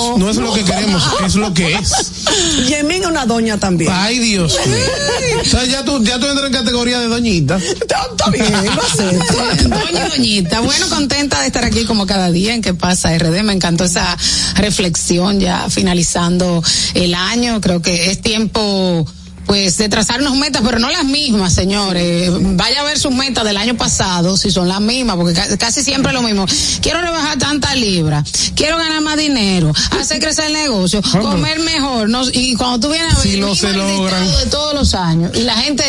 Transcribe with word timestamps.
queremos, 0.00 0.18
no 0.18 0.30
es 0.30 0.36
lo 0.36 0.52
que 0.52 0.64
queremos, 0.64 1.02
es 1.24 1.34
lo 1.36 1.54
que 1.54 1.74
es. 1.74 2.68
Yemin 2.68 3.06
una 3.06 3.26
doña 3.26 3.58
también. 3.58 3.92
Ay, 3.92 4.18
Dios 4.18 4.58
mío. 4.66 5.40
o 5.40 5.44
sea, 5.44 5.64
ya 5.64 5.84
tú, 5.84 6.02
ya 6.04 6.18
tú 6.18 6.26
entras 6.26 6.46
en 6.46 6.52
categoría 6.52 7.00
de 7.00 7.06
doñita. 7.06 7.56
Está 7.56 8.30
bien, 8.30 8.52
lo 8.52 8.82
acepto. 8.82 9.68
Doña 9.68 10.06
y 10.06 10.10
doñita. 10.10 10.60
Bueno, 10.60 10.88
contenta 10.88 11.40
de 11.40 11.46
estar 11.46 11.64
aquí 11.64 11.84
como 11.84 12.06
cada 12.06 12.30
día 12.30 12.54
en 12.54 12.62
que 12.62 12.74
pasa 12.74 13.16
RD. 13.16 13.42
Me 13.42 13.52
encantó 13.52 13.84
esa 13.84 14.16
reflexión 14.56 15.40
ya 15.40 15.68
finalizando 15.70 16.62
el 16.94 17.14
año. 17.14 17.60
Creo 17.60 17.82
que 17.82 18.10
es 18.10 18.20
tiempo 18.20 19.06
pues 19.46 19.78
de 19.78 19.88
trazarnos 19.88 20.36
metas, 20.36 20.62
pero 20.64 20.78
no 20.78 20.90
las 20.90 21.04
mismas, 21.04 21.52
señores. 21.52 22.30
Vaya 22.56 22.80
a 22.80 22.84
ver 22.84 22.98
sus 22.98 23.12
metas 23.12 23.44
del 23.44 23.56
año 23.56 23.76
pasado, 23.76 24.36
si 24.36 24.50
son 24.50 24.68
las 24.68 24.80
mismas, 24.80 25.16
porque 25.16 25.34
ca- 25.34 25.56
casi 25.56 25.82
siempre 25.82 26.12
es 26.12 26.14
lo 26.14 26.22
mismo. 26.22 26.46
Quiero 26.80 27.00
rebajar 27.00 27.36
tantas 27.38 27.76
libras, 27.76 28.30
quiero 28.54 28.76
ganar 28.76 29.00
más 29.02 29.16
dinero, 29.16 29.72
hacer 30.00 30.20
crecer 30.20 30.46
el 30.46 30.52
negocio, 30.52 31.02
comer 31.02 31.58
mejor, 31.60 32.08
no, 32.08 32.22
y 32.32 32.54
cuando 32.54 32.86
tú 32.86 32.92
vienes 32.92 33.12
a 33.12 33.16
ver 33.18 33.26
Si 33.26 33.34
el 33.34 33.40
no 33.40 33.54
se 33.56 33.72
logran. 33.72 34.24
de 34.38 34.46
todos 34.46 34.74
los 34.74 34.94
años, 34.94 35.32
y 35.34 35.40
la 35.42 35.56
gente 35.56 35.84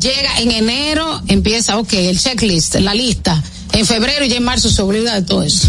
llega 0.00 0.38
en 0.40 0.50
enero, 0.50 1.22
empieza, 1.28 1.78
ok, 1.78 1.92
el 1.92 2.18
checklist, 2.18 2.74
la 2.76 2.94
lista. 2.94 3.40
En 3.72 3.84
febrero 3.84 4.24
y 4.24 4.32
en 4.32 4.42
marzo 4.42 4.70
se 4.70 4.80
olvida 4.80 5.14
de 5.14 5.22
todo 5.22 5.42
eso. 5.42 5.68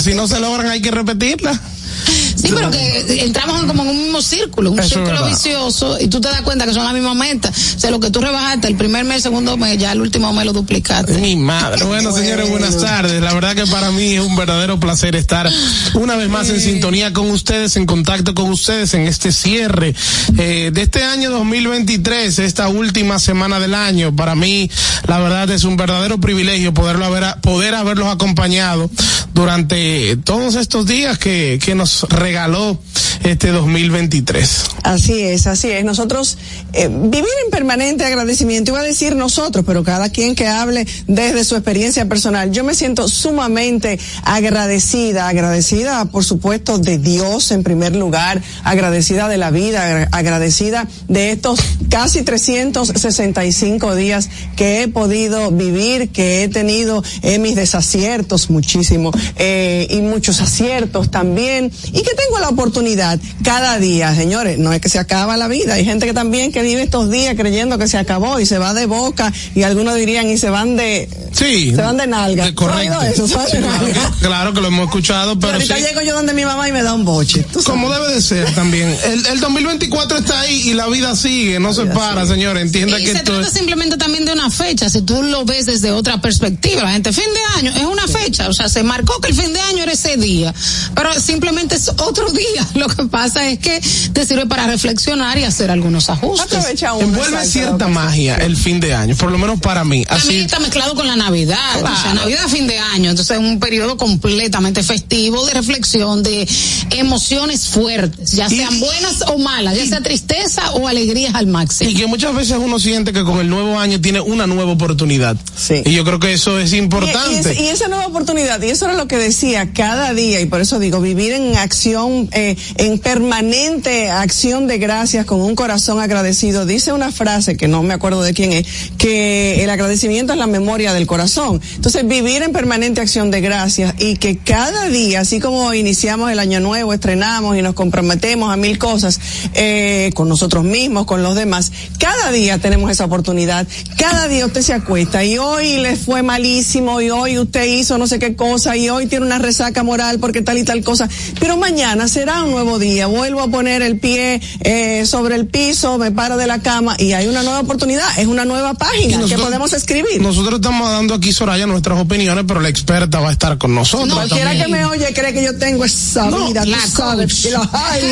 si 0.00 0.14
no 0.14 0.28
se 0.28 0.38
logran, 0.40 0.68
hay 0.68 0.82
que 0.82 0.90
repetirla. 0.90 1.58
Sí, 2.06 2.48
pero 2.54 2.70
que 2.70 3.24
entramos 3.24 3.60
en 3.60 3.66
como 3.66 3.82
en 3.82 3.88
un 3.90 4.02
mismo 4.02 4.22
círculo, 4.22 4.70
un 4.70 4.80
Eso 4.80 4.88
círculo 4.90 5.26
vicioso, 5.26 5.98
y 6.00 6.08
tú 6.08 6.20
te 6.20 6.28
das 6.28 6.42
cuenta 6.42 6.66
que 6.66 6.72
son 6.72 6.84
las 6.84 6.94
mismas 6.94 7.16
metas. 7.16 7.74
O 7.76 7.80
sea, 7.80 7.90
lo 7.90 8.00
que 8.00 8.10
tú 8.10 8.20
rebajaste 8.20 8.68
el 8.68 8.76
primer 8.76 9.04
mes, 9.04 9.16
el 9.16 9.22
segundo 9.22 9.56
mes, 9.56 9.78
ya 9.78 9.92
el 9.92 10.00
último 10.00 10.32
mes 10.32 10.46
lo 10.46 10.52
duplicaste. 10.52 11.14
Mi 11.18 11.36
madre. 11.36 11.84
Bueno, 11.84 12.12
señores, 12.12 12.48
buenas 12.50 12.78
tardes. 12.78 13.20
La 13.22 13.34
verdad 13.34 13.54
que 13.54 13.66
para 13.66 13.90
mí 13.90 14.14
es 14.14 14.20
un 14.20 14.36
verdadero 14.36 14.78
placer 14.78 15.16
estar 15.16 15.50
una 15.94 16.16
vez 16.16 16.28
más 16.28 16.48
en 16.50 16.60
sintonía 16.60 17.12
con 17.12 17.30
ustedes, 17.30 17.76
en 17.76 17.86
contacto 17.86 18.34
con 18.34 18.50
ustedes 18.50 18.94
en 18.94 19.02
este 19.02 19.32
cierre 19.32 19.94
eh, 20.38 20.70
de 20.72 20.82
este 20.82 21.02
año 21.02 21.30
2023, 21.30 22.38
esta 22.38 22.68
última 22.68 23.18
semana 23.18 23.60
del 23.60 23.74
año. 23.74 24.14
Para 24.14 24.34
mí, 24.34 24.70
la 25.06 25.18
verdad 25.18 25.50
es 25.50 25.64
un 25.64 25.76
verdadero 25.76 26.18
privilegio 26.18 26.74
poderlo 26.74 27.04
haber, 27.04 27.40
poder 27.40 27.74
haberlos 27.74 28.08
acompañado 28.08 28.90
durante 29.34 30.16
todos 30.16 30.54
estos 30.54 30.86
días 30.86 31.18
que, 31.18 31.58
que 31.62 31.74
nos 31.74 31.95
regaló 32.04 32.78
este 33.24 33.48
2023. 33.48 34.64
Así 34.82 35.20
es, 35.20 35.46
así 35.46 35.70
es. 35.70 35.84
Nosotros 35.84 36.38
eh, 36.72 36.88
vivir 36.88 37.24
en 37.44 37.50
permanente 37.50 38.04
agradecimiento, 38.04 38.70
iba 38.72 38.80
a 38.80 38.84
decir 38.84 39.16
nosotros, 39.16 39.64
pero 39.66 39.82
cada 39.84 40.08
quien 40.10 40.34
que 40.34 40.46
hable 40.46 40.86
desde 41.06 41.44
su 41.44 41.54
experiencia 41.56 42.06
personal. 42.08 42.50
Yo 42.52 42.64
me 42.64 42.74
siento 42.74 43.08
sumamente 43.08 43.98
agradecida, 44.24 45.28
agradecida 45.28 46.04
por 46.06 46.24
supuesto 46.24 46.78
de 46.78 46.98
Dios 46.98 47.50
en 47.50 47.62
primer 47.62 47.94
lugar, 47.96 48.42
agradecida 48.64 49.28
de 49.28 49.38
la 49.38 49.50
vida, 49.50 49.84
agra- 49.84 50.08
agradecida 50.12 50.86
de 51.08 51.32
estos 51.32 51.58
casi 51.90 52.22
365 52.22 53.94
días 53.94 54.28
que 54.56 54.82
he 54.82 54.88
podido 54.88 55.50
vivir, 55.50 56.10
que 56.10 56.42
he 56.44 56.48
tenido 56.48 57.02
eh, 57.22 57.38
mis 57.38 57.56
desaciertos 57.56 58.50
muchísimo 58.50 59.10
eh, 59.36 59.86
y 59.90 60.00
muchos 60.00 60.40
aciertos 60.40 61.10
también 61.10 61.70
y 61.92 62.02
que 62.02 62.14
tengo 62.14 62.38
la 62.40 62.48
oportunidad 62.48 63.05
cada 63.42 63.78
día, 63.78 64.14
señores, 64.14 64.58
no 64.58 64.72
es 64.72 64.80
que 64.80 64.88
se 64.88 64.98
acaba 64.98 65.36
la 65.36 65.48
vida, 65.48 65.74
hay 65.74 65.84
gente 65.84 66.06
que 66.06 66.14
también 66.14 66.52
que 66.52 66.62
vive 66.62 66.82
estos 66.82 67.10
días 67.10 67.34
creyendo 67.36 67.78
que 67.78 67.88
se 67.88 67.98
acabó 67.98 68.40
y 68.40 68.46
se 68.46 68.58
va 68.58 68.74
de 68.74 68.86
boca 68.86 69.32
y 69.54 69.62
algunos 69.62 69.94
dirían 69.96 70.28
y 70.28 70.38
se 70.38 70.50
van 70.50 70.76
de 70.76 71.08
Sí. 71.32 71.70
se 71.74 71.82
van 71.82 71.96
de 71.96 72.06
nalga. 72.06 72.44
de- 72.46 72.54
correcto. 72.54 72.94
¿Has 72.94 73.02
oído 73.02 73.12
eso? 73.14 73.28
Se 73.28 73.34
van 73.36 73.44
de 73.46 73.50
Sí, 73.52 73.58
claro, 73.58 73.78
nalga. 73.86 74.10
que, 74.20 74.26
claro 74.26 74.52
que 74.54 74.60
lo 74.60 74.68
hemos 74.68 74.84
escuchado, 74.86 75.38
pero 75.38 75.52
Ahorita 75.54 75.76
sí. 75.76 75.82
llego 75.82 76.00
yo 76.02 76.14
donde 76.14 76.32
mi 76.34 76.44
mamá 76.44 76.68
y 76.68 76.72
me 76.72 76.82
da 76.82 76.94
un 76.94 77.04
boche. 77.04 77.44
Como 77.64 77.90
debe 77.92 78.14
de 78.14 78.22
ser 78.22 78.50
también. 78.54 78.94
El, 79.04 79.26
el 79.26 79.40
2024 79.40 80.18
está 80.18 80.40
ahí 80.40 80.70
y 80.70 80.74
la 80.74 80.86
vida 80.88 81.14
sigue, 81.16 81.58
no 81.60 81.72
se 81.74 81.86
para, 81.86 82.26
señor. 82.26 82.56
Entienda 82.58 82.98
Y 82.98 83.04
que 83.04 83.12
se 83.12 83.18
esto 83.18 83.32
trata 83.32 83.48
es... 83.48 83.52
simplemente 83.54 83.96
también 83.96 84.24
de 84.24 84.32
una 84.32 84.50
fecha, 84.50 84.88
si 84.88 85.02
tú 85.02 85.22
lo 85.22 85.44
ves 85.44 85.66
desde 85.66 85.90
otra 85.92 86.20
perspectiva. 86.20 86.82
La 86.84 86.92
gente, 86.92 87.12
fin 87.12 87.24
de 87.24 87.58
año 87.60 87.72
es 87.76 87.84
una 87.84 88.06
fecha, 88.08 88.48
o 88.48 88.52
sea, 88.52 88.68
se 88.68 88.82
marcó 88.82 89.20
que 89.20 89.28
el 89.28 89.34
fin 89.34 89.52
de 89.52 89.60
año 89.60 89.82
era 89.82 89.92
ese 89.92 90.16
día, 90.16 90.54
pero 90.94 91.18
simplemente 91.20 91.74
es 91.76 91.88
otro 91.88 92.30
día. 92.30 92.66
Lo 92.74 92.86
que 92.88 92.95
pasa 93.04 93.48
es 93.48 93.58
que 93.58 93.80
te 94.12 94.24
sirve 94.26 94.46
para 94.46 94.66
reflexionar 94.66 95.38
y 95.38 95.44
hacer 95.44 95.70
algunos 95.70 96.08
ajustes. 96.10 96.46
Aprovecha 96.58 96.92
uno. 96.94 97.06
Envuelve 97.08 97.44
cierta 97.44 97.88
magia 97.88 98.36
el 98.36 98.56
fin 98.56 98.80
de 98.80 98.94
año, 98.94 99.14
por 99.16 99.30
lo 99.30 99.38
menos 99.38 99.60
para 99.60 99.84
mí. 99.84 100.04
También 100.04 100.28
Así, 100.28 100.40
está 100.40 100.58
mezclado 100.60 100.94
con 100.94 101.06
la 101.06 101.16
Navidad, 101.16 101.58
o 101.82 102.02
sea. 102.02 102.14
Navidad 102.14 102.48
fin 102.48 102.66
de 102.66 102.78
año, 102.78 103.10
entonces 103.10 103.36
es 103.36 103.42
un 103.42 103.58
periodo 103.60 103.96
completamente 103.96 104.82
festivo 104.82 105.44
de 105.46 105.54
reflexión, 105.54 106.22
de 106.22 106.46
emociones 106.92 107.66
fuertes, 107.68 108.32
ya 108.32 108.46
Y- 108.46 108.56
sean 108.58 108.78
buenas 108.80 109.22
o 109.28 109.38
malas, 109.38 109.76
ya 109.76 109.86
sea 109.86 110.00
tristeza 110.00 110.70
o 110.72 110.88
alegrías 110.88 111.34
al 111.34 111.46
máximo. 111.46 111.90
y 111.90 111.94
que 111.94 112.06
muchas 112.06 112.34
veces 112.34 112.56
uno 112.60 112.78
siente 112.78 113.12
que 113.12 113.24
con 113.24 113.38
el 113.40 113.48
nuevo 113.48 113.78
año 113.78 114.00
tiene 114.00 114.20
una 114.20 114.46
nueva 114.46 114.72
oportunidad. 114.72 115.36
Sí. 115.56 115.82
Y 115.84 115.92
yo 115.92 116.04
creo 116.04 116.18
que 116.20 116.32
eso 116.32 116.58
es 116.58 116.72
Y, 116.72 116.76
y 116.76 116.78
importante. 116.78 117.52
es- 117.52 117.60
y 117.60 117.68
esa 117.68 117.88
nueva 117.88 118.06
oportunidad, 118.06 118.60
y 118.62 118.70
eso 118.70 118.84
era 118.86 118.94
lo 118.94 119.06
que 119.08 119.16
decía 119.18 119.72
cada 119.72 120.12
día, 120.14 120.40
y 120.40 120.46
por 120.46 120.60
eso 120.60 120.78
digo, 120.78 121.00
vivir 121.00 121.32
en 121.32 121.56
acción, 121.56 122.28
eh, 122.32 122.56
en 122.86 122.98
permanente 122.98 124.10
acción 124.10 124.66
de 124.66 124.78
gracias 124.78 125.26
con 125.26 125.40
un 125.40 125.54
corazón 125.54 126.00
agradecido. 126.00 126.66
Dice 126.66 126.92
una 126.92 127.10
frase 127.10 127.56
que 127.56 127.68
no 127.68 127.82
me 127.82 127.94
acuerdo 127.94 128.22
de 128.22 128.32
quién 128.32 128.52
es, 128.52 128.66
que 128.96 129.62
el 129.64 129.70
agradecimiento 129.70 130.32
es 130.32 130.38
la 130.38 130.46
memoria 130.46 130.92
del 130.92 131.06
corazón. 131.06 131.60
Entonces, 131.74 132.06
vivir 132.06 132.42
en 132.42 132.52
permanente 132.52 133.00
acción 133.00 133.30
de 133.30 133.40
gracias 133.40 133.94
y 133.98 134.16
que 134.16 134.38
cada 134.38 134.88
día, 134.88 135.20
así 135.20 135.40
como 135.40 135.74
iniciamos 135.74 136.30
el 136.30 136.38
año 136.38 136.60
nuevo, 136.60 136.92
estrenamos 136.92 137.56
y 137.56 137.62
nos 137.62 137.74
comprometemos 137.74 138.52
a 138.52 138.56
mil 138.56 138.78
cosas, 138.78 139.20
eh, 139.54 140.10
con 140.14 140.28
nosotros 140.28 140.64
mismos, 140.64 141.06
con 141.06 141.22
los 141.22 141.34
demás, 141.34 141.72
cada 141.98 142.30
día 142.30 142.58
tenemos 142.58 142.90
esa 142.90 143.04
oportunidad. 143.04 143.66
Cada 143.96 144.28
día 144.28 144.46
usted 144.46 144.62
se 144.62 144.74
acuesta 144.74 145.24
y 145.24 145.38
hoy 145.38 145.78
le 145.78 145.96
fue 145.96 146.22
malísimo 146.22 147.00
y 147.00 147.10
hoy 147.10 147.38
usted 147.38 147.64
hizo 147.64 147.98
no 147.98 148.06
sé 148.06 148.18
qué 148.18 148.36
cosa 148.36 148.76
y 148.76 148.88
hoy 148.88 149.06
tiene 149.06 149.26
una 149.26 149.38
resaca 149.38 149.82
moral 149.82 150.18
porque 150.20 150.42
tal 150.42 150.58
y 150.58 150.64
tal 150.64 150.84
cosa. 150.84 151.08
Pero 151.40 151.56
mañana 151.56 152.06
será 152.06 152.44
un 152.44 152.52
nuevo 152.52 152.75
día. 152.78 153.06
Vuelvo 153.06 153.40
a 153.42 153.48
poner 153.48 153.82
el 153.82 153.98
pie 153.98 154.40
eh, 154.60 155.04
sobre 155.06 155.34
el 155.36 155.46
piso, 155.46 155.98
me 155.98 156.10
paro 156.10 156.36
de 156.36 156.46
la 156.46 156.60
cama 156.60 156.96
y 156.98 157.12
hay 157.12 157.26
una 157.28 157.42
nueva 157.42 157.60
oportunidad. 157.60 158.06
Es 158.18 158.26
una 158.26 158.44
nueva 158.44 158.74
página 158.74 159.24
que 159.26 159.36
podemos 159.38 159.72
escribir. 159.72 160.20
Nosotros 160.20 160.56
estamos 160.56 160.90
dando 160.90 161.14
aquí, 161.14 161.32
Soraya, 161.32 161.66
nuestras 161.66 161.98
opiniones, 162.00 162.44
pero 162.46 162.60
la 162.60 162.68
experta 162.68 163.20
va 163.20 163.28
a 163.30 163.32
estar 163.32 163.58
con 163.58 163.74
nosotros. 163.74 164.12
Cualquiera 164.14 164.50
también. 164.50 164.66
que 164.66 164.72
me 164.72 164.84
oye 164.86 165.12
cree 165.14 165.32
que 165.32 165.42
yo 165.44 165.56
tengo 165.58 165.84
esa 165.84 166.30
No, 166.30 166.46
vida, 166.48 166.62
tú 166.64 166.70
la 166.70 166.86
sabes. 166.86 167.34
coach. 167.34 167.44
Y 167.46 167.50
lo- 167.50 167.70
ay. 167.72 168.02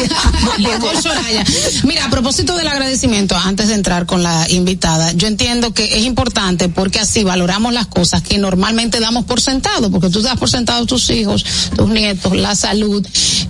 La 0.58 0.78
coach 0.78 0.96
Soraya. 1.02 1.44
Mira, 1.84 2.04
a 2.06 2.10
propósito 2.10 2.56
del 2.56 2.68
agradecimiento, 2.68 3.36
antes 3.36 3.68
de 3.68 3.74
entrar 3.74 4.06
con 4.06 4.22
la 4.22 4.46
invitada, 4.50 5.12
yo 5.12 5.26
entiendo 5.26 5.74
que 5.74 5.96
es 5.98 6.04
importante 6.04 6.68
porque 6.68 7.00
así 7.00 7.24
valoramos 7.24 7.72
las 7.72 7.86
cosas 7.86 8.22
que 8.22 8.38
normalmente 8.38 9.00
damos 9.00 9.24
por 9.24 9.40
sentado, 9.40 9.90
porque 9.90 10.10
tú 10.10 10.22
das 10.22 10.38
por 10.38 10.48
sentado 10.50 10.86
tus 10.86 11.10
hijos, 11.10 11.44
tus 11.76 11.88
nietos, 11.88 12.36
la 12.36 12.54
salud, 12.54 13.04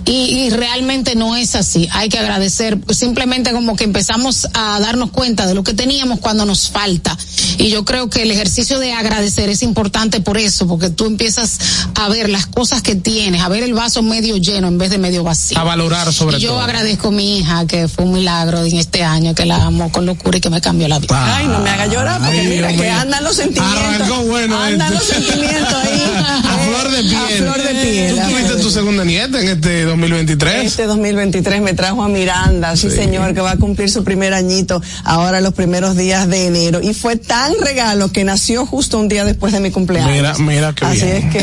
y, 0.05 0.11
y 0.11 0.49
realmente 0.49 1.04
no 1.13 1.35
es 1.35 1.53
así. 1.53 1.87
Hay 1.91 2.09
que 2.09 2.17
agradecer, 2.17 2.79
simplemente 2.89 3.51
como 3.51 3.75
que 3.75 3.83
empezamos 3.83 4.47
a 4.55 4.79
darnos 4.79 5.11
cuenta 5.11 5.45
de 5.45 5.53
lo 5.53 5.63
que 5.63 5.75
teníamos 5.75 6.19
cuando 6.19 6.45
nos 6.47 6.69
falta. 6.71 7.15
Y 7.59 7.69
yo 7.69 7.85
creo 7.85 8.09
que 8.09 8.23
el 8.23 8.31
ejercicio 8.31 8.79
de 8.79 8.93
agradecer 8.93 9.49
es 9.49 9.61
importante 9.61 10.21
por 10.21 10.39
eso, 10.39 10.65
porque 10.67 10.89
tú 10.89 11.05
empiezas 11.05 11.59
a 11.95 12.09
ver 12.09 12.29
las 12.29 12.47
cosas 12.47 12.81
que 12.81 12.95
tienes, 12.95 13.41
a 13.41 13.49
ver 13.49 13.61
el 13.63 13.73
vaso 13.73 14.01
medio 14.01 14.37
lleno 14.37 14.67
en 14.67 14.77
vez 14.79 14.89
de 14.89 14.97
medio 14.97 15.23
vacío. 15.23 15.59
A 15.59 15.63
valorar 15.63 16.11
sobre 16.11 16.37
Y 16.37 16.41
yo 16.41 16.49
todo. 16.51 16.61
agradezco 16.61 17.09
a 17.09 17.11
mi 17.11 17.37
hija, 17.39 17.67
que 17.67 17.87
fue 17.87 18.05
un 18.05 18.13
milagro 18.13 18.63
en 18.63 18.77
este 18.77 19.03
año, 19.03 19.35
que 19.35 19.45
la 19.45 19.57
amo 19.65 19.91
con 19.91 20.05
locura 20.07 20.37
y 20.37 20.41
que 20.41 20.49
me 20.49 20.61
cambió 20.61 20.87
la 20.87 20.99
vida. 20.99 21.35
Ay, 21.37 21.47
no 21.47 21.59
me 21.59 21.69
haga 21.69 21.85
llorar 21.87 22.19
porque 22.21 22.39
Ay, 22.39 22.47
mira 22.47 22.67
Dios 22.69 22.81
que 22.81 22.87
mío. 22.87 22.99
andan 22.99 23.23
los 23.23 23.35
sentimientos. 23.35 23.83
Arrancó 23.83 24.23
bueno 24.23 24.57
Andan 24.57 24.93
esto. 24.93 25.13
los 25.13 25.25
sentimientos 25.25 25.73
ahí. 25.73 26.01
A 26.75 26.79
flor 26.79 26.91
de 26.91 27.03
piel. 27.03 27.15
A 27.15 27.27
flor 27.53 27.61
de 27.63 27.81
piel. 27.83 28.15
¿Tú 28.15 28.29
tuviste 28.29 28.55
tu 28.61 28.69
segunda 28.69 29.03
nieta 29.05 29.41
en 29.41 29.47
este 29.49 29.83
2023? 29.83 30.65
Este 30.65 30.85
2023 30.85 31.61
me 31.61 31.73
trajo 31.73 32.03
a 32.03 32.09
Miranda, 32.09 32.75
sí. 32.75 32.89
señor, 32.89 33.33
que 33.33 33.41
va 33.41 33.51
a 33.51 33.57
cumplir 33.57 33.89
su 33.89 34.03
primer 34.03 34.33
añito 34.33 34.81
ahora 35.03 35.41
los 35.41 35.53
primeros 35.53 35.95
días 35.95 36.27
de 36.27 36.47
enero. 36.47 36.81
Y 36.81 36.93
fue 36.93 37.15
tan 37.15 37.53
regalo 37.61 38.11
que 38.11 38.23
nació 38.23 38.65
justo 38.65 38.99
un 38.99 39.07
día 39.07 39.23
después 39.25 39.53
de 39.53 39.59
mi 39.59 39.71
cumpleaños. 39.71 40.11
Mira, 40.11 40.33
mira 40.39 40.73
qué 40.73 40.85
Así 40.85 41.05
bien. 41.05 41.17
es 41.17 41.33
que 41.33 41.39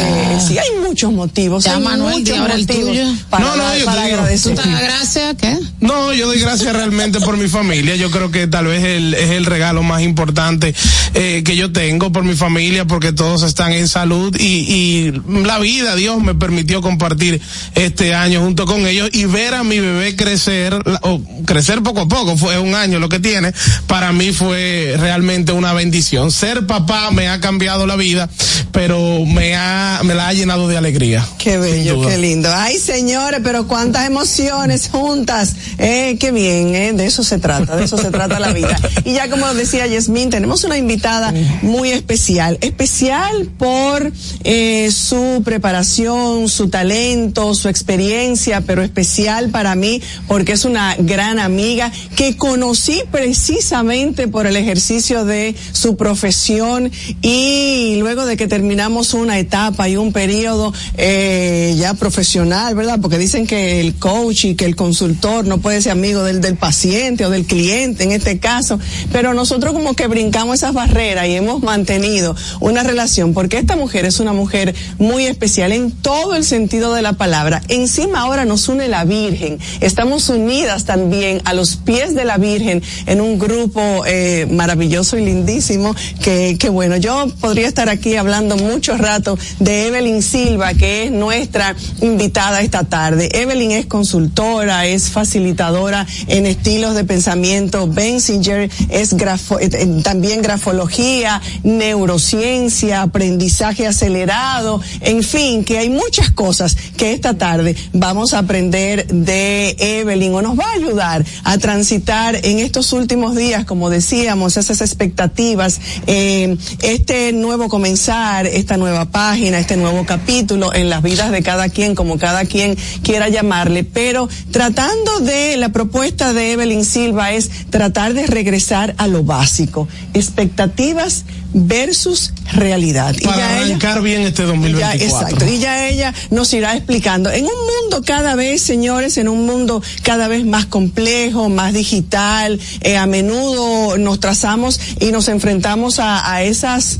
sí, 0.46 0.58
hay 0.58 0.80
muchos 0.86 1.12
motivos. 1.12 1.64
Ya, 1.64 1.76
hay 1.76 1.82
Manuel, 1.82 2.18
muchos 2.18 2.38
ahora 2.38 2.54
el 2.54 2.60
motivos 2.62 2.88
tuyo. 2.90 3.04
Para, 3.30 3.44
No, 3.44 3.56
no, 3.56 3.76
yo 3.78 3.84
para 3.84 4.02
te 4.02 4.06
digo, 4.08 4.16
¿Tú 4.18 4.22
agradecer. 4.22 4.54
das 4.56 4.82
gracias? 4.82 5.34
¿Qué? 5.40 5.58
No, 5.80 6.12
yo 6.12 6.26
doy 6.26 6.38
gracias 6.40 6.72
realmente 6.74 7.20
por 7.20 7.36
mi 7.36 7.48
familia. 7.48 7.96
Yo 7.96 8.10
creo 8.10 8.30
que 8.30 8.46
tal 8.46 8.66
vez 8.66 8.84
el, 8.84 9.14
es 9.14 9.30
el 9.30 9.46
regalo 9.46 9.82
más 9.82 10.02
importante 10.02 10.74
eh, 11.14 11.42
que 11.44 11.56
yo 11.56 11.72
tengo 11.72 12.12
por 12.12 12.24
mi 12.24 12.34
familia, 12.34 12.84
porque 12.86 13.12
todos 13.12 13.42
están 13.42 13.72
en 13.72 13.88
salud 13.88 14.34
y, 14.38 14.44
y 14.46 15.21
la 15.28 15.58
vida, 15.58 15.96
Dios 15.96 16.22
me 16.22 16.34
permitió 16.34 16.80
compartir 16.80 17.40
este 17.74 18.14
año 18.14 18.40
junto 18.40 18.66
con 18.66 18.86
ellos 18.86 19.10
y 19.12 19.24
ver 19.24 19.54
a 19.54 19.64
mi 19.64 19.78
bebé 19.78 20.16
crecer, 20.16 20.74
o 21.02 21.20
crecer 21.44 21.82
poco 21.82 22.00
a 22.00 22.08
poco, 22.08 22.36
fue 22.36 22.58
un 22.58 22.74
año 22.74 22.98
lo 22.98 23.08
que 23.08 23.20
tiene, 23.20 23.52
para 23.86 24.12
mí 24.12 24.32
fue 24.32 24.96
realmente 24.98 25.52
una 25.52 25.72
bendición. 25.72 26.30
Ser 26.30 26.66
papá 26.66 27.10
me 27.10 27.28
ha 27.28 27.40
cambiado 27.40 27.86
la 27.86 27.96
vida, 27.96 28.28
pero 28.72 29.24
me 29.26 29.54
ha, 29.56 30.00
me 30.04 30.14
la 30.14 30.28
ha 30.28 30.32
llenado 30.32 30.68
de 30.68 30.76
alegría. 30.76 31.26
Qué 31.38 31.58
bello, 31.58 32.06
qué 32.06 32.18
lindo. 32.18 32.50
Ay, 32.54 32.78
señores, 32.78 33.40
pero 33.42 33.66
cuántas 33.66 34.06
emociones 34.06 34.88
juntas. 34.90 35.54
Eh, 35.78 36.16
qué 36.18 36.32
bien, 36.32 36.74
eh, 36.74 36.92
de 36.92 37.06
eso 37.06 37.22
se 37.22 37.38
trata, 37.38 37.76
de 37.76 37.84
eso 37.84 37.98
se 37.98 38.10
trata 38.10 38.40
la 38.40 38.52
vida. 38.52 38.76
Y 39.04 39.14
ya 39.14 39.28
como 39.28 39.52
decía 39.54 39.86
Yasmín, 39.86 40.30
tenemos 40.30 40.64
una 40.64 40.76
invitada 40.78 41.34
muy 41.62 41.90
especial, 41.90 42.58
especial 42.60 43.48
por 43.58 44.12
eh, 44.44 44.90
su 44.90 45.11
preparación, 45.44 46.48
su 46.48 46.68
talento, 46.68 47.54
su 47.54 47.68
experiencia, 47.68 48.62
pero 48.62 48.82
especial 48.82 49.50
para 49.50 49.74
mí 49.74 50.00
porque 50.26 50.52
es 50.52 50.64
una 50.64 50.96
gran 50.98 51.38
amiga 51.38 51.92
que 52.16 52.36
conocí 52.36 53.02
precisamente 53.10 54.28
por 54.28 54.46
el 54.46 54.56
ejercicio 54.56 55.24
de 55.24 55.54
su 55.72 55.96
profesión 55.96 56.90
y 57.20 57.96
luego 57.98 58.26
de 58.26 58.36
que 58.36 58.48
terminamos 58.48 59.14
una 59.14 59.38
etapa 59.38 59.88
y 59.88 59.96
un 59.96 60.12
periodo 60.12 60.72
eh, 60.96 61.74
ya 61.78 61.94
profesional, 61.94 62.74
¿verdad? 62.74 62.98
Porque 63.00 63.18
dicen 63.18 63.46
que 63.46 63.80
el 63.80 63.94
coach 63.94 64.44
y 64.44 64.54
que 64.54 64.64
el 64.64 64.76
consultor 64.76 65.46
no 65.46 65.58
puede 65.58 65.82
ser 65.82 65.92
amigo 65.92 66.22
del, 66.24 66.40
del 66.40 66.56
paciente 66.56 67.26
o 67.26 67.30
del 67.30 67.44
cliente 67.44 68.04
en 68.04 68.12
este 68.12 68.38
caso, 68.38 68.78
pero 69.10 69.34
nosotros 69.34 69.72
como 69.72 69.94
que 69.94 70.06
brincamos 70.06 70.56
esas 70.56 70.72
barreras 70.72 71.26
y 71.28 71.36
hemos 71.36 71.62
mantenido 71.62 72.34
una 72.60 72.82
relación 72.82 73.34
porque 73.34 73.58
esta 73.58 73.76
mujer 73.76 74.04
es 74.04 74.20
una 74.20 74.32
mujer 74.32 74.74
muy 74.98 75.26
especial 75.26 75.72
en 75.72 75.90
todo 75.90 76.34
el 76.34 76.44
sentido 76.44 76.94
de 76.94 77.02
la 77.02 77.14
palabra. 77.14 77.62
Encima 77.68 78.20
ahora 78.20 78.44
nos 78.44 78.68
une 78.68 78.88
la 78.88 79.04
Virgen. 79.04 79.58
Estamos 79.80 80.28
unidas 80.28 80.84
también 80.84 81.40
a 81.44 81.54
los 81.54 81.76
pies 81.76 82.14
de 82.14 82.24
la 82.24 82.38
Virgen 82.38 82.82
en 83.06 83.20
un 83.20 83.38
grupo 83.38 84.04
eh, 84.06 84.46
maravilloso 84.50 85.16
y 85.16 85.24
lindísimo 85.24 85.94
que, 86.22 86.56
que 86.58 86.68
bueno, 86.68 86.96
yo 86.96 87.26
podría 87.40 87.68
estar 87.68 87.88
aquí 87.88 88.16
hablando 88.16 88.56
mucho 88.56 88.96
rato 88.96 89.38
de 89.58 89.86
Evelyn 89.86 90.22
Silva, 90.22 90.74
que 90.74 91.04
es 91.04 91.12
nuestra 91.12 91.74
invitada 92.00 92.60
esta 92.60 92.84
tarde. 92.84 93.28
Evelyn 93.32 93.72
es 93.72 93.86
consultora, 93.86 94.86
es 94.86 95.08
facilitadora 95.10 96.06
en 96.26 96.46
estilos 96.46 96.94
de 96.94 97.04
pensamiento. 97.04 97.86
Benzinger 97.86 98.70
es 98.88 99.14
grafo, 99.14 99.58
eh, 99.58 99.70
eh, 99.72 100.00
también 100.02 100.42
grafología, 100.42 101.40
neurociencia, 101.62 103.02
aprendizaje 103.02 103.86
acelerado, 103.86 104.80
en 105.00 105.22
fin, 105.22 105.64
que 105.64 105.78
hay 105.78 105.88
muchas 105.88 106.30
cosas 106.30 106.76
que 106.96 107.12
esta 107.12 107.34
tarde 107.34 107.76
vamos 107.92 108.34
a 108.34 108.38
aprender 108.38 109.06
de 109.06 109.76
Evelyn 109.78 110.34
o 110.34 110.42
nos 110.42 110.58
va 110.58 110.64
a 110.64 110.72
ayudar 110.72 111.24
a 111.44 111.58
transitar 111.58 112.36
en 112.42 112.58
estos 112.58 112.92
últimos 112.92 113.36
días, 113.36 113.64
como 113.64 113.90
decíamos, 113.90 114.56
esas 114.56 114.80
expectativas, 114.80 115.80
eh, 116.06 116.56
este 116.80 117.32
nuevo 117.32 117.68
comenzar, 117.68 118.46
esta 118.46 118.76
nueva 118.76 119.06
página, 119.06 119.58
este 119.58 119.76
nuevo 119.76 120.04
capítulo 120.04 120.74
en 120.74 120.90
las 120.90 121.02
vidas 121.02 121.30
de 121.30 121.42
cada 121.42 121.68
quien, 121.68 121.94
como 121.94 122.18
cada 122.18 122.44
quien 122.44 122.76
quiera 123.02 123.28
llamarle, 123.28 123.84
pero 123.84 124.28
tratando 124.50 125.20
de 125.20 125.56
la 125.56 125.70
propuesta 125.70 126.32
de 126.32 126.52
Evelyn 126.52 126.84
Silva 126.84 127.32
es 127.32 127.50
tratar 127.70 128.14
de 128.14 128.26
regresar 128.26 128.94
a 128.98 129.06
lo 129.06 129.24
básico, 129.24 129.88
expectativas 130.14 131.24
versus 131.52 132.32
realidad. 132.52 133.14
Para 133.22 133.36
y 133.36 133.38
ya 133.38 133.56
arrancar 133.56 133.92
ella, 133.92 134.00
bien 134.00 134.22
este 134.22 134.42
2024. 134.44 134.98
Ya, 134.98 135.04
exacto. 135.04 135.46
Y 135.46 135.58
ya 135.58 135.88
ella 135.88 136.14
nos 136.30 136.52
irá 136.52 136.76
explicando. 136.76 137.30
En 137.30 137.44
un 137.44 137.50
mundo 137.50 138.02
cada 138.04 138.34
vez, 138.34 138.62
señores, 138.62 139.18
en 139.18 139.28
un 139.28 139.46
mundo 139.46 139.82
cada 140.02 140.28
vez 140.28 140.44
más 140.44 140.66
complejo, 140.66 141.48
más 141.48 141.72
digital, 141.72 142.58
eh, 142.80 142.96
a 142.96 143.06
menudo 143.06 143.98
nos 143.98 144.20
trazamos 144.20 144.80
y 145.00 145.12
nos 145.12 145.28
enfrentamos 145.28 145.98
a, 145.98 146.32
a 146.32 146.42
esas 146.42 146.98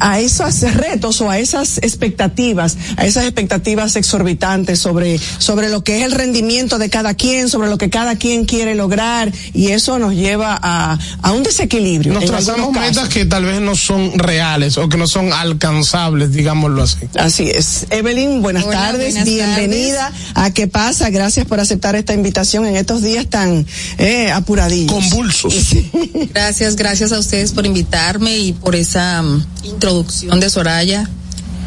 a 0.00 0.20
esos 0.20 0.60
retos 0.74 1.20
o 1.20 1.30
a 1.30 1.38
esas 1.38 1.78
expectativas, 1.78 2.76
a 2.96 3.06
esas 3.06 3.24
expectativas 3.24 3.96
exorbitantes 3.96 4.78
sobre, 4.78 5.18
sobre 5.38 5.68
lo 5.68 5.82
que 5.82 5.98
es 5.98 6.04
el 6.04 6.12
rendimiento 6.12 6.78
de 6.78 6.90
cada 6.90 7.14
quien, 7.14 7.48
sobre 7.48 7.68
lo 7.68 7.78
que 7.78 7.90
cada 7.90 8.16
quien 8.16 8.44
quiere 8.44 8.74
lograr, 8.74 9.32
y 9.54 9.68
eso 9.68 9.98
nos 9.98 10.14
lleva 10.14 10.58
a, 10.60 10.98
a 11.22 11.32
un 11.32 11.42
desequilibrio. 11.42 12.12
Nos 12.12 12.26
trazamos 12.26 12.72
metas 12.72 13.08
que 13.08 13.24
tal 13.24 13.44
vez 13.44 13.60
no 13.60 13.74
son 13.74 14.18
reales 14.18 14.78
o 14.78 14.88
que 14.88 14.96
no 14.96 15.06
son 15.06 15.32
alcanzables, 15.32 16.32
digámoslo 16.32 16.82
así. 16.82 16.98
Así 17.18 17.50
es. 17.50 17.86
Evelyn, 17.90 18.42
buenas 18.42 18.64
Hola, 18.64 18.76
tardes, 18.76 19.14
buenas 19.14 19.24
bienvenida 19.24 20.10
tardes. 20.10 20.32
a 20.34 20.50
¿Qué 20.52 20.66
pasa? 20.68 21.10
Gracias 21.10 21.46
por 21.46 21.60
aceptar 21.60 21.96
esta 21.96 22.14
invitación 22.14 22.66
en 22.66 22.76
estos 22.76 23.02
días 23.02 23.26
tan 23.28 23.66
eh, 23.98 24.30
apuradillos. 24.30 24.92
Convulsos. 24.92 25.54
Gracias, 26.34 26.76
gracias 26.76 27.12
a 27.12 27.18
ustedes 27.18 27.52
por 27.52 27.66
invitarme 27.66 28.36
y 28.36 28.52
por 28.52 28.74
esa 28.76 29.22
um, 29.22 29.42
introducción 29.64 29.85
de 29.94 30.50
Soraya. 30.50 31.08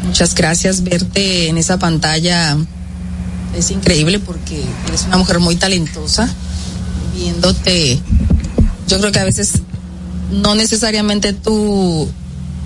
Muchas 0.04 0.34
gracias. 0.34 0.82
Verte 0.82 1.48
en 1.48 1.58
esa 1.58 1.78
pantalla 1.78 2.56
es 3.56 3.70
increíble 3.70 4.18
porque 4.18 4.62
eres 4.88 5.04
una 5.06 5.18
mujer 5.18 5.38
muy 5.40 5.56
talentosa. 5.56 6.28
Viéndote, 7.14 7.98
yo 8.88 8.98
creo 9.00 9.12
que 9.12 9.18
a 9.18 9.24
veces 9.24 9.62
no 10.30 10.54
necesariamente 10.54 11.32
tú 11.32 12.08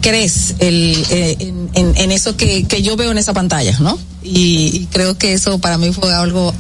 crees 0.00 0.54
el, 0.58 1.04
eh, 1.10 1.36
en, 1.40 1.70
en, 1.74 1.96
en, 1.96 2.12
eso 2.12 2.36
que, 2.36 2.64
que, 2.64 2.82
yo 2.82 2.96
veo 2.96 3.10
en 3.10 3.18
esa 3.18 3.32
pantalla, 3.32 3.78
¿no? 3.80 3.98
Y, 4.22 4.70
y 4.74 4.88
creo 4.92 5.16
que 5.16 5.32
eso 5.32 5.58
para 5.58 5.78
mí 5.78 5.92
fue 5.92 6.12
algo 6.12 6.52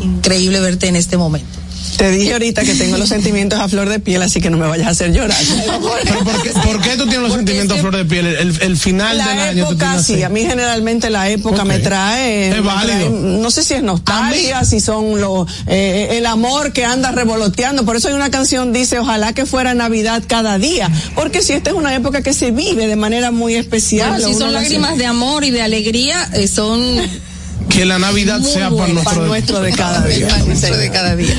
increíble 0.00 0.60
verte 0.60 0.88
en 0.88 0.96
este 0.96 1.16
momento. 1.16 1.58
Te 1.96 2.10
dije 2.10 2.32
ahorita 2.32 2.62
que 2.62 2.74
tengo 2.74 2.96
los 2.96 3.08
sentimientos 3.18 3.58
a 3.58 3.68
flor 3.68 3.88
de 3.88 3.98
piel, 3.98 4.22
así 4.22 4.40
que 4.40 4.50
no 4.50 4.56
me 4.56 4.66
vayas 4.66 4.86
a 4.86 4.90
hacer 4.90 5.12
llorar. 5.12 5.38
¿Pero 6.04 6.24
por, 6.24 6.42
qué, 6.42 6.50
¿Por 6.50 6.80
qué 6.80 6.96
tú 6.96 7.04
tienes 7.04 7.22
los 7.22 7.32
sentimientos 7.32 7.78
a 7.78 7.80
flor 7.80 7.96
de 7.96 8.04
piel? 8.04 8.26
El, 8.26 8.60
el 8.60 8.76
final 8.76 9.18
la 9.18 9.28
del 9.28 9.38
año. 9.38 9.66
tú 9.66 9.72
época, 9.72 10.02
sí, 10.02 10.22
a 10.22 10.28
mí 10.28 10.42
generalmente 10.42 11.10
la 11.10 11.28
época 11.28 11.62
okay. 11.62 11.68
me 11.68 11.78
trae. 11.80 12.48
Es 12.50 12.62
válido. 12.62 12.98
Trae, 12.98 13.10
no 13.10 13.50
sé 13.50 13.64
si 13.64 13.74
es 13.74 13.82
nostalgia, 13.82 14.64
si 14.64 14.80
son 14.80 15.20
los, 15.20 15.48
eh, 15.66 16.08
el 16.12 16.26
amor 16.26 16.72
que 16.72 16.84
anda 16.84 17.10
revoloteando. 17.12 17.84
Por 17.84 17.96
eso 17.96 18.08
hay 18.08 18.14
una 18.14 18.30
canción 18.30 18.72
dice, 18.72 18.98
ojalá 18.98 19.32
que 19.32 19.46
fuera 19.46 19.74
Navidad 19.74 20.22
cada 20.26 20.58
día. 20.58 20.90
Porque 21.14 21.42
si 21.42 21.52
esta 21.52 21.70
es 21.70 21.76
una 21.76 21.94
época 21.94 22.22
que 22.22 22.32
se 22.32 22.50
vive 22.50 22.86
de 22.86 22.96
manera 22.96 23.30
muy 23.30 23.54
especial. 23.54 24.10
Bueno, 24.10 24.28
si 24.28 24.34
son 24.34 24.52
lágrimas 24.52 24.96
de 24.96 25.06
amor 25.06 25.44
y 25.44 25.50
de 25.50 25.62
alegría, 25.62 26.28
eh, 26.34 26.48
son 26.48 26.80
que 27.68 27.84
la 27.84 27.98
Navidad 27.98 28.40
Muy 28.40 28.50
sea 28.50 28.68
bueno, 28.68 28.86
para 28.86 28.92
nuestro, 28.94 29.14
para 29.14 29.26
nuestro 29.28 29.60
de 29.60 29.72
cada 29.72 30.06
día. 30.06 30.28
Para 30.28 30.44
nuestro 30.44 30.76
de 30.76 30.90
cada 30.90 31.16
día. 31.16 31.34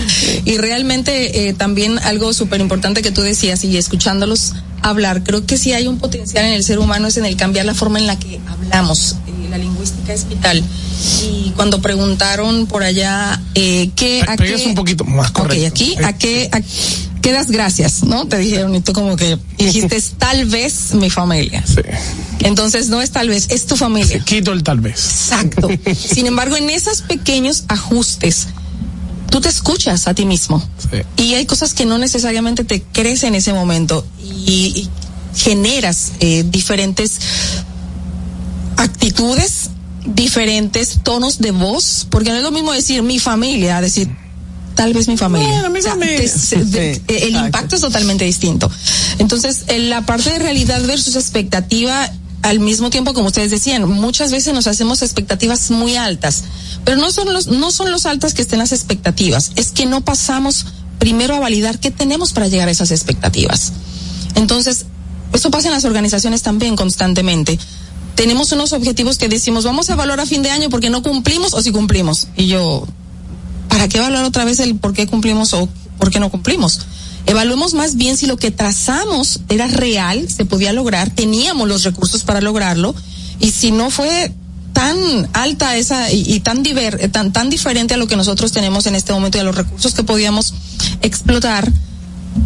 Y 0.45 0.57
realmente 0.57 1.47
eh, 1.47 1.53
también 1.53 1.99
algo 1.99 2.33
súper 2.33 2.61
importante 2.61 3.01
que 3.01 3.11
tú 3.11 3.21
decías 3.21 3.63
y 3.63 3.77
escuchándolos 3.77 4.53
hablar, 4.81 5.23
creo 5.23 5.45
que 5.45 5.57
sí 5.57 5.73
hay 5.73 5.87
un 5.87 5.97
potencial 5.97 6.45
en 6.45 6.53
el 6.53 6.63
ser 6.63 6.79
humano 6.79 7.07
es 7.07 7.17
en 7.17 7.25
el 7.25 7.35
cambiar 7.35 7.65
la 7.65 7.73
forma 7.73 7.99
en 7.99 8.07
la 8.07 8.17
que 8.17 8.39
hablamos. 8.47 9.17
Eh, 9.27 9.49
la 9.49 9.57
lingüística 9.57 10.13
es 10.13 10.27
vital. 10.27 10.63
Y 11.23 11.51
cuando 11.55 11.81
preguntaron 11.81 12.67
por 12.67 12.83
allá 12.83 13.41
eh, 13.55 13.89
qué 13.95 14.23
a 14.27 14.35
qué 14.37 14.55
un 14.65 14.75
poquito 14.75 15.05
más 15.05 15.31
correcto. 15.31 15.67
Aquí 15.67 15.95
a 16.03 16.13
qué 16.13 16.49
a 16.51 16.61
qué 17.21 17.31
das 17.31 17.51
gracias, 17.51 18.03
¿no? 18.03 18.27
Te 18.27 18.37
dijeron 18.37 18.75
y 18.75 18.81
tú 18.81 18.93
como 18.93 19.15
que 19.15 19.37
dijiste 19.57 20.01
tal 20.17 20.45
vez 20.45 20.93
mi 20.93 21.09
familia. 21.09 21.63
Sí. 21.65 21.81
Entonces 22.39 22.89
no 22.89 23.01
es 23.01 23.11
tal 23.11 23.29
vez, 23.29 23.47
es 23.49 23.65
tu 23.65 23.75
familia. 23.75 24.17
Sí, 24.19 24.23
quito 24.25 24.51
el 24.51 24.63
tal 24.63 24.79
vez. 24.79 24.95
Exacto. 24.95 25.67
Sin 25.95 26.27
embargo, 26.27 26.55
en 26.55 26.69
esos 26.69 27.01
pequeños 27.01 27.63
ajustes, 27.67 28.47
tú 29.29 29.41
te 29.41 29.49
escuchas 29.49 30.07
a 30.07 30.13
ti 30.13 30.25
mismo. 30.25 30.63
Sí. 30.91 31.23
Y 31.23 31.33
hay 31.35 31.45
cosas 31.45 31.73
que 31.73 31.85
no 31.85 31.97
necesariamente 31.97 32.63
te 32.63 32.81
crees 32.81 33.23
en 33.23 33.35
ese 33.35 33.53
momento 33.53 34.05
y, 34.21 34.73
y 34.75 34.89
generas 35.35 36.13
eh, 36.19 36.43
diferentes 36.47 37.19
actitudes, 38.77 39.69
diferentes 40.05 40.99
tonos 41.03 41.39
de 41.39 41.51
voz, 41.51 42.07
porque 42.09 42.29
no 42.29 42.37
es 42.37 42.43
lo 42.43 42.51
mismo 42.51 42.71
decir 42.71 43.03
mi 43.03 43.19
familia, 43.19 43.81
decir 43.81 44.09
tal 44.79 44.93
vez 44.93 45.09
mi 45.09 45.17
familia. 45.17 45.49
Bueno, 45.49 45.69
mi 45.71 45.79
o 45.79 45.81
sea, 45.81 45.91
familia. 45.91 46.21
te, 46.21 46.27
se, 46.29 46.39
Sí, 46.39 46.71
de, 46.71 46.91
el 46.91 46.99
exacto. 46.99 47.45
impacto 47.45 47.75
es 47.75 47.81
totalmente 47.81 48.23
distinto. 48.23 48.71
Entonces, 49.17 49.65
en 49.67 49.89
la 49.89 50.05
parte 50.05 50.29
de 50.31 50.39
realidad 50.39 50.81
versus 50.85 51.17
expectativa, 51.17 52.09
al 52.43 52.61
mismo 52.61 52.89
tiempo, 52.89 53.13
como 53.13 53.27
ustedes 53.27 53.51
decían, 53.51 53.89
muchas 53.89 54.31
veces 54.31 54.53
nos 54.53 54.67
hacemos 54.67 55.01
expectativas 55.01 55.69
muy 55.71 55.97
altas, 55.97 56.43
pero 56.85 56.95
no 56.95 57.11
son 57.11 57.33
los, 57.33 57.47
no 57.47 57.71
son 57.71 57.91
los 57.91 58.05
altas 58.05 58.33
que 58.33 58.41
estén 58.41 58.59
las 58.59 58.71
expectativas, 58.71 59.51
es 59.57 59.71
que 59.71 59.85
no 59.85 59.99
pasamos 59.99 60.65
primero 60.97 61.35
a 61.35 61.39
validar 61.41 61.79
qué 61.79 61.91
tenemos 61.91 62.31
para 62.31 62.47
llegar 62.47 62.69
a 62.69 62.71
esas 62.71 62.91
expectativas. 62.91 63.73
Entonces, 64.35 64.85
eso 65.33 65.51
pasa 65.51 65.67
en 65.67 65.73
las 65.73 65.83
organizaciones 65.83 66.41
también 66.41 66.77
constantemente. 66.77 67.59
Tenemos 68.15 68.53
unos 68.53 68.71
objetivos 68.71 69.17
que 69.17 69.27
decimos, 69.27 69.65
vamos 69.65 69.89
a 69.89 69.93
evaluar 69.93 70.21
a 70.21 70.25
fin 70.25 70.41
de 70.41 70.51
año 70.51 70.69
porque 70.69 70.89
no 70.89 71.03
cumplimos 71.03 71.53
o 71.53 71.61
si 71.61 71.73
cumplimos. 71.73 72.27
Y 72.37 72.47
yo, 72.47 72.87
¿para 73.69 73.87
qué 73.87 73.97
evaluar 73.97 74.25
otra 74.25 74.43
vez 74.43 74.59
el 74.59 74.75
por 74.75 74.93
qué 74.93 75.07
cumplimos 75.07 75.53
o 75.53 75.69
por 75.97 76.09
qué 76.09 76.19
no 76.19 76.29
cumplimos? 76.29 76.81
Evaluemos 77.25 77.73
más 77.73 77.95
bien 77.95 78.17
si 78.17 78.25
lo 78.25 78.37
que 78.37 78.51
trazamos 78.51 79.41
era 79.49 79.67
real, 79.67 80.27
se 80.29 80.45
podía 80.45 80.73
lograr, 80.73 81.09
teníamos 81.11 81.67
los 81.67 81.83
recursos 81.83 82.23
para 82.23 82.41
lograrlo, 82.41 82.95
y 83.39 83.51
si 83.51 83.71
no 83.71 83.89
fue 83.89 84.33
tan 84.73 85.29
alta 85.33 85.77
esa 85.77 86.11
y, 86.11 86.39
tan, 86.39 86.63
diver, 86.63 87.11
tan, 87.11 87.31
tan 87.33 87.49
diferente 87.49 87.93
a 87.93 87.97
lo 87.97 88.07
que 88.07 88.15
nosotros 88.15 88.51
tenemos 88.51 88.85
en 88.87 88.95
este 88.95 89.13
momento 89.13 89.37
y 89.37 89.41
a 89.41 89.43
los 89.43 89.55
recursos 89.55 89.93
que 89.93 90.03
podíamos 90.03 90.53
explotar, 91.01 91.71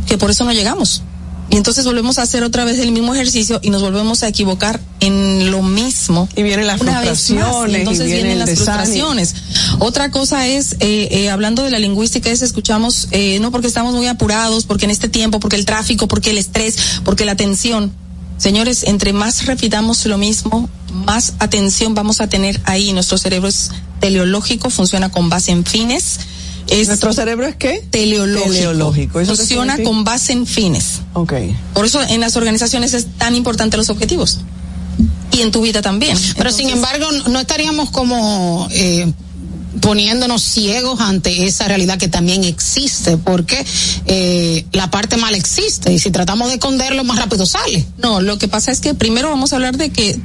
que 0.07 0.17
por 0.17 0.31
eso 0.31 0.43
no 0.43 0.51
llegamos. 0.51 1.03
Y 1.49 1.57
entonces 1.57 1.85
volvemos 1.85 2.17
a 2.19 2.23
hacer 2.23 2.43
otra 2.43 2.65
vez 2.65 2.79
el 2.79 2.91
mismo 2.91 3.13
ejercicio 3.13 3.59
y 3.61 3.69
nos 3.69 3.81
volvemos 3.81 4.23
a 4.23 4.27
equivocar 4.27 4.79
en 5.01 5.51
lo 5.51 5.61
mismo. 5.61 6.27
Y 6.35 6.41
vienen 6.41 6.67
las 6.67 6.79
frustraciones. 6.79 7.79
entonces 7.79 8.05
vienen, 8.07 8.39
las 8.39 8.49
frustraciones. 8.49 9.35
Otra 9.79 10.09
cosa 10.09 10.47
es, 10.47 10.73
eh, 10.79 11.09
eh, 11.11 11.29
hablando 11.29 11.63
de 11.63 11.69
la 11.69 11.79
lingüística, 11.79 12.29
es 12.29 12.41
escuchamos, 12.41 13.07
eh, 13.11 13.39
no 13.39 13.51
porque 13.51 13.67
estamos 13.67 13.93
muy 13.93 14.07
apurados, 14.07 14.65
porque 14.65 14.85
en 14.85 14.91
este 14.91 15.09
tiempo, 15.09 15.39
porque 15.39 15.57
el 15.57 15.65
tráfico, 15.65 16.07
porque 16.07 16.31
el 16.31 16.37
estrés, 16.37 16.77
porque 17.03 17.25
la 17.25 17.35
tensión. 17.35 17.91
Señores, 18.37 18.83
entre 18.83 19.13
más 19.13 19.45
repitamos 19.45 20.05
lo 20.05 20.17
mismo, 20.17 20.69
más 20.91 21.33
atención 21.39 21.93
vamos 21.93 22.19
a 22.19 22.27
tener 22.27 22.59
ahí. 22.63 22.93
Nuestro 22.93 23.17
cerebro 23.17 23.47
es 23.47 23.69
teleológico, 23.99 24.69
funciona 24.69 25.11
con 25.11 25.29
base 25.29 25.51
en 25.51 25.65
fines 25.65 26.19
¿Nuestro 26.87 27.13
cerebro 27.13 27.45
es 27.45 27.55
qué? 27.55 27.83
Teleológico. 27.89 28.51
Teleológico. 28.51 29.25
Funciona 29.25 29.77
con 29.83 30.03
base 30.03 30.33
en 30.33 30.45
fines. 30.45 31.01
Ok. 31.13 31.33
Por 31.73 31.85
eso 31.85 32.01
en 32.01 32.19
las 32.19 32.35
organizaciones 32.35 32.93
es 32.93 33.07
tan 33.17 33.35
importante 33.35 33.77
los 33.77 33.89
objetivos. 33.89 34.39
Y 35.31 35.41
en 35.41 35.51
tu 35.51 35.61
vida 35.61 35.81
también. 35.81 36.17
Pero 36.37 36.51
sin 36.51 36.69
embargo, 36.69 37.07
no 37.29 37.39
estaríamos 37.39 37.89
como... 37.89 38.67
Eh, 38.71 39.11
poniéndonos 39.81 40.41
ciegos 40.41 41.01
ante 41.01 41.45
esa 41.45 41.67
realidad 41.67 41.97
que 41.97 42.07
también 42.07 42.43
existe, 42.43 43.17
porque 43.17 43.65
eh, 44.05 44.65
la 44.71 44.89
parte 44.91 45.17
mal 45.17 45.35
existe 45.35 45.91
y 45.91 45.99
si 45.99 46.11
tratamos 46.11 46.49
de 46.49 46.53
esconderlo 46.55 47.03
más 47.03 47.19
rápido 47.19 47.45
sale. 47.45 47.85
No, 47.97 48.21
lo 48.21 48.37
que 48.37 48.47
pasa 48.47 48.71
es 48.71 48.79
que 48.79 48.93
primero 48.93 49.29
vamos 49.29 49.51
a 49.51 49.57
hablar 49.57 49.75
de 49.77 49.89
que 49.89 50.17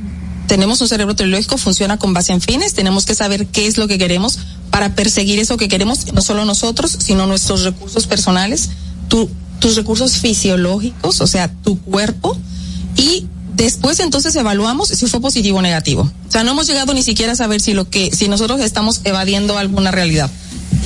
tenemos 0.49 0.81
un 0.81 0.88
cerebro 0.88 1.14
teleológico, 1.14 1.59
funciona 1.59 1.99
con 1.99 2.12
base 2.14 2.33
en 2.33 2.40
fines, 2.40 2.75
tenemos 2.75 3.07
que 3.07 3.14
saber 3.14 3.47
qué 3.47 3.67
es 3.67 3.78
lo 3.78 3.87
que 3.87 3.99
queremos 3.99 4.40
para 4.71 4.95
perseguir 4.95 5.38
eso 5.38 5.57
que 5.57 5.69
queremos, 5.69 6.12
no 6.12 6.23
solo 6.23 6.45
nosotros, 6.45 6.97
sino 6.99 7.26
nuestros 7.26 7.62
recursos 7.62 8.07
personales, 8.07 8.71
tu, 9.09 9.31
tus 9.61 9.76
recursos 9.76 10.17
fisiológicos, 10.17 11.21
o 11.21 11.26
sea, 11.26 11.52
tu 11.62 11.78
cuerpo, 11.78 12.37
y 12.97 13.26
después 13.55 14.00
entonces 14.00 14.35
evaluamos 14.37 14.88
si 14.88 15.07
fue 15.07 15.21
positivo 15.21 15.59
o 15.59 15.62
negativo. 15.62 16.11
O 16.28 16.33
sea, 16.33 16.43
no 16.43 16.52
hemos 16.52 16.67
llegado 16.67 16.95
ni 16.95 17.02
siquiera 17.02 17.33
a 17.33 17.37
saber 17.37 17.61
si 17.61 17.75
lo 17.75 17.88
que, 17.88 18.11
si 18.12 18.28
nosotros 18.28 18.61
estamos 18.61 19.02
evadiendo 19.05 19.59
alguna 19.59 19.90
realidad. 19.90 20.31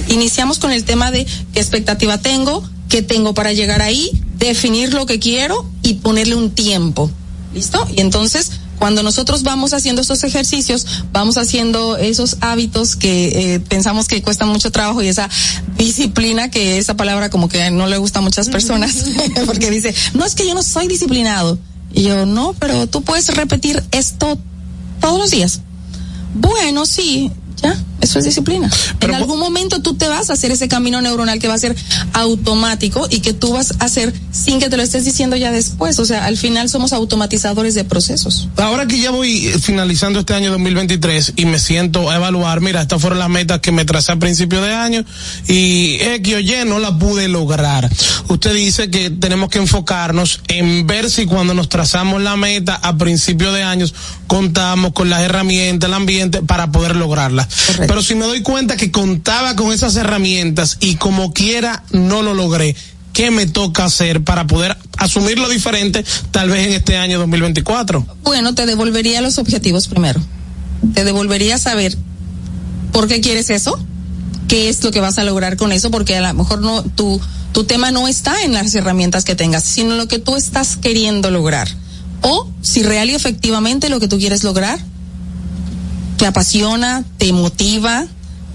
Iniciamos 0.08 0.58
con 0.58 0.72
el 0.72 0.84
tema 0.84 1.10
de 1.10 1.26
qué 1.54 1.60
expectativa 1.60 2.18
tengo, 2.18 2.68
qué 2.88 3.02
tengo 3.02 3.32
para 3.32 3.52
llegar 3.52 3.80
ahí, 3.80 4.10
definir 4.38 4.92
lo 4.92 5.06
que 5.06 5.20
quiero 5.20 5.70
y 5.82 5.94
ponerle 5.94 6.34
un 6.34 6.50
tiempo. 6.50 7.10
¿Listo? 7.54 7.86
Y 7.94 8.00
entonces 8.00 8.52
cuando 8.82 9.04
nosotros 9.04 9.44
vamos 9.44 9.74
haciendo 9.74 10.02
estos 10.02 10.24
ejercicios, 10.24 11.04
vamos 11.12 11.38
haciendo 11.38 11.96
esos 11.98 12.38
hábitos 12.40 12.96
que 12.96 13.54
eh, 13.54 13.60
pensamos 13.60 14.08
que 14.08 14.20
cuestan 14.22 14.48
mucho 14.48 14.72
trabajo 14.72 15.00
y 15.00 15.06
esa 15.06 15.30
disciplina, 15.78 16.50
que 16.50 16.78
esa 16.78 16.96
palabra 16.96 17.30
como 17.30 17.48
que 17.48 17.70
no 17.70 17.86
le 17.86 17.96
gusta 17.98 18.18
a 18.18 18.22
muchas 18.22 18.48
personas, 18.48 19.04
porque 19.46 19.70
dice, 19.70 19.94
no 20.14 20.24
es 20.24 20.34
que 20.34 20.48
yo 20.48 20.54
no 20.54 20.64
soy 20.64 20.88
disciplinado. 20.88 21.60
Y 21.94 22.02
yo, 22.02 22.26
no, 22.26 22.54
pero 22.54 22.88
tú 22.88 23.02
puedes 23.02 23.32
repetir 23.36 23.80
esto 23.92 24.36
todos 25.00 25.16
los 25.16 25.30
días. 25.30 25.60
Bueno, 26.34 26.84
sí, 26.84 27.30
ya, 27.62 27.80
eso 28.02 28.18
es 28.18 28.24
disciplina. 28.24 28.70
en 29.00 29.14
algún 29.14 29.38
momento 29.38 29.80
tú 29.80 29.94
te 29.94 30.08
vas 30.08 30.28
a 30.28 30.34
hacer 30.34 30.50
ese 30.50 30.68
camino 30.68 31.00
neuronal 31.00 31.38
que 31.38 31.48
va 31.48 31.54
a 31.54 31.58
ser 31.58 31.74
automático 32.12 33.06
y 33.08 33.20
que 33.20 33.32
tú 33.32 33.52
vas 33.52 33.74
a 33.78 33.84
hacer 33.84 34.12
sin 34.30 34.58
que 34.58 34.68
te 34.68 34.76
lo 34.76 34.82
estés 34.82 35.04
diciendo 35.04 35.36
ya 35.36 35.50
después. 35.52 35.98
O 35.98 36.04
sea, 36.04 36.26
al 36.26 36.36
final 36.36 36.68
somos 36.68 36.92
automatizadores 36.92 37.74
de 37.74 37.84
procesos. 37.84 38.48
Ahora 38.56 38.86
que 38.86 38.98
ya 38.98 39.10
voy 39.10 39.48
finalizando 39.60 40.20
este 40.20 40.34
año 40.34 40.50
2023 40.50 41.34
y 41.36 41.46
me 41.46 41.58
siento 41.58 42.10
a 42.10 42.16
evaluar, 42.16 42.60
mira, 42.60 42.82
estas 42.82 43.00
fueron 43.00 43.18
las 43.18 43.30
metas 43.30 43.60
que 43.60 43.72
me 43.72 43.84
tracé 43.84 44.12
a 44.12 44.16
principio 44.16 44.60
de 44.60 44.72
año 44.72 45.04
y 45.46 45.98
que 46.22 46.36
oye, 46.36 46.64
no 46.64 46.78
las 46.78 46.92
pude 46.92 47.28
lograr. 47.28 47.88
Usted 48.28 48.54
dice 48.54 48.90
que 48.90 49.10
tenemos 49.10 49.48
que 49.48 49.58
enfocarnos 49.58 50.40
en 50.48 50.86
ver 50.86 51.08
si 51.10 51.26
cuando 51.26 51.54
nos 51.54 51.68
trazamos 51.68 52.20
la 52.20 52.36
meta 52.36 52.74
a 52.74 52.96
principio 52.96 53.52
de 53.52 53.62
años 53.62 53.94
contamos 54.26 54.92
con 54.92 55.10
las 55.10 55.20
herramientas, 55.20 55.88
el 55.88 55.94
ambiente 55.94 56.42
para 56.42 56.72
poder 56.72 56.96
lograrla. 56.96 57.46
Pero 57.92 58.00
si 58.00 58.14
me 58.14 58.24
doy 58.24 58.40
cuenta 58.40 58.78
que 58.78 58.90
contaba 58.90 59.54
con 59.54 59.70
esas 59.70 59.96
herramientas 59.96 60.78
y 60.80 60.94
como 60.94 61.34
quiera 61.34 61.84
no 61.92 62.22
lo 62.22 62.32
logré, 62.32 62.74
¿qué 63.12 63.30
me 63.30 63.44
toca 63.44 63.84
hacer 63.84 64.24
para 64.24 64.46
poder 64.46 64.78
asumir 64.96 65.38
lo 65.38 65.46
diferente 65.50 66.02
tal 66.30 66.48
vez 66.48 66.66
en 66.68 66.72
este 66.72 66.96
año 66.96 67.18
2024? 67.18 68.06
Bueno, 68.22 68.54
te 68.54 68.64
devolvería 68.64 69.20
los 69.20 69.36
objetivos 69.36 69.88
primero. 69.88 70.22
Te 70.94 71.04
devolvería 71.04 71.58
saber 71.58 71.94
por 72.92 73.08
qué 73.08 73.20
quieres 73.20 73.50
eso, 73.50 73.78
qué 74.48 74.70
es 74.70 74.82
lo 74.82 74.90
que 74.90 75.00
vas 75.00 75.18
a 75.18 75.24
lograr 75.24 75.58
con 75.58 75.70
eso, 75.70 75.90
porque 75.90 76.16
a 76.16 76.22
lo 76.22 76.32
mejor 76.32 76.62
no 76.62 76.82
tu 76.82 77.20
tu 77.52 77.64
tema 77.64 77.90
no 77.90 78.08
está 78.08 78.42
en 78.42 78.54
las 78.54 78.74
herramientas 78.74 79.26
que 79.26 79.34
tengas, 79.34 79.64
sino 79.64 79.96
lo 79.96 80.08
que 80.08 80.18
tú 80.18 80.34
estás 80.34 80.78
queriendo 80.78 81.30
lograr. 81.30 81.68
O 82.22 82.48
si 82.62 82.84
real 82.84 83.10
y 83.10 83.14
efectivamente 83.14 83.90
lo 83.90 84.00
que 84.00 84.08
tú 84.08 84.16
quieres 84.18 84.44
lograr 84.44 84.78
te 86.16 86.26
apasiona, 86.26 87.04
te 87.18 87.32
motiva, 87.32 88.06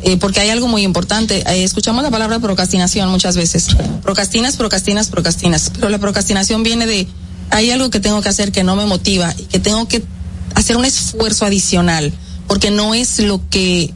eh, 0.03 0.17
porque 0.17 0.39
hay 0.39 0.49
algo 0.49 0.67
muy 0.67 0.83
importante. 0.83 1.43
Eh, 1.47 1.63
escuchamos 1.63 2.03
la 2.03 2.11
palabra 2.11 2.39
procrastinación 2.39 3.09
muchas 3.09 3.35
veces. 3.35 3.67
Procrastinas, 4.03 4.55
procrastinas, 4.55 5.07
procrastinas. 5.07 5.71
Pero 5.73 5.89
la 5.89 5.97
procrastinación 5.97 6.63
viene 6.63 6.85
de, 6.85 7.07
hay 7.49 7.71
algo 7.71 7.89
que 7.89 7.99
tengo 7.99 8.21
que 8.21 8.29
hacer 8.29 8.51
que 8.51 8.63
no 8.63 8.75
me 8.75 8.85
motiva 8.85 9.33
y 9.37 9.43
que 9.43 9.59
tengo 9.59 9.87
que 9.87 10.03
hacer 10.55 10.77
un 10.77 10.85
esfuerzo 10.85 11.45
adicional, 11.45 12.13
porque 12.47 12.71
no 12.71 12.93
es 12.93 13.19
lo 13.19 13.41
que 13.49 13.93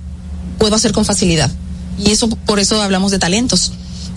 puedo 0.58 0.76
hacer 0.76 0.92
con 0.92 1.06
facilidad. 1.06 1.52
Y 2.00 2.12
eso, 2.12 2.30
por 2.30 2.60
eso 2.60 2.82
hablamos 2.82 3.12
de 3.12 3.20
talentos. 3.20 3.74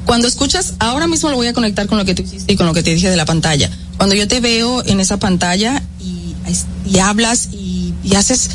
Cuando 0.06 0.28
escuchas, 0.28 0.74
ahora 0.78 1.06
mismo 1.06 1.30
lo 1.30 1.36
voy 1.36 1.46
a 1.46 1.52
conectar 1.52 1.86
con 1.86 1.98
lo 1.98 2.04
que 2.04 2.14
tú 2.14 2.22
hiciste 2.22 2.52
y 2.52 2.56
con 2.56 2.66
lo 2.66 2.74
que 2.74 2.82
te 2.82 2.94
dije 2.94 3.10
de 3.10 3.16
la 3.16 3.24
pantalla. 3.24 3.70
Cuando 3.96 4.14
yo 4.14 4.28
te 4.28 4.40
veo 4.40 4.84
en 4.84 5.00
esa 5.00 5.18
pantalla 5.18 5.82
y, 6.00 6.34
y 6.86 6.98
hablas 6.98 7.48
y, 7.52 7.94
y 8.02 8.14
haces 8.16 8.50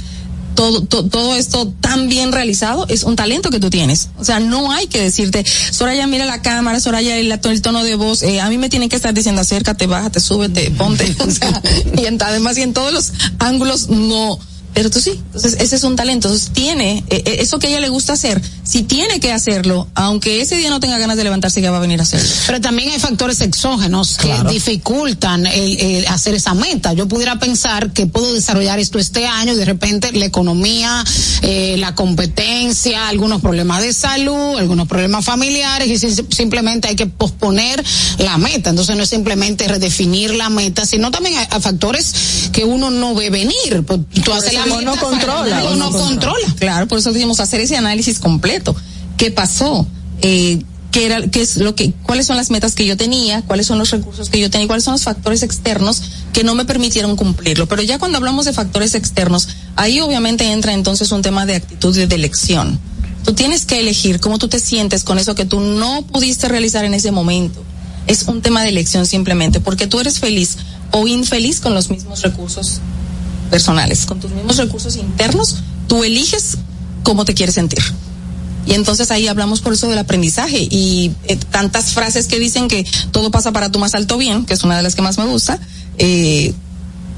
todo, 0.59 0.81
todo, 0.83 1.35
esto 1.35 1.71
tan 1.79 2.09
bien 2.09 2.33
realizado 2.33 2.85
es 2.89 3.03
un 3.03 3.15
talento 3.15 3.49
que 3.49 3.61
tú 3.61 3.69
tienes. 3.69 4.09
O 4.19 4.25
sea, 4.25 4.41
no 4.41 4.73
hay 4.73 4.87
que 4.87 5.01
decirte, 5.01 5.45
Soraya, 5.45 6.05
mira 6.05 6.25
la 6.25 6.41
cámara, 6.41 6.81
Soraya, 6.81 7.15
el, 7.15 7.31
el 7.31 7.61
tono 7.61 7.81
de 7.81 7.95
voz, 7.95 8.23
eh, 8.23 8.41
a 8.41 8.49
mí 8.49 8.57
me 8.57 8.67
tienen 8.67 8.89
que 8.89 8.97
estar 8.97 9.13
diciendo 9.13 9.39
acércate, 9.39 9.87
bájate, 9.87 10.19
súbete, 10.19 10.69
ponte. 10.71 11.15
O 11.29 11.31
sea, 11.31 11.61
y 11.95 12.05
además 12.07 12.57
y 12.57 12.63
en 12.63 12.73
todos 12.73 12.91
los 12.91 13.13
ángulos 13.37 13.89
no 13.89 14.39
pero 14.79 14.89
tú 14.89 15.01
sí. 15.01 15.11
Entonces, 15.11 15.57
ese 15.59 15.75
es 15.75 15.83
un 15.83 15.97
talento. 15.97 16.29
Entonces, 16.29 16.51
tiene, 16.53 17.03
eh, 17.09 17.21
eh, 17.25 17.35
eso 17.39 17.59
que 17.59 17.67
a 17.67 17.69
ella 17.69 17.81
le 17.81 17.89
gusta 17.89 18.13
hacer, 18.13 18.41
si 18.63 18.83
tiene 18.83 19.19
que 19.19 19.33
hacerlo, 19.33 19.89
aunque 19.93 20.39
ese 20.39 20.55
día 20.55 20.69
no 20.69 20.79
tenga 20.79 20.97
ganas 20.97 21.17
de 21.17 21.25
levantarse, 21.25 21.59
ya 21.59 21.69
va 21.69 21.79
a 21.79 21.81
venir 21.81 21.99
a 21.99 22.03
hacerlo. 22.03 22.25
Pero 22.47 22.61
también 22.61 22.89
hay 22.91 22.99
factores 22.99 23.41
exógenos 23.41 24.15
que 24.15 24.33
dificultan 24.49 25.45
el, 25.47 26.07
hacer 26.07 26.33
esa 26.33 26.53
meta. 26.53 26.93
Yo 26.93 27.09
pudiera 27.09 27.39
pensar 27.39 27.91
que 27.91 28.05
puedo 28.05 28.33
desarrollar 28.33 28.79
esto 28.79 28.99
este 28.99 29.27
año 29.27 29.51
y 29.51 29.57
de 29.57 29.65
repente 29.65 30.13
la 30.13 30.23
economía, 30.23 31.03
eh, 31.41 31.75
la 31.77 31.93
competencia, 31.93 33.09
algunos 33.09 33.41
problemas 33.41 33.81
de 33.81 33.91
salud, 33.91 34.57
algunos 34.57 34.87
problemas 34.87 35.25
familiares 35.25 35.89
y 35.89 36.23
simplemente 36.33 36.87
hay 36.87 36.95
que 36.95 37.07
posponer 37.07 37.83
la 38.19 38.37
meta. 38.37 38.69
Entonces, 38.69 38.95
no 38.95 39.03
es 39.03 39.09
simplemente 39.09 39.67
redefinir 39.67 40.35
la 40.35 40.49
meta, 40.49 40.85
sino 40.85 41.11
también 41.11 41.35
hay, 41.35 41.59
factores 41.59 42.49
que 42.53 42.63
uno 42.63 42.89
no 42.91 43.13
ve 43.13 43.29
venir. 43.29 43.83
Pues, 43.85 43.99
tú 44.23 44.31
haces 44.31 44.68
no 44.81 44.95
controla. 44.97 45.61
No, 45.75 45.91
controla. 45.91 46.47
Claro, 46.57 46.87
por 46.87 46.99
eso 46.99 47.11
decimos 47.11 47.39
hacer 47.39 47.61
ese 47.61 47.77
análisis 47.77 48.19
completo. 48.19 48.75
¿Qué 49.17 49.31
pasó? 49.31 49.87
Eh, 50.21 50.61
qué 50.91 51.05
era 51.05 51.27
qué 51.27 51.41
es 51.41 51.57
lo 51.57 51.75
que 51.75 51.93
cuáles 52.03 52.25
son 52.25 52.37
las 52.37 52.49
metas 52.49 52.73
que 52.73 52.85
yo 52.85 52.97
tenía 52.97 53.41
cuáles 53.43 53.67
son 53.67 53.77
los 53.77 53.91
recursos 53.91 54.29
que 54.29 54.39
yo 54.39 54.49
tenía 54.49 54.67
cuáles 54.67 54.83
son 54.83 54.93
los 54.93 55.03
factores 55.03 55.43
externos 55.43 56.01
que 56.33 56.43
no 56.43 56.55
me 56.55 56.65
permitieron 56.65 57.15
cumplirlo 57.15 57.67
pero 57.67 57.81
ya 57.81 57.99
cuando 57.99 58.17
hablamos 58.17 58.45
de 58.45 58.53
factores 58.53 58.95
externos 58.95 59.49
ahí 59.75 59.99
obviamente 59.99 60.51
entra 60.51 60.73
entonces 60.73 61.11
un 61.11 61.21
tema 61.21 61.45
de 61.45 61.55
actitud 61.55 61.95
y 61.95 62.05
de 62.05 62.15
elección 62.15 62.79
tú 63.23 63.33
tienes 63.33 63.65
que 63.65 63.79
elegir 63.79 64.19
cómo 64.19 64.39
tú 64.39 64.47
te 64.47 64.59
sientes 64.59 65.03
con 65.03 65.19
eso 65.19 65.35
que 65.35 65.45
tú 65.45 65.59
no 65.59 66.01
pudiste 66.01 66.47
realizar 66.47 66.85
en 66.85 66.93
ese 66.93 67.11
momento 67.11 67.63
es 68.07 68.23
un 68.23 68.41
tema 68.41 68.63
de 68.63 68.69
elección 68.69 69.05
simplemente 69.05 69.59
porque 69.59 69.85
tú 69.85 69.99
eres 69.99 70.19
feliz 70.19 70.57
o 70.91 71.07
infeliz 71.07 71.59
con 71.59 71.75
los 71.75 71.91
mismos 71.91 72.23
recursos 72.23 72.81
personales, 73.49 74.05
con 74.05 74.19
tus 74.19 74.31
mismos 74.31 74.57
recursos 74.57 74.95
internos, 74.95 75.57
tú 75.87 76.03
eliges 76.03 76.57
cómo 77.03 77.25
te 77.25 77.33
quieres 77.33 77.55
sentir. 77.55 77.83
Y 78.65 78.73
entonces 78.73 79.09
ahí 79.09 79.27
hablamos 79.27 79.61
por 79.61 79.73
eso 79.73 79.87
del 79.87 79.97
aprendizaje 79.97 80.67
y 80.69 81.11
eh, 81.23 81.37
tantas 81.37 81.93
frases 81.93 82.27
que 82.27 82.39
dicen 82.39 82.67
que 82.67 82.85
todo 83.11 83.31
pasa 83.31 83.51
para 83.51 83.71
tu 83.71 83.79
más 83.79 83.95
alto 83.95 84.17
bien, 84.17 84.45
que 84.45 84.53
es 84.53 84.63
una 84.63 84.77
de 84.77 84.83
las 84.83 84.95
que 84.95 85.01
más 85.01 85.17
me 85.17 85.25
gusta. 85.25 85.59
Eh, 85.97 86.53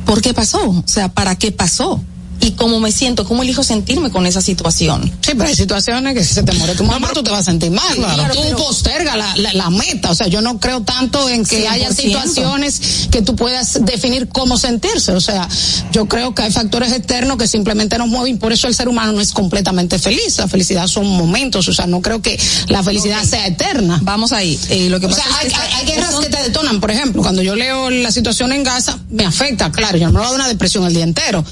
¿Por 0.06 0.22
qué 0.22 0.34
pasó? 0.34 0.70
O 0.70 0.84
sea, 0.86 1.10
¿para 1.10 1.36
qué 1.36 1.52
pasó? 1.52 2.02
Y 2.42 2.52
cómo 2.52 2.80
me 2.80 2.92
siento, 2.92 3.24
cómo 3.26 3.44
elijo 3.44 3.64
sentirme 3.64 4.10
con 4.12 4.26
esa 4.26 4.42
situación. 4.42 5.04
Sí, 5.22 5.32
pero 5.36 5.46
hay 5.46 5.56
situaciones 5.56 6.14
que 6.14 6.24
si 6.24 6.34
se 6.34 6.44
te 6.44 6.52
muere 6.54 6.76
tu 6.76 6.84
mamá, 6.84 7.10
tú 7.14 7.22
te 7.24 7.30
vas 7.32 7.42
a 7.42 7.44
sentir 7.52 7.72
mal. 7.72 7.96
Claro, 7.96 8.34
tú 8.34 8.42
pero- 8.44 8.58
posterga 8.58 9.16
la, 9.16 9.36
la, 9.38 9.54
la 9.54 9.70
meta. 9.70 10.10
O 10.12 10.16
sea, 10.16 10.28
yo 10.28 10.42
no 10.42 10.60
creo 10.60 10.82
tanto 10.82 11.30
en 11.30 11.46
que 11.46 11.68
haya 11.68 11.90
100%. 11.90 11.94
situaciones 11.96 12.82
que 13.12 13.22
tú 13.22 13.36
puedas 13.36 13.80
definir 13.86 14.28
cómo 14.30 14.58
sentirse. 14.58 15.12
O 15.12 15.22
sea, 15.22 15.48
yo 15.92 16.08
creo 16.08 16.34
que 16.36 16.42
hay 16.44 16.52
factores 16.52 16.92
externos 16.94 17.38
que 17.38 17.48
simplemente 17.48 17.98
nos 17.98 18.08
mueven. 18.08 18.38
Por 18.40 18.52
eso 18.54 18.68
el 18.68 18.76
ser 18.76 18.88
humano 18.88 19.12
no 19.14 19.22
es 19.22 19.32
completamente 19.32 20.00
feliz. 20.00 20.38
La 20.38 20.48
felicidad 20.48 20.88
son 20.88 21.08
momentos. 21.08 21.68
O 21.68 21.74
sea, 21.74 21.86
no 21.88 22.02
creo 22.02 22.22
que 22.22 22.40
la 22.68 22.84
felicidad 22.84 23.24
sea 23.24 23.46
eterna. 23.48 24.00
Vamos 24.04 24.32
ahí. 24.32 24.60
Eh, 24.70 24.90
lo 24.90 25.00
que 25.00 25.06
O 25.06 25.10
pasa 25.10 25.24
sea, 25.24 25.38
hay, 25.38 25.48
es 25.48 25.54
que 25.54 25.60
hay- 25.60 25.74
hay 25.74 25.86
guerras 25.86 26.12
son- 26.12 26.24
que 26.24 26.30
te 26.30 26.42
detonan. 26.44 26.80
Por 26.82 26.92
ejemplo, 26.92 27.22
cuando 27.22 27.42
yo 27.44 27.56
leo 27.56 27.90
la 27.90 28.12
situación 28.12 28.52
en 28.52 28.64
Gaza, 28.64 28.98
me 29.10 29.26
afecta, 29.26 29.72
claro, 29.72 29.98
yo 29.98 30.08
no 30.08 30.14
me 30.14 30.20
voy 30.20 30.26
a 30.26 30.30
dar 30.32 30.36
una 30.40 30.48
depresión 30.48 30.86
el 30.86 30.94
día 30.94 31.04
entero. 31.04 31.44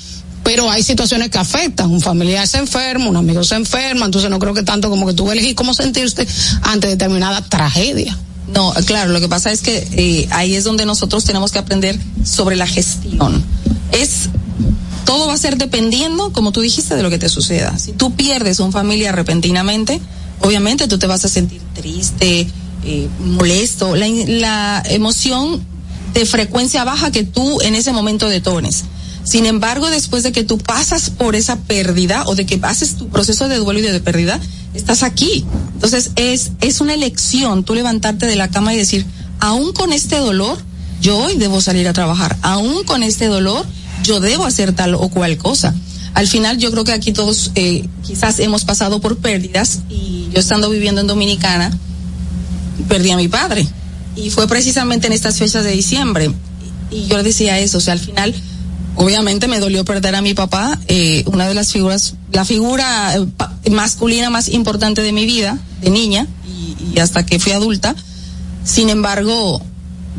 Pero 0.49 0.67
hay 0.67 0.81
situaciones 0.81 1.29
que 1.29 1.37
afectan. 1.37 1.91
Un 1.91 2.01
familiar 2.01 2.47
se 2.47 2.57
enferma, 2.57 3.07
un 3.07 3.15
amigo 3.15 3.43
se 3.43 3.53
enferma, 3.53 4.07
entonces 4.07 4.31
no 4.31 4.39
creo 4.39 4.55
que 4.55 4.63
tanto 4.63 4.89
como 4.89 5.05
que 5.05 5.13
tú 5.13 5.29
elegir 5.29 5.53
cómo 5.53 5.75
sentirse 5.75 6.27
ante 6.63 6.87
determinada 6.87 7.39
tragedia. 7.41 8.17
No, 8.51 8.73
claro, 8.87 9.11
lo 9.11 9.19
que 9.19 9.29
pasa 9.29 9.51
es 9.51 9.61
que 9.61 9.87
eh, 9.91 10.27
ahí 10.31 10.55
es 10.55 10.63
donde 10.63 10.87
nosotros 10.87 11.23
tenemos 11.23 11.51
que 11.51 11.59
aprender 11.59 11.99
sobre 12.25 12.55
la 12.55 12.65
gestión. 12.65 13.43
Es 13.91 14.29
todo 15.05 15.27
va 15.27 15.33
a 15.33 15.37
ser 15.37 15.55
dependiendo, 15.55 16.33
como 16.33 16.51
tú 16.51 16.61
dijiste, 16.61 16.95
de 16.95 17.03
lo 17.03 17.11
que 17.11 17.19
te 17.19 17.29
suceda. 17.29 17.77
Si 17.77 17.91
tú 17.91 18.15
pierdes 18.15 18.59
un 18.59 18.71
familiar 18.71 19.13
repentinamente, 19.13 20.01
obviamente 20.41 20.87
tú 20.87 20.97
te 20.97 21.05
vas 21.05 21.23
a 21.25 21.29
sentir 21.29 21.61
triste, 21.75 22.47
eh, 22.85 23.07
molesto, 23.19 23.95
la, 23.95 24.07
la 24.07 24.83
emoción 24.89 25.63
de 26.15 26.25
frecuencia 26.25 26.83
baja 26.85 27.11
que 27.11 27.23
tú 27.23 27.61
en 27.61 27.75
ese 27.75 27.91
momento 27.91 28.27
detones. 28.27 28.85
Sin 29.29 29.45
embargo, 29.45 29.91
después 29.91 30.23
de 30.23 30.31
que 30.31 30.43
tú 30.43 30.57
pasas 30.57 31.11
por 31.11 31.35
esa 31.35 31.55
pérdida 31.55 32.23
o 32.25 32.33
de 32.33 32.47
que 32.47 32.57
pases 32.57 32.95
tu 32.95 33.09
proceso 33.09 33.47
de 33.47 33.57
duelo 33.57 33.79
y 33.79 33.83
de 33.83 33.99
pérdida, 33.99 34.39
estás 34.73 35.03
aquí. 35.03 35.45
Entonces 35.75 36.09
es, 36.15 36.49
es 36.61 36.81
una 36.81 36.95
elección 36.95 37.63
tú 37.63 37.75
levantarte 37.75 38.25
de 38.25 38.35
la 38.35 38.47
cama 38.47 38.73
y 38.73 38.77
decir, 38.77 39.05
aún 39.39 39.71
con 39.73 39.93
este 39.93 40.15
dolor, 40.15 40.57
yo 40.99 41.15
hoy 41.15 41.35
debo 41.37 41.61
salir 41.61 41.87
a 41.87 41.93
trabajar. 41.93 42.37
Aún 42.41 42.83
con 42.85 43.03
este 43.03 43.27
dolor, 43.27 43.67
yo 44.01 44.19
debo 44.19 44.45
hacer 44.47 44.73
tal 44.73 44.95
o 44.95 45.09
cual 45.09 45.37
cosa. 45.37 45.75
Al 46.15 46.27
final 46.27 46.57
yo 46.57 46.71
creo 46.71 46.83
que 46.83 46.93
aquí 46.93 47.13
todos 47.13 47.51
eh, 47.53 47.87
quizás 48.03 48.39
hemos 48.39 48.65
pasado 48.65 48.99
por 48.99 49.19
pérdidas 49.19 49.81
y 49.91 50.29
yo 50.33 50.39
estando 50.39 50.71
viviendo 50.71 51.01
en 51.01 51.07
Dominicana, 51.07 51.69
perdí 52.87 53.11
a 53.11 53.15
mi 53.15 53.27
padre. 53.27 53.67
Y 54.15 54.31
fue 54.31 54.47
precisamente 54.47 55.05
en 55.05 55.13
estas 55.13 55.37
fechas 55.37 55.63
de 55.63 55.71
diciembre. 55.71 56.33
Y 56.89 57.05
yo 57.05 57.21
decía 57.21 57.59
eso, 57.59 57.77
o 57.77 57.81
sea, 57.81 57.93
al 57.93 57.99
final, 57.99 58.33
obviamente 58.99 59.47
me 59.47 59.59
dolió 59.59 59.85
perder 59.85 60.13
a 60.15 60.21
mi 60.21 60.33
papá, 60.33 60.77
eh, 60.89 61.23
una 61.25 61.47
de 61.47 61.53
las 61.53 61.71
figuras, 61.71 62.15
la 62.33 62.43
figura 62.43 63.15
eh, 63.15 63.69
masculina 63.71 64.29
más 64.29 64.49
importante 64.49 65.01
de 65.01 65.13
mi 65.13 65.25
vida, 65.25 65.57
de 65.81 65.89
niña, 65.89 66.27
y, 66.93 66.99
hasta 66.99 67.25
que 67.25 67.39
fui 67.39 67.53
adulta. 67.53 67.95
Sin 68.65 68.89
embargo, 68.89 69.61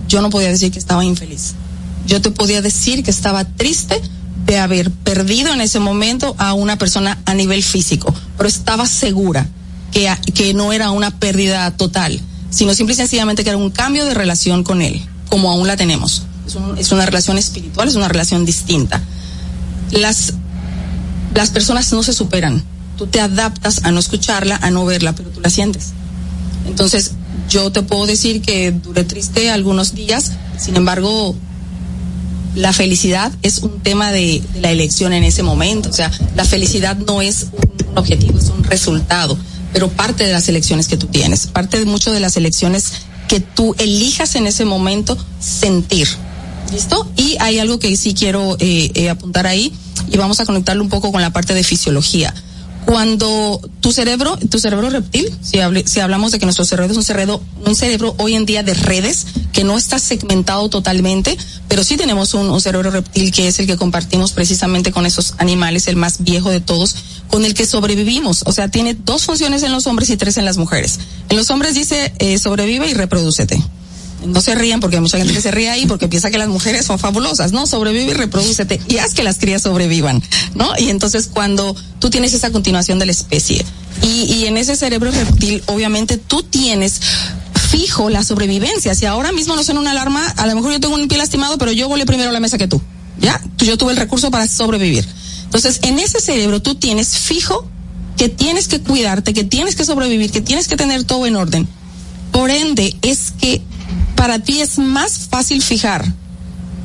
yo 0.09 0.23
no 0.23 0.31
podía 0.31 0.49
decir 0.49 0.73
que 0.73 0.79
estaba 0.79 1.05
infeliz. 1.05 1.53
Yo 2.07 2.23
te 2.23 2.31
podía 2.31 2.63
decir 2.63 3.05
que 3.05 3.11
estaba 3.11 3.45
triste 3.45 4.01
de 4.47 4.59
haber 4.59 4.91
perdido 4.91 5.53
en 5.53 5.61
ese 5.61 5.79
momento 5.79 6.35
a 6.39 6.55
una 6.55 6.79
persona 6.79 7.19
a 7.27 7.35
nivel 7.35 7.63
físico, 7.63 8.15
pero 8.39 8.49
estaba 8.49 8.87
segura 8.87 9.47
que, 9.93 10.11
que 10.35 10.55
no 10.55 10.73
era 10.73 10.91
una 10.91 11.11
pérdida 11.19 11.71
total, 11.77 12.19
sino 12.49 12.73
simple 12.73 12.95
y 12.95 12.97
sencillamente 12.97 13.45
que 13.45 13.51
era 13.51 13.59
un 13.59 13.71
cambio 13.71 14.07
de 14.07 14.15
relación 14.15 14.65
con 14.65 14.81
él, 14.81 15.03
como 15.29 15.51
aún 15.51 15.67
la 15.67 15.77
tenemos. 15.77 16.23
Es, 16.51 16.57
un- 16.57 16.79
es 16.79 16.93
una 16.93 17.07
relación 17.07 17.39
espiritual, 17.39 17.89
es 17.89 17.95
una 17.95 18.09
relación 18.09 18.45
distinta. 18.45 19.01
Las, 19.93 20.35
las 21.35 21.51
personas 21.51 21.93
no 21.93 22.03
se 22.03 22.13
superan. 22.13 22.63
Tú 22.99 23.07
te 23.07 23.21
adaptas 23.21 23.81
a 23.85 23.91
no 23.93 24.01
escucharla, 24.01 24.57
a 24.57 24.71
no 24.71 24.85
verla, 24.85 25.15
pero 25.15 25.31
tú 25.31 25.41
la 25.41 25.49
sientes. 25.51 25.89
Entonces, 26.67 27.13
yo 27.49 27.71
te 27.73 27.83
puedo 27.83 28.07
decir 28.07 28.43
que 28.43 28.71
duré 28.73 29.05
triste 29.05 29.51
algunos 29.51 29.95
días, 29.95 30.33
sin 30.59 30.77
embargo, 30.77 31.35
la 32.55 32.73
felicidad 32.73 33.33
es 33.43 33.59
un 33.59 33.81
tema 33.81 34.11
de, 34.13 34.43
de 34.55 34.61
la 34.61 34.71
elección 34.71 35.13
en 35.13 35.25
ese 35.25 35.43
momento. 35.43 35.89
O 35.89 35.93
sea, 35.93 36.11
la 36.37 36.45
felicidad 36.45 36.97
no 36.97 37.23
es 37.23 37.47
un 37.89 37.99
objetivo, 37.99 38.39
es 38.39 38.49
un 38.49 38.63
resultado, 38.65 39.39
pero 39.73 39.89
parte 39.89 40.25
de 40.27 40.33
las 40.33 40.49
elecciones 40.49 40.89
que 40.89 40.97
tú 40.97 41.07
tienes, 41.07 41.47
parte 41.47 41.79
de 41.79 41.85
mucho 41.87 42.13
de 42.13 42.21
las 42.21 42.37
elecciones 42.37 42.93
que 43.29 43.41
tú 43.41 43.75
elijas 43.79 44.35
en 44.35 44.47
ese 44.47 44.65
momento 44.65 45.17
sentir. 45.41 46.09
¿Listo? 46.73 47.11
Y 47.17 47.37
hay 47.41 47.59
algo 47.59 47.79
que 47.79 47.97
sí 47.97 48.15
quiero 48.15 48.57
eh, 48.61 48.91
eh, 48.95 49.11
apuntar 49.11 49.47
ahí 49.47 49.73
y 50.11 50.17
vamos 50.17 50.41
a 50.41 50.47
conectarlo 50.47 50.83
un 50.83 50.89
poco 50.89 51.11
con 51.13 51.21
la 51.21 51.33
parte 51.33 51.55
de 51.55 51.65
fisiología. 51.65 52.33
Cuando 52.87 53.61
tu 53.81 53.93
cerebro, 53.93 54.37
tu 54.51 54.59
cerebro 54.59 54.89
reptil, 54.89 55.31
si, 55.43 55.59
hable- 55.59 55.87
si 55.87 56.01
hablamos 56.01 56.33
de 56.33 56.39
que 56.39 56.47
nuestro 56.47 56.65
cerebro 56.65 56.91
es 56.91 56.97
un 56.97 57.05
cerebro, 57.05 57.41
un 57.67 57.77
cerebro 57.77 58.15
hoy 58.19 58.35
en 58.35 58.47
día 58.47 58.63
de 58.63 58.75
redes, 58.75 59.27
que 59.53 59.65
no 59.65 59.77
está 59.77 59.99
segmentado 59.99 60.69
totalmente, 60.71 61.37
pero 61.69 61.85
sí 61.85 61.97
tenemos 61.97 62.35
un, 62.35 62.49
un 62.49 62.61
cerebro 62.61 62.91
reptil 62.91 63.31
que 63.33 63.49
es 63.49 63.59
el 63.61 63.67
que 63.67 63.77
compartimos 63.77 64.33
precisamente 64.33 64.93
con 64.93 65.07
esos 65.07 65.35
animales, 65.39 65.89
el 65.89 65.97
más 65.97 66.23
viejo 66.25 66.51
de 66.51 66.61
todos, 66.61 66.97
con 67.29 67.45
el 67.45 67.55
que 67.55 67.67
sobrevivimos. 67.67 68.43
O 68.47 68.53
sea, 68.53 68.69
tiene 68.69 68.95
dos 68.95 69.25
funciones 69.25 69.63
en 69.63 69.73
los 69.73 69.87
hombres 69.87 70.09
y 70.11 70.17
tres 70.17 70.37
en 70.39 70.45
las 70.47 70.57
mujeres. 70.57 70.99
En 71.29 71.37
los 71.37 71.51
hombres 71.51 71.75
dice 71.75 72.13
eh, 72.19 72.39
sobrevive 72.39 72.89
y 72.89 72.95
reprodúcete. 72.95 73.63
No 74.27 74.41
se 74.41 74.55
rían 74.55 74.81
porque 74.81 74.97
hay 74.97 75.03
mucha 75.03 75.19
gente 75.19 75.33
que 75.33 75.41
se 75.41 75.51
ríe 75.51 75.71
ahí 75.71 75.87
porque 75.87 76.09
piensa 76.09 76.31
que 76.31 76.39
las 76.39 76.49
mujeres 76.49 76.85
son 76.87 76.99
fabulosas, 76.99 77.53
¿no? 77.53 77.67
Sobrevive 77.67 78.11
y 78.11 78.15
reprodúcete 78.15 78.81
y 78.89 78.99
haz 78.99 79.15
que 79.15 79.23
las 79.23 79.39
crías 79.39 79.63
sobrevivan, 79.63 80.23
¿no? 80.55 80.71
Y 80.79 80.91
entonces 80.91 81.29
cuando 81.33 81.75
tú 81.99 82.11
tienes 82.11 82.35
esa 82.35 82.51
continuación 82.51 82.99
de 82.99 83.07
la 83.07 83.13
especie 83.13 83.65
y, 84.03 84.25
y 84.25 84.47
en 84.47 84.57
ese 84.57 84.77
cerebro 84.77 85.11
reptil, 85.11 85.63
obviamente 85.67 86.19
tú 86.19 86.43
tienes 86.43 87.01
fijo 87.71 88.11
la 88.11 88.25
sobrevivencia. 88.25 88.95
Si 88.95 89.07
ahora 89.07 89.33
mismo 89.33 89.55
no 89.55 89.63
suena 89.63 89.81
una 89.81 89.93
alarma, 89.93 90.27
a 90.27 90.47
lo 90.47 90.55
mejor 90.55 90.73
yo 90.73 90.81
tengo 90.81 90.95
un 90.95 91.09
pie 91.09 91.19
lastimado, 91.19 91.57
pero 91.57 91.73
yo 91.73 91.89
volé 91.89 92.05
primero 92.05 92.31
a 92.31 92.33
la 92.33 92.41
mesa 92.41 92.59
que 92.59 92.67
tú, 92.69 92.81
¿ya? 93.21 93.41
Yo 93.59 93.79
tuve 93.79 93.93
el 93.93 93.97
recurso 93.97 94.31
para 94.31 94.47
sobrevivir. 94.49 95.07
Entonces, 95.45 95.81
en 95.83 95.99
ese 95.99 96.21
cerebro 96.21 96.61
tú 96.61 96.75
tienes 96.75 97.17
fijo 97.17 97.69
que 98.17 98.29
tienes 98.29 98.69
que 98.69 98.81
cuidarte, 98.81 99.33
que 99.33 99.45
tienes 99.45 99.77
que 99.77 99.85
sobrevivir, 99.85 100.31
que 100.31 100.41
tienes 100.41 100.69
que 100.69 100.77
tener 100.77 101.05
todo 101.05 101.27
en 101.27 101.37
orden. 101.37 101.67
Por 102.33 102.51
ende, 102.51 102.97
es 103.03 103.33
que 103.41 103.63
para 104.21 104.39
ti 104.39 104.61
es 104.61 104.77
más 104.77 105.29
fácil 105.31 105.63
fijar 105.63 106.05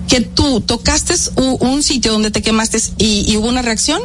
que 0.08 0.22
tú 0.22 0.62
tocaste 0.62 1.14
un 1.36 1.84
sitio 1.84 2.14
donde 2.14 2.32
te 2.32 2.42
quemaste 2.42 2.82
y, 2.98 3.30
y 3.30 3.36
hubo 3.36 3.50
una 3.50 3.62
reacción 3.62 4.02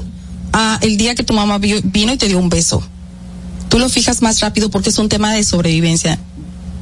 a 0.53 0.81
el 0.83 0.97
día 0.97 1.15
que 1.15 1.23
tu 1.23 1.33
mamá 1.33 1.59
vino 1.59 2.13
y 2.13 2.17
te 2.17 2.27
dio 2.27 2.41
un 2.41 2.49
beso. 2.49 2.83
Tú 3.69 3.79
lo 3.79 3.89
fijas 3.89 4.21
más 4.21 4.41
rápido 4.41 4.69
porque 4.69 4.91
es 4.91 4.99
un 4.99 5.09
tema 5.09 5.33
de 5.33 5.45
sobrevivencia. 5.45 6.19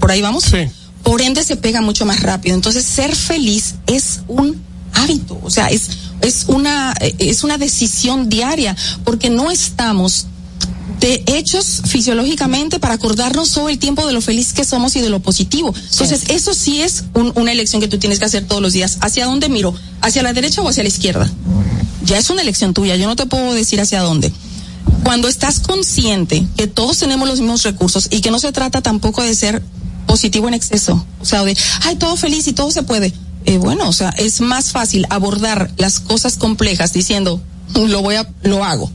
¿Por 0.01 0.11
ahí 0.11 0.23
vamos? 0.23 0.45
Sí. 0.45 0.71
Por 1.03 1.21
ende 1.21 1.45
se 1.45 1.57
pega 1.57 1.83
mucho 1.83 2.07
más 2.07 2.23
rápido. 2.23 2.55
Entonces, 2.55 2.87
ser 2.87 3.15
feliz 3.15 3.75
es 3.87 4.21
un 4.27 4.59
hábito, 4.95 5.39
o 5.43 5.51
sea, 5.51 5.67
es, 5.67 5.91
es 6.23 6.47
una, 6.49 6.95
eh, 7.03 7.15
es 7.19 7.45
una 7.45 7.59
decisión 7.59 8.31
diaria, 8.31 8.75
porque 9.05 9.29
no 9.29 9.51
estamos 9.51 10.29
de 11.01 11.23
hechos 11.27 11.83
fisiológicamente 11.87 12.81
para 12.81 12.95
acordarnos 12.95 13.53
todo 13.53 13.69
el 13.69 13.79
tiempo 13.79 14.07
de 14.07 14.13
lo 14.13 14.21
feliz 14.21 14.53
que 14.53 14.65
somos 14.65 14.97
y 14.97 15.01
de 15.01 15.09
lo 15.11 15.21
positivo. 15.21 15.73
Entonces, 15.93 16.25
eso 16.29 16.55
sí 16.55 16.83
es 16.83 17.05
un- 17.15 17.33
una 17.37 17.53
elección 17.53 17.81
que 17.81 17.89
tú 17.89 17.99
tienes 17.99 18.19
que 18.19 18.25
hacer 18.25 18.47
todos 18.47 18.61
los 18.61 18.73
días. 18.73 18.99
¿Hacia 19.01 19.27
dónde 19.27 19.49
miro? 19.49 19.75
¿Hacia 20.01 20.23
la 20.23 20.33
derecha 20.33 20.61
o 20.63 20.69
hacia 20.69 20.83
la 20.83 20.89
izquierda? 20.89 21.31
Ya 22.05 22.19
es 22.19 22.31
una 22.31 22.43
elección 22.43 22.75
tuya, 22.75 22.97
yo 22.97 23.07
no 23.07 23.17
te 23.17 23.27
puedo 23.27 23.53
decir 23.55 23.81
hacia 23.81 24.01
dónde. 24.03 24.33
Cuando 25.05 25.29
estás 25.29 25.61
consciente 25.61 26.47
que 26.57 26.67
todos 26.67 26.99
tenemos 26.99 27.29
los 27.29 27.41
mismos 27.41 27.63
recursos 27.63 28.09
y 28.11 28.21
que 28.21 28.31
no 28.31 28.39
se 28.39 28.51
trata 28.53 28.81
tampoco 28.83 29.23
de 29.23 29.35
ser 29.35 29.63
positivo 30.07 30.49
en 30.49 30.55
exceso, 30.55 31.05
o 31.21 31.25
sea, 31.25 31.45
de, 31.45 31.57
ay, 31.83 31.97
todo 31.97 32.17
feliz 32.17 32.47
y 32.49 32.53
todo 32.55 32.71
se 32.71 32.83
puede. 32.83 33.13
Eh, 33.45 33.59
bueno, 33.59 33.89
o 33.89 33.93
sea, 33.93 34.11
es 34.11 34.41
más 34.41 34.73
fácil 34.73 35.07
abordar 35.11 35.71
las 35.77 36.01
cosas 36.01 36.37
complejas 36.37 36.93
diciendo, 36.93 37.41
lo 37.75 38.03
voy 38.03 38.17
a, 38.17 38.29
lo 38.43 38.65
hago, 38.65 38.91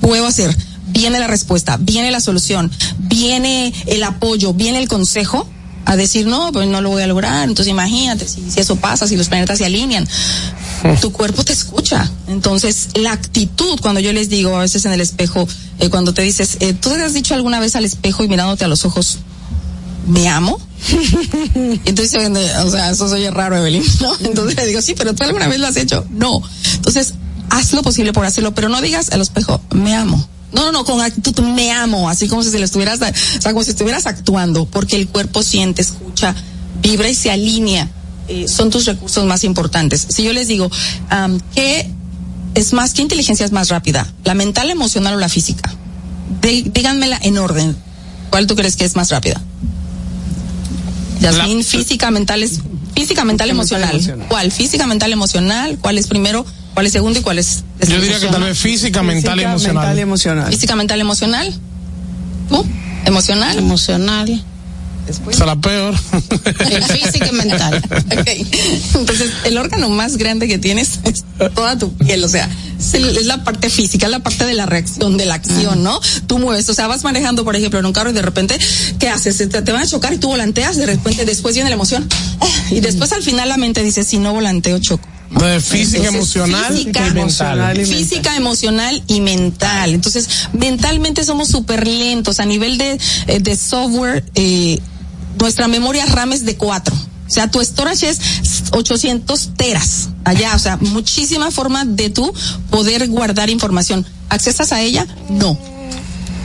puedo 0.00 0.26
hacer, 0.26 0.54
viene 0.94 1.18
la 1.18 1.26
respuesta, 1.26 1.76
viene 1.78 2.10
la 2.10 2.20
solución, 2.20 2.70
viene 2.98 3.74
el 3.86 4.02
apoyo, 4.04 4.54
viene 4.54 4.78
el 4.78 4.88
consejo 4.88 5.46
a 5.84 5.96
decir, 5.96 6.26
no, 6.26 6.50
pues 6.52 6.66
no 6.66 6.80
lo 6.80 6.88
voy 6.90 7.02
a 7.02 7.06
lograr, 7.06 7.46
entonces 7.46 7.70
imagínate, 7.70 8.26
si, 8.26 8.50
si 8.50 8.60
eso 8.60 8.76
pasa, 8.76 9.06
si 9.06 9.16
los 9.16 9.28
planetas 9.28 9.58
se 9.58 9.66
alinean, 9.66 10.08
tu 11.00 11.12
cuerpo 11.12 11.44
te 11.44 11.52
escucha. 11.52 12.10
Entonces, 12.28 12.88
la 12.94 13.12
actitud, 13.12 13.78
cuando 13.82 14.00
yo 14.00 14.12
les 14.12 14.28
digo 14.28 14.56
a 14.56 14.60
veces 14.60 14.84
en 14.86 14.92
el 14.92 15.00
espejo, 15.00 15.46
eh, 15.80 15.90
cuando 15.90 16.14
te 16.14 16.22
dices, 16.22 16.56
eh, 16.60 16.72
¿tú 16.72 16.90
te 16.90 17.02
has 17.02 17.12
dicho 17.12 17.34
alguna 17.34 17.60
vez 17.60 17.76
al 17.76 17.84
espejo 17.84 18.24
y 18.24 18.28
mirándote 18.28 18.64
a 18.64 18.68
los 18.68 18.84
ojos, 18.84 19.18
me 20.06 20.28
amo? 20.28 20.58
Entonces, 21.84 22.14
eh, 22.14 22.52
o 22.64 22.70
sea, 22.70 22.90
eso 22.90 23.08
soy 23.08 23.28
raro, 23.28 23.56
Evelyn, 23.56 23.84
¿no? 24.00 24.14
Entonces 24.20 24.56
le 24.56 24.66
digo, 24.66 24.80
sí, 24.80 24.94
pero 24.96 25.14
tú 25.14 25.24
alguna 25.24 25.48
vez 25.48 25.58
lo 25.58 25.66
has 25.66 25.76
hecho. 25.76 26.06
No. 26.10 26.42
Entonces, 26.74 27.14
haz 27.50 27.72
lo 27.72 27.82
posible 27.82 28.12
por 28.12 28.24
hacerlo, 28.24 28.54
pero 28.54 28.68
no 28.68 28.80
digas 28.80 29.10
al 29.10 29.20
espejo, 29.20 29.60
me 29.72 29.94
amo. 29.94 30.28
No, 30.54 30.66
no, 30.66 30.72
no, 30.72 30.84
con 30.84 31.00
actitud, 31.00 31.42
me 31.42 31.72
amo, 31.72 32.08
así 32.08 32.28
como 32.28 32.42
si 32.42 32.50
se 32.50 32.58
le 32.58 32.64
estuvieras, 32.64 33.00
o 33.00 33.40
sea, 33.40 33.52
como 33.52 33.64
si 33.64 33.70
estuvieras 33.70 34.06
actuando, 34.06 34.66
porque 34.66 34.96
el 34.96 35.08
cuerpo 35.08 35.42
siente, 35.42 35.82
escucha, 35.82 36.34
vibra 36.80 37.08
y 37.08 37.14
se 37.14 37.30
alinea. 37.30 37.90
Eh, 38.28 38.46
son 38.48 38.70
tus 38.70 38.86
recursos 38.86 39.24
más 39.26 39.44
importantes. 39.44 40.06
Si 40.08 40.22
yo 40.22 40.32
les 40.32 40.48
digo, 40.48 40.70
¿qué 41.54 41.90
es 42.54 42.72
más, 42.72 42.94
¿qué 42.94 43.02
inteligencia 43.02 43.44
es 43.44 43.52
más 43.52 43.68
rápida? 43.68 44.10
¿La 44.24 44.34
mental, 44.34 44.70
emocional 44.70 45.14
o 45.14 45.18
la 45.18 45.28
física? 45.28 45.74
díganmela 46.40 47.18
en 47.22 47.38
orden. 47.38 47.76
¿Cuál 48.30 48.46
tú 48.46 48.54
crees 48.54 48.76
que 48.76 48.84
es 48.84 48.96
más 48.96 49.10
rápida? 49.10 49.40
Yasmin, 51.20 51.64
física, 51.64 52.10
mental 52.10 52.42
es 52.42 52.60
física, 52.94 53.24
mental, 53.24 53.50
emocional. 53.50 54.26
¿Cuál? 54.28 54.52
Física, 54.52 54.86
mental, 54.86 55.12
emocional. 55.12 55.78
¿Cuál 55.80 55.98
es 55.98 56.06
primero? 56.06 56.44
¿Cuál 56.74 56.86
es 56.86 56.92
segundo 56.92 57.20
y 57.20 57.22
cuál 57.22 57.38
es? 57.38 57.62
Yo 57.88 58.00
diría 58.00 58.18
que 58.18 58.26
tal 58.26 58.42
vez 58.42 58.58
física, 58.58 59.02
mental, 59.02 59.38
y 59.38 59.44
emocional. 59.44 59.74
mental 59.74 59.98
y 59.98 60.02
emocional. 60.02 60.52
Física, 60.52 60.76
mental, 60.76 61.00
emocional. 61.00 61.54
¿Tú? 62.48 62.66
Emocional. 63.06 63.56
Emocional. 63.56 64.44
Después. 65.06 65.38
la 65.38 65.56
peor. 65.56 65.94
El 66.70 66.82
físico 66.82 67.26
y 67.30 67.36
mental. 67.36 67.82
Okay. 68.20 68.46
Entonces, 68.94 69.30
el 69.44 69.58
órgano 69.58 69.90
más 69.90 70.16
grande 70.16 70.48
que 70.48 70.58
tienes 70.58 70.98
es 71.04 71.24
toda 71.54 71.78
tu 71.78 71.92
piel, 71.92 72.24
o 72.24 72.28
sea, 72.28 72.48
es, 72.78 73.26
la 73.26 73.44
parte 73.44 73.68
física, 73.68 74.06
es 74.06 74.10
la 74.10 74.20
parte 74.20 74.46
de 74.46 74.54
la 74.54 74.64
reacción, 74.64 75.18
de 75.18 75.26
la 75.26 75.34
acción, 75.34 75.82
¿no? 75.82 76.00
Tú 76.26 76.38
mueves, 76.38 76.68
o 76.70 76.74
sea, 76.74 76.86
vas 76.86 77.04
manejando, 77.04 77.44
por 77.44 77.54
ejemplo, 77.54 77.78
en 77.78 77.86
un 77.86 77.92
carro 77.92 78.10
y 78.10 78.14
de 78.14 78.22
repente, 78.22 78.58
¿qué 78.98 79.10
haces? 79.10 79.36
Te, 79.36 79.46
te 79.46 79.72
van 79.72 79.82
a 79.82 79.86
chocar 79.86 80.14
y 80.14 80.16
tú 80.16 80.28
volanteas, 80.28 80.76
de 80.76 80.86
repente 80.86 81.26
después 81.26 81.54
viene 81.54 81.68
la 81.68 81.74
emoción. 81.74 82.08
Y 82.70 82.80
después 82.80 83.12
al 83.12 83.22
final 83.22 83.50
la 83.50 83.58
mente 83.58 83.82
dice, 83.82 84.04
si 84.04 84.18
no 84.18 84.32
volanteo, 84.32 84.78
choco. 84.78 85.06
De 85.40 85.60
física, 85.60 86.08
emocional, 86.08 86.72
física, 86.74 87.06
y 87.08 87.12
mental. 87.12 87.86
Física, 87.86 88.36
emocional 88.36 89.02
y 89.06 89.20
mental. 89.20 89.94
Entonces, 89.94 90.28
mentalmente 90.52 91.24
somos 91.24 91.48
súper 91.48 91.86
lentos. 91.86 92.40
A 92.40 92.44
nivel 92.44 92.78
de, 92.78 92.98
eh, 93.26 93.40
de 93.40 93.56
software, 93.56 94.24
eh, 94.34 94.78
nuestra 95.38 95.68
memoria 95.68 96.06
RAM 96.06 96.32
es 96.32 96.44
de 96.44 96.56
4. 96.56 96.94
O 96.94 97.30
sea, 97.30 97.50
tu 97.50 97.60
storage 97.62 98.08
es 98.08 98.20
800 98.70 99.50
teras 99.56 100.10
allá, 100.24 100.54
o 100.54 100.58
sea, 100.58 100.76
muchísima 100.76 101.50
forma 101.50 101.84
de 101.84 102.10
tú 102.10 102.32
poder 102.70 103.08
guardar 103.08 103.50
información. 103.50 104.06
¿Accesas 104.28 104.72
a 104.72 104.80
ella? 104.82 105.06
No. 105.30 105.58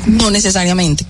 No 0.08 0.32
necesariamente. 0.32 1.06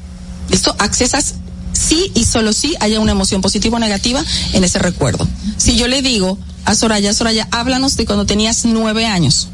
¿Listo? 0.50 0.76
Accesas 0.80 1.36
sí 1.74 2.12
y 2.16 2.26
solo 2.26 2.52
sí 2.52 2.76
haya 2.80 3.00
una 3.00 3.12
emoción 3.12 3.42
positiva 3.42 3.78
o 3.78 3.80
negativa 3.80 4.24
en 4.54 4.64
ese 4.64 4.80
recuerdo. 4.80 5.28
Si 5.58 5.76
yo 5.76 5.88
le 5.88 6.02
digo 6.02 6.38
a 6.70 6.76
Soraya, 6.76 7.14
Soraya, 7.14 7.48
háblanos 7.52 7.98
de 7.98 8.06
cuando 8.06 8.26
tenías 8.26 8.66
nueve 8.66 9.06
años. 9.06 9.48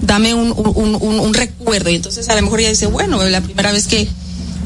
Dame 0.00 0.34
un, 0.34 0.52
un, 0.52 0.96
un, 1.00 1.20
un 1.20 1.34
recuerdo. 1.34 1.90
Y 1.90 1.94
entonces 1.94 2.28
a 2.28 2.34
lo 2.34 2.42
mejor 2.42 2.60
ella 2.60 2.70
dice, 2.70 2.86
bueno, 2.86 3.22
la 3.24 3.40
primera 3.40 3.70
vez 3.70 3.86
que 3.86 4.08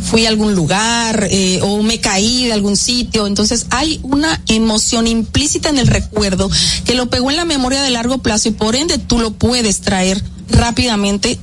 fui 0.02 0.24
a 0.24 0.28
algún 0.28 0.54
lugar 0.54 1.28
eh, 1.30 1.60
o 1.62 1.82
me 1.82 2.00
caí 2.00 2.46
de 2.46 2.52
algún 2.52 2.76
sitio. 2.76 3.26
Entonces 3.26 3.66
hay 3.70 4.00
una 4.02 4.40
emoción 4.48 5.06
implícita 5.06 5.68
en 5.68 5.78
el 5.78 5.88
recuerdo 5.88 6.50
que 6.84 6.94
lo 6.94 7.10
pegó 7.10 7.30
en 7.30 7.36
la 7.36 7.44
memoria 7.44 7.82
de 7.82 7.90
largo 7.90 8.18
plazo 8.18 8.48
y 8.48 8.52
por 8.52 8.76
ende 8.76 8.96
tú 8.96 9.18
lo 9.18 9.32
puedes 9.32 9.80
traer 9.80 10.22
rápidamente 10.48 11.38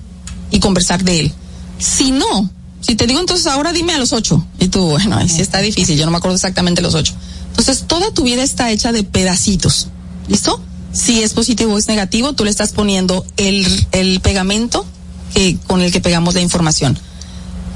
y 0.49 0.59
conversar 0.59 1.03
de 1.03 1.19
él. 1.19 1.33
Si 1.77 2.11
no, 2.11 2.49
si 2.81 2.95
te 2.95 3.05
digo 3.05 3.19
entonces 3.19 3.45
ahora 3.47 3.73
dime 3.73 3.93
a 3.93 3.97
los 3.97 4.13
ocho 4.13 4.45
y 4.59 4.69
tú, 4.69 4.81
bueno, 4.81 5.17
ahí 5.17 5.29
sí 5.29 5.41
está 5.41 5.59
difícil, 5.59 5.97
yo 5.97 6.05
no 6.05 6.11
me 6.11 6.17
acuerdo 6.17 6.35
exactamente 6.35 6.81
los 6.81 6.95
ocho. 6.95 7.13
Entonces 7.57 7.85
toda 7.87 8.11
tu 8.11 8.23
vida 8.23 8.43
está 8.43 8.71
hecha 8.71 8.91
de 8.91 9.03
pedacitos. 9.03 9.87
¿Listo? 10.27 10.61
Si 10.91 11.21
es 11.23 11.33
positivo 11.33 11.73
o 11.73 11.77
es 11.77 11.87
negativo, 11.87 12.33
tú 12.33 12.43
le 12.43 12.51
estás 12.51 12.71
poniendo 12.71 13.25
el, 13.37 13.87
el 13.91 14.19
pegamento 14.21 14.85
con 15.67 15.81
el 15.81 15.91
que 15.91 16.01
pegamos 16.01 16.35
la 16.35 16.41
información. 16.41 16.97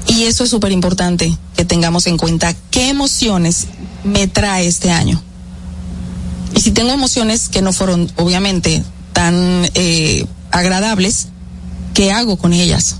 Y 0.06 0.24
eso 0.24 0.44
es 0.44 0.50
súper 0.50 0.72
importante 0.72 1.36
que 1.56 1.64
tengamos 1.64 2.06
en 2.06 2.16
cuenta 2.16 2.54
qué 2.70 2.88
emociones 2.88 3.66
me 4.04 4.26
trae 4.26 4.66
este 4.66 4.90
año. 4.90 5.20
Y 6.54 6.60
si 6.60 6.70
tengo 6.70 6.92
emociones 6.92 7.48
que 7.48 7.62
no 7.62 7.72
fueron, 7.72 8.10
obviamente, 8.16 8.82
tan 9.12 9.68
eh, 9.74 10.24
agradables, 10.50 11.28
¿qué 11.94 12.10
hago 12.10 12.36
con 12.36 12.52
ellas? 12.52 12.96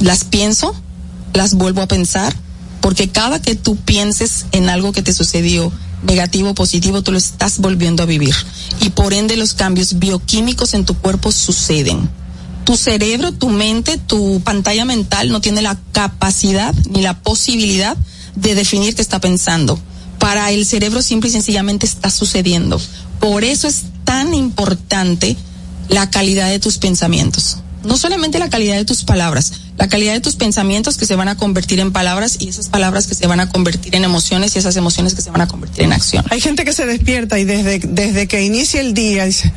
Las 0.00 0.24
pienso, 0.24 0.74
las 1.32 1.54
vuelvo 1.54 1.80
a 1.82 1.88
pensar, 1.88 2.34
porque 2.80 3.08
cada 3.08 3.40
que 3.40 3.54
tú 3.54 3.76
pienses 3.76 4.46
en 4.52 4.68
algo 4.68 4.92
que 4.92 5.02
te 5.02 5.12
sucedió, 5.12 5.72
negativo 6.02 6.50
o 6.50 6.54
positivo, 6.54 7.02
tú 7.02 7.12
lo 7.12 7.18
estás 7.18 7.58
volviendo 7.58 8.02
a 8.02 8.06
vivir. 8.06 8.34
Y 8.80 8.90
por 8.90 9.12
ende 9.14 9.36
los 9.36 9.54
cambios 9.54 9.98
bioquímicos 9.98 10.74
en 10.74 10.84
tu 10.84 10.94
cuerpo 10.94 11.32
suceden 11.32 12.08
tu 12.68 12.76
cerebro, 12.76 13.32
tu 13.32 13.48
mente, 13.48 13.96
tu 13.96 14.42
pantalla 14.44 14.84
mental 14.84 15.30
no 15.30 15.40
tiene 15.40 15.62
la 15.62 15.78
capacidad 15.92 16.74
ni 16.90 17.00
la 17.00 17.18
posibilidad 17.18 17.96
de 18.34 18.54
definir 18.54 18.94
qué 18.94 19.00
está 19.00 19.22
pensando. 19.22 19.80
Para 20.18 20.50
el 20.50 20.66
cerebro 20.66 21.00
simple 21.00 21.30
y 21.30 21.32
sencillamente 21.32 21.86
está 21.86 22.10
sucediendo. 22.10 22.78
Por 23.20 23.42
eso 23.42 23.68
es 23.68 23.84
tan 24.04 24.34
importante 24.34 25.34
la 25.88 26.10
calidad 26.10 26.50
de 26.50 26.58
tus 26.58 26.76
pensamientos. 26.76 27.56
No 27.84 27.96
solamente 27.96 28.38
la 28.38 28.50
calidad 28.50 28.76
de 28.76 28.84
tus 28.84 29.02
palabras, 29.02 29.50
la 29.78 29.88
calidad 29.88 30.12
de 30.12 30.20
tus 30.20 30.34
pensamientos 30.36 30.96
que 30.96 31.06
se 31.06 31.14
van 31.14 31.28
a 31.28 31.36
convertir 31.36 31.78
en 31.78 31.92
palabras 31.92 32.36
y 32.40 32.48
esas 32.48 32.68
palabras 32.68 33.06
que 33.06 33.14
se 33.14 33.26
van 33.26 33.40
a 33.40 33.48
convertir 33.48 33.94
en 33.94 34.04
emociones 34.04 34.54
y 34.56 34.58
esas 34.58 34.76
emociones 34.76 35.14
que 35.14 35.22
se 35.22 35.30
van 35.30 35.40
a 35.40 35.46
convertir 35.46 35.84
en 35.84 35.92
acción. 35.92 36.24
Hay 36.30 36.40
gente 36.40 36.64
que 36.64 36.72
se 36.72 36.84
despierta 36.84 37.38
y 37.38 37.44
desde, 37.44 37.78
desde 37.78 38.26
que 38.26 38.42
inicia 38.42 38.80
el 38.80 38.92
día 38.92 39.24
dice, 39.24 39.52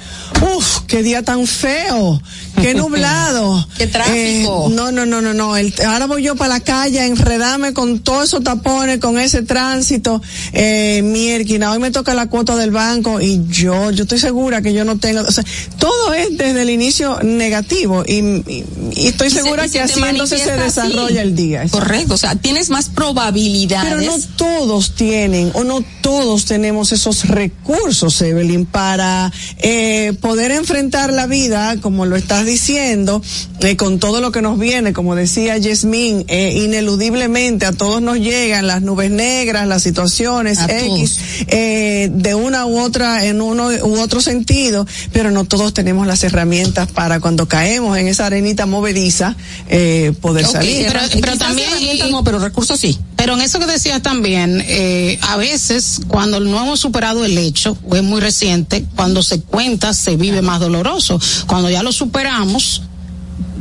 uff, 0.55 0.81
qué 0.87 1.01
día 1.01 1.23
tan 1.23 1.47
feo, 1.47 2.21
qué 2.61 2.73
nublado. 2.75 3.67
qué 3.77 3.87
tráfico. 3.87 4.67
Eh, 4.69 4.73
no, 4.73 4.91
no, 4.91 5.05
no, 5.07 5.21
no, 5.21 5.33
no. 5.33 5.57
El, 5.57 5.73
ahora 5.85 6.05
voy 6.05 6.21
yo 6.21 6.35
para 6.35 6.49
la 6.49 6.59
calle 6.59 6.99
a 6.99 7.05
enredarme 7.07 7.73
con 7.73 7.99
todos 7.99 8.25
esos 8.25 8.43
tapones, 8.43 8.99
con 8.99 9.19
ese 9.19 9.41
tránsito. 9.41 10.21
Eh, 10.53 11.01
mierquina, 11.03 11.71
hoy 11.71 11.79
me 11.79 11.89
toca 11.89 12.13
la 12.13 12.27
cuota 12.27 12.55
del 12.55 12.69
banco 12.69 13.19
y 13.19 13.41
yo, 13.49 13.89
yo 13.89 14.03
estoy 14.03 14.19
segura 14.19 14.61
que 14.61 14.73
yo 14.73 14.85
no 14.85 14.99
tengo, 14.99 15.21
o 15.21 15.31
sea, 15.31 15.43
todo 15.79 16.13
es 16.13 16.37
desde 16.37 16.61
el 16.61 16.69
inicio 16.69 17.19
negativo 17.23 18.03
y, 18.07 18.19
y, 18.51 19.07
estoy 19.07 19.29
segura 19.29 19.67
que 19.67 19.81
así 19.81 19.99
entonces 20.11 20.41
se 20.43 20.55
desarrolla 20.57 21.21
el 21.21 21.35
día. 21.35 21.65
Correcto, 21.69 22.13
o 22.13 22.17
sea, 22.17 22.35
tienes 22.35 22.69
más 22.69 22.89
probabilidades. 22.89 23.93
Pero 23.93 24.01
no 24.01 24.17
todos 24.37 24.95
tienen 24.95 25.51
o 25.53 25.63
no 25.63 25.83
todos 26.01 26.45
tenemos 26.45 26.91
esos 26.91 27.27
recursos, 27.27 28.21
Evelyn, 28.21 28.65
para 28.65 29.31
eh, 29.57 30.13
poder 30.21 30.51
enfrentar 30.51 31.11
la 31.11 31.27
vida, 31.27 31.77
como 31.81 32.05
lo 32.05 32.15
estás 32.15 32.45
diciendo, 32.45 33.21
eh, 33.61 33.75
con 33.77 33.99
todo 33.99 34.21
lo 34.21 34.31
que 34.31 34.41
nos 34.41 34.57
viene, 34.59 34.93
como 34.93 35.15
decía 35.15 35.57
Yasmín, 35.57 36.25
eh, 36.27 36.61
ineludiblemente 36.63 37.65
a 37.65 37.71
todos 37.71 38.01
nos 38.01 38.17
llegan 38.17 38.67
las 38.67 38.81
nubes 38.81 39.11
negras, 39.11 39.67
las 39.67 39.83
situaciones 39.83 40.59
X, 40.67 41.19
eh, 41.47 42.09
de 42.11 42.35
una 42.35 42.65
u 42.65 42.79
otra, 42.79 43.25
en 43.25 43.41
uno 43.41 43.69
u 43.69 43.99
otro 43.99 44.21
sentido, 44.21 44.85
pero 45.11 45.31
no 45.31 45.45
todos 45.45 45.73
tenemos 45.73 46.07
las 46.07 46.23
herramientas 46.23 46.91
para 46.91 47.19
cuando 47.19 47.47
caemos 47.47 47.97
en 47.97 48.07
esa 48.07 48.25
arenita 48.25 48.65
movediza, 48.65 49.35
eh, 49.69 50.13
poder 50.21 50.45
salir. 50.45 50.87
Pero, 50.87 50.99
pero 51.21 51.37
también, 51.37 51.67
no, 52.09 52.23
pero 52.23 52.39
recursos 52.39 52.79
sí. 52.79 52.97
Pero 53.15 53.35
en 53.35 53.41
eso 53.41 53.59
que 53.59 53.67
decías 53.67 54.01
también, 54.01 54.63
eh, 54.67 55.19
a 55.21 55.37
veces 55.37 56.01
cuando 56.07 56.39
no 56.39 56.61
hemos 56.63 56.79
superado 56.79 57.23
el 57.23 57.37
hecho, 57.37 57.77
o 57.87 57.95
es 57.95 58.03
muy 58.03 58.19
reciente, 58.19 58.83
cuando 58.95 59.21
se 59.21 59.41
cuenta 59.41 59.93
se 59.93 60.15
vive 60.15 60.41
más 60.41 60.59
doloroso. 60.59 61.19
Cuando 61.45 61.69
ya 61.69 61.83
lo 61.83 61.91
superamos, 61.91 62.81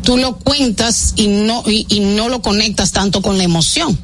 tú 0.02 0.16
lo 0.16 0.36
cuentas 0.36 1.14
y 1.16 1.28
no, 1.28 1.62
y, 1.66 1.86
y 1.88 2.00
no 2.00 2.28
lo 2.28 2.42
conectas 2.42 2.92
tanto 2.92 3.22
con 3.22 3.38
la 3.38 3.44
emoción. 3.44 3.98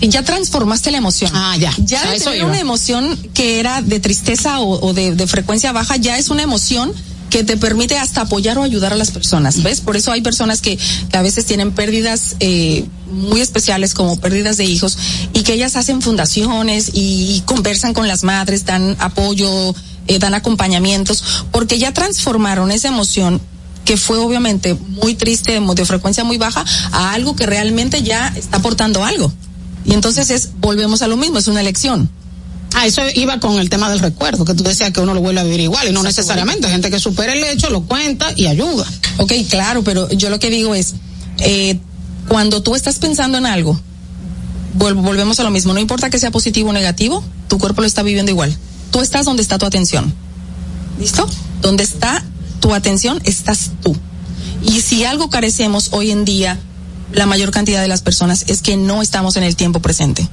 Y 0.00 0.08
ya 0.08 0.22
transformaste 0.22 0.90
la 0.90 0.98
emoción. 0.98 1.30
Ah, 1.34 1.56
ya. 1.58 1.72
Ya 1.78 2.10
de 2.10 2.18
tener 2.18 2.44
una 2.44 2.58
emoción 2.58 3.16
que 3.32 3.60
era 3.60 3.80
de 3.80 4.00
tristeza 4.00 4.60
o, 4.60 4.86
o 4.86 4.92
de, 4.92 5.14
de 5.14 5.26
frecuencia 5.26 5.72
baja, 5.72 5.96
ya 5.96 6.18
es 6.18 6.30
una 6.30 6.42
emoción 6.42 6.92
que 7.34 7.42
te 7.42 7.56
permite 7.56 7.98
hasta 7.98 8.20
apoyar 8.20 8.58
o 8.58 8.62
ayudar 8.62 8.92
a 8.92 8.96
las 8.96 9.10
personas, 9.10 9.60
¿ves? 9.64 9.80
Por 9.80 9.96
eso 9.96 10.12
hay 10.12 10.22
personas 10.22 10.60
que, 10.60 10.78
que 11.10 11.16
a 11.16 11.20
veces 11.22 11.44
tienen 11.44 11.72
pérdidas 11.72 12.36
eh, 12.38 12.86
muy 13.10 13.40
especiales 13.40 13.92
como 13.92 14.20
pérdidas 14.20 14.56
de 14.56 14.66
hijos 14.66 14.96
y 15.32 15.42
que 15.42 15.54
ellas 15.54 15.74
hacen 15.74 16.00
fundaciones 16.00 16.92
y, 16.94 17.42
conversan 17.44 17.92
con 17.92 18.06
las 18.06 18.22
madres, 18.22 18.66
dan 18.66 18.96
apoyo, 19.00 19.74
eh, 20.06 20.20
dan 20.20 20.34
acompañamientos, 20.34 21.24
porque 21.50 21.76
ya 21.78 21.92
transformaron 21.92 22.70
esa 22.70 22.86
emoción 22.86 23.40
que 23.84 23.96
fue 23.96 24.18
obviamente 24.18 24.74
muy 24.74 25.14
triste, 25.14 25.60
de 25.60 25.84
frecuencia 25.84 26.24
muy 26.24 26.38
baja, 26.38 26.64
a 26.92 27.12
algo 27.12 27.36
que 27.36 27.46
realmente 27.46 28.02
ya 28.02 28.32
está 28.36 28.58
aportando 28.58 29.04
algo. 29.04 29.32
Y 29.84 29.92
entonces 29.92 30.30
es, 30.30 30.50
volvemos 30.60 31.02
a 31.02 31.08
lo 31.08 31.16
mismo, 31.16 31.38
es 31.38 31.48
una 31.48 31.60
elección. 31.60 32.08
Ah, 32.74 32.86
eso 32.86 33.02
iba 33.14 33.38
con 33.38 33.58
el 33.58 33.70
tema 33.70 33.88
del 33.88 34.00
recuerdo, 34.00 34.44
que 34.44 34.54
tú 34.54 34.64
decías 34.64 34.90
que 34.90 35.00
uno 35.00 35.14
lo 35.14 35.20
vuelve 35.20 35.40
a 35.40 35.44
vivir 35.44 35.60
igual 35.60 35.88
y 35.88 35.92
no 35.92 36.02
necesariamente. 36.02 36.68
Gente 36.68 36.90
que 36.90 36.98
supera 36.98 37.32
el 37.32 37.44
hecho, 37.44 37.70
lo 37.70 37.82
cuenta 37.82 38.32
y 38.34 38.46
ayuda. 38.46 38.86
Ok, 39.18 39.32
claro, 39.48 39.84
pero 39.84 40.10
yo 40.10 40.28
lo 40.28 40.40
que 40.40 40.50
digo 40.50 40.74
es, 40.74 40.94
eh, 41.38 41.78
cuando 42.26 42.62
tú 42.62 42.74
estás 42.74 42.98
pensando 42.98 43.38
en 43.38 43.46
algo, 43.46 43.78
volvemos 44.74 45.38
a 45.38 45.44
lo 45.44 45.50
mismo, 45.50 45.72
no 45.72 45.78
importa 45.78 46.10
que 46.10 46.18
sea 46.18 46.32
positivo 46.32 46.70
o 46.70 46.72
negativo, 46.72 47.22
tu 47.48 47.58
cuerpo 47.58 47.82
lo 47.82 47.86
está 47.86 48.02
viviendo 48.02 48.32
igual. 48.32 48.56
Tú 48.90 49.00
estás 49.00 49.24
donde 49.24 49.42
está 49.42 49.58
tu 49.58 49.66
atención. 49.66 50.12
¿Listo? 50.98 51.28
Donde 51.62 51.84
está 51.84 52.24
tu 52.64 52.72
atención, 52.72 53.20
estás 53.24 53.72
tú. 53.82 53.94
Y 54.62 54.80
si 54.80 55.04
algo 55.04 55.28
carecemos 55.28 55.90
hoy 55.92 56.10
en 56.10 56.24
día, 56.24 56.58
la 57.12 57.26
mayor 57.26 57.50
cantidad 57.50 57.82
de 57.82 57.88
las 57.88 58.00
personas 58.00 58.46
es 58.48 58.62
que 58.62 58.78
no 58.78 59.02
estamos 59.02 59.36
en 59.36 59.42
el 59.42 59.54
tiempo 59.54 59.80
presente. 59.80 60.26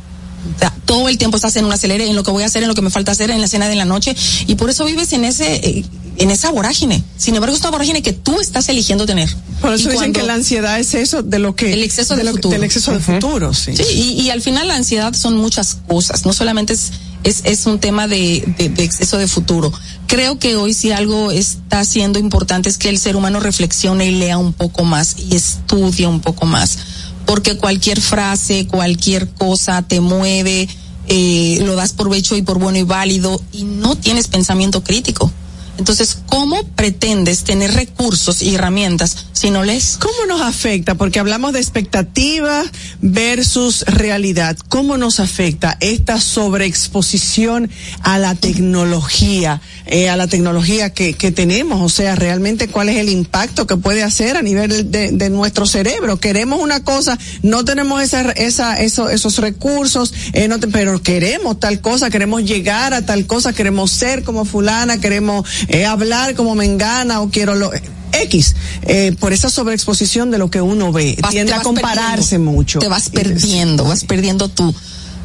O 0.55 0.57
sea, 0.57 0.73
todo 0.85 1.09
el 1.09 1.17
tiempo 1.17 1.35
estás 1.35 1.57
en 1.57 1.65
un 1.65 1.73
acelere, 1.73 2.07
en 2.07 2.15
lo 2.15 2.23
que 2.23 2.31
voy 2.31 2.43
a 2.43 2.45
hacer, 2.45 2.63
en 2.63 2.69
lo 2.69 2.73
que 2.73 2.81
me 2.81 2.89
falta 2.89 3.11
hacer, 3.11 3.31
en 3.31 3.41
la 3.41 3.49
cena 3.49 3.67
de 3.67 3.75
la 3.75 3.83
noche, 3.83 4.15
y 4.47 4.55
por 4.55 4.69
eso 4.69 4.85
vives 4.85 5.11
en 5.11 5.25
ese, 5.25 5.55
eh, 5.55 5.85
en 6.19 6.31
esa 6.31 6.51
vorágine. 6.51 7.03
Sin 7.17 7.35
embargo, 7.35 7.53
es 7.53 7.59
una 7.63 7.71
vorágine 7.71 8.01
que 8.01 8.13
tú 8.13 8.39
estás 8.39 8.69
eligiendo 8.69 9.05
tener. 9.05 9.29
Por 9.59 9.73
eso 9.73 9.89
dicen 9.89 10.13
que 10.13 10.23
la 10.23 10.35
ansiedad 10.35 10.79
es 10.79 10.93
eso 10.93 11.23
de 11.23 11.37
lo 11.37 11.53
que 11.53 11.73
el 11.73 11.83
exceso 11.83 12.15
de, 12.15 12.23
futuro. 12.23 12.53
del 12.53 12.63
exceso 12.63 12.93
de 12.93 13.01
futuro, 13.01 13.53
sí. 13.53 13.75
Sí, 13.75 13.83
y, 13.93 14.21
y, 14.21 14.29
al 14.29 14.41
final 14.41 14.69
la 14.69 14.77
ansiedad 14.77 15.13
son 15.13 15.35
muchas 15.35 15.79
cosas, 15.85 16.25
no 16.25 16.31
solamente 16.31 16.71
es 16.71 16.91
es, 17.23 17.41
es 17.45 17.65
un 17.65 17.79
tema 17.79 18.07
de, 18.07 18.43
de, 18.57 18.83
exceso 18.83 19.17
de 19.17 19.27
futuro. 19.27 19.71
Creo 20.07 20.39
que 20.39 20.55
hoy 20.55 20.73
si 20.73 20.91
algo 20.91 21.31
está 21.31 21.83
siendo 21.85 22.19
importante 22.19 22.69
es 22.69 22.77
que 22.77 22.89
el 22.89 22.99
ser 22.99 23.15
humano 23.15 23.39
reflexione 23.39 24.07
y 24.07 24.11
lea 24.11 24.37
un 24.37 24.53
poco 24.53 24.83
más 24.83 25.15
y 25.17 25.35
estudie 25.35 26.07
un 26.07 26.19
poco 26.19 26.45
más, 26.45 26.77
porque 27.25 27.57
cualquier 27.57 28.01
frase, 28.01 28.67
cualquier 28.67 29.29
cosa 29.29 29.81
te 29.81 30.01
mueve, 30.01 30.67
eh, 31.07 31.59
lo 31.63 31.75
das 31.75 31.93
por 31.93 32.13
hecho 32.15 32.35
y 32.35 32.41
por 32.41 32.59
bueno 32.59 32.77
y 32.77 32.83
válido 32.83 33.41
y 33.51 33.63
no 33.63 33.95
tienes 33.95 34.27
pensamiento 34.27 34.83
crítico. 34.83 35.31
Entonces, 35.77 36.19
¿cómo 36.27 36.63
pretendes 36.75 37.43
tener 37.43 37.73
recursos 37.73 38.41
y 38.41 38.55
herramientas 38.55 39.25
si 39.33 39.49
no 39.49 39.63
lees? 39.63 39.97
¿Cómo 39.99 40.25
nos 40.27 40.41
afecta? 40.41 40.95
Porque 40.95 41.19
hablamos 41.19 41.53
de 41.53 41.59
expectativa 41.59 42.63
versus 43.01 43.83
realidad. 43.87 44.57
¿Cómo 44.69 44.97
nos 44.97 45.19
afecta 45.19 45.77
esta 45.79 46.19
sobreexposición 46.19 47.69
a 48.01 48.19
la 48.19 48.35
tecnología, 48.35 49.61
eh, 49.87 50.09
a 50.09 50.17
la 50.17 50.27
tecnología 50.27 50.93
que, 50.93 51.13
que, 51.13 51.31
tenemos? 51.31 51.81
O 51.81 51.89
sea, 51.89 52.15
realmente 52.15 52.67
cuál 52.67 52.89
es 52.89 52.97
el 52.97 53.09
impacto 53.09 53.65
que 53.65 53.77
puede 53.77 54.03
hacer 54.03 54.37
a 54.37 54.41
nivel 54.41 54.91
de, 54.91 55.11
de 55.11 55.29
nuestro 55.29 55.65
cerebro. 55.65 56.19
Queremos 56.19 56.59
una 56.59 56.83
cosa, 56.83 57.17
no 57.41 57.65
tenemos 57.65 58.03
esa, 58.03 58.31
esa, 58.31 58.79
eso, 58.79 59.09
esos 59.09 59.37
recursos, 59.39 60.13
eh, 60.33 60.47
no 60.47 60.59
te, 60.59 60.67
pero 60.67 61.01
queremos 61.01 61.59
tal 61.59 61.81
cosa, 61.81 62.09
queremos 62.09 62.43
llegar 62.43 62.93
a 62.93 63.05
tal 63.05 63.25
cosa, 63.25 63.53
queremos 63.53 63.91
ser 63.91 64.23
como 64.23 64.45
fulana, 64.45 64.99
queremos 64.99 65.45
eh, 65.71 65.85
hablar 65.85 66.35
como 66.35 66.55
me 66.55 66.65
engana 66.65 67.21
o 67.21 67.29
quiero 67.29 67.55
lo 67.55 67.71
X, 68.13 68.55
eh, 68.83 69.15
por 69.19 69.33
esa 69.33 69.49
sobreexposición 69.49 70.31
de 70.31 70.37
lo 70.37 70.49
que 70.51 70.61
uno 70.61 70.91
ve, 70.91 71.17
vas, 71.21 71.31
tiende 71.31 71.53
a 71.53 71.61
compararse 71.61 72.39
mucho. 72.39 72.79
Te 72.79 72.87
vas 72.87 73.09
perdiendo, 73.09 73.85
vas 73.85 74.03
perdiendo 74.03 74.49
tu, 74.49 74.73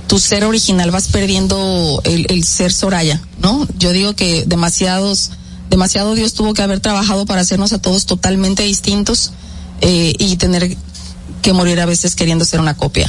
tu 0.07 0.19
ser 0.19 0.45
original, 0.45 0.91
vas 0.91 1.09
perdiendo 1.09 2.01
el, 2.05 2.27
el 2.31 2.45
ser 2.45 2.73
Soraya, 2.73 3.21
¿no? 3.41 3.67
Yo 3.79 3.93
digo 3.93 4.15
que 4.15 4.45
demasiados, 4.47 5.33
demasiado 5.69 6.15
Dios 6.15 6.35
tuvo 6.35 6.55
que 6.55 6.63
haber 6.63 6.81
trabajado 6.81 7.27
para 7.27 7.41
hacernos 7.41 7.73
a 7.73 7.79
todos 7.79 8.07
totalmente 8.07 8.63
distintos 8.63 9.33
eh, 9.81 10.15
y 10.19 10.37
tener 10.37 10.77
que 11.43 11.53
morir 11.53 11.81
a 11.81 11.87
veces 11.87 12.15
queriendo 12.15 12.45
ser 12.45 12.61
una 12.61 12.77
copia. 12.77 13.09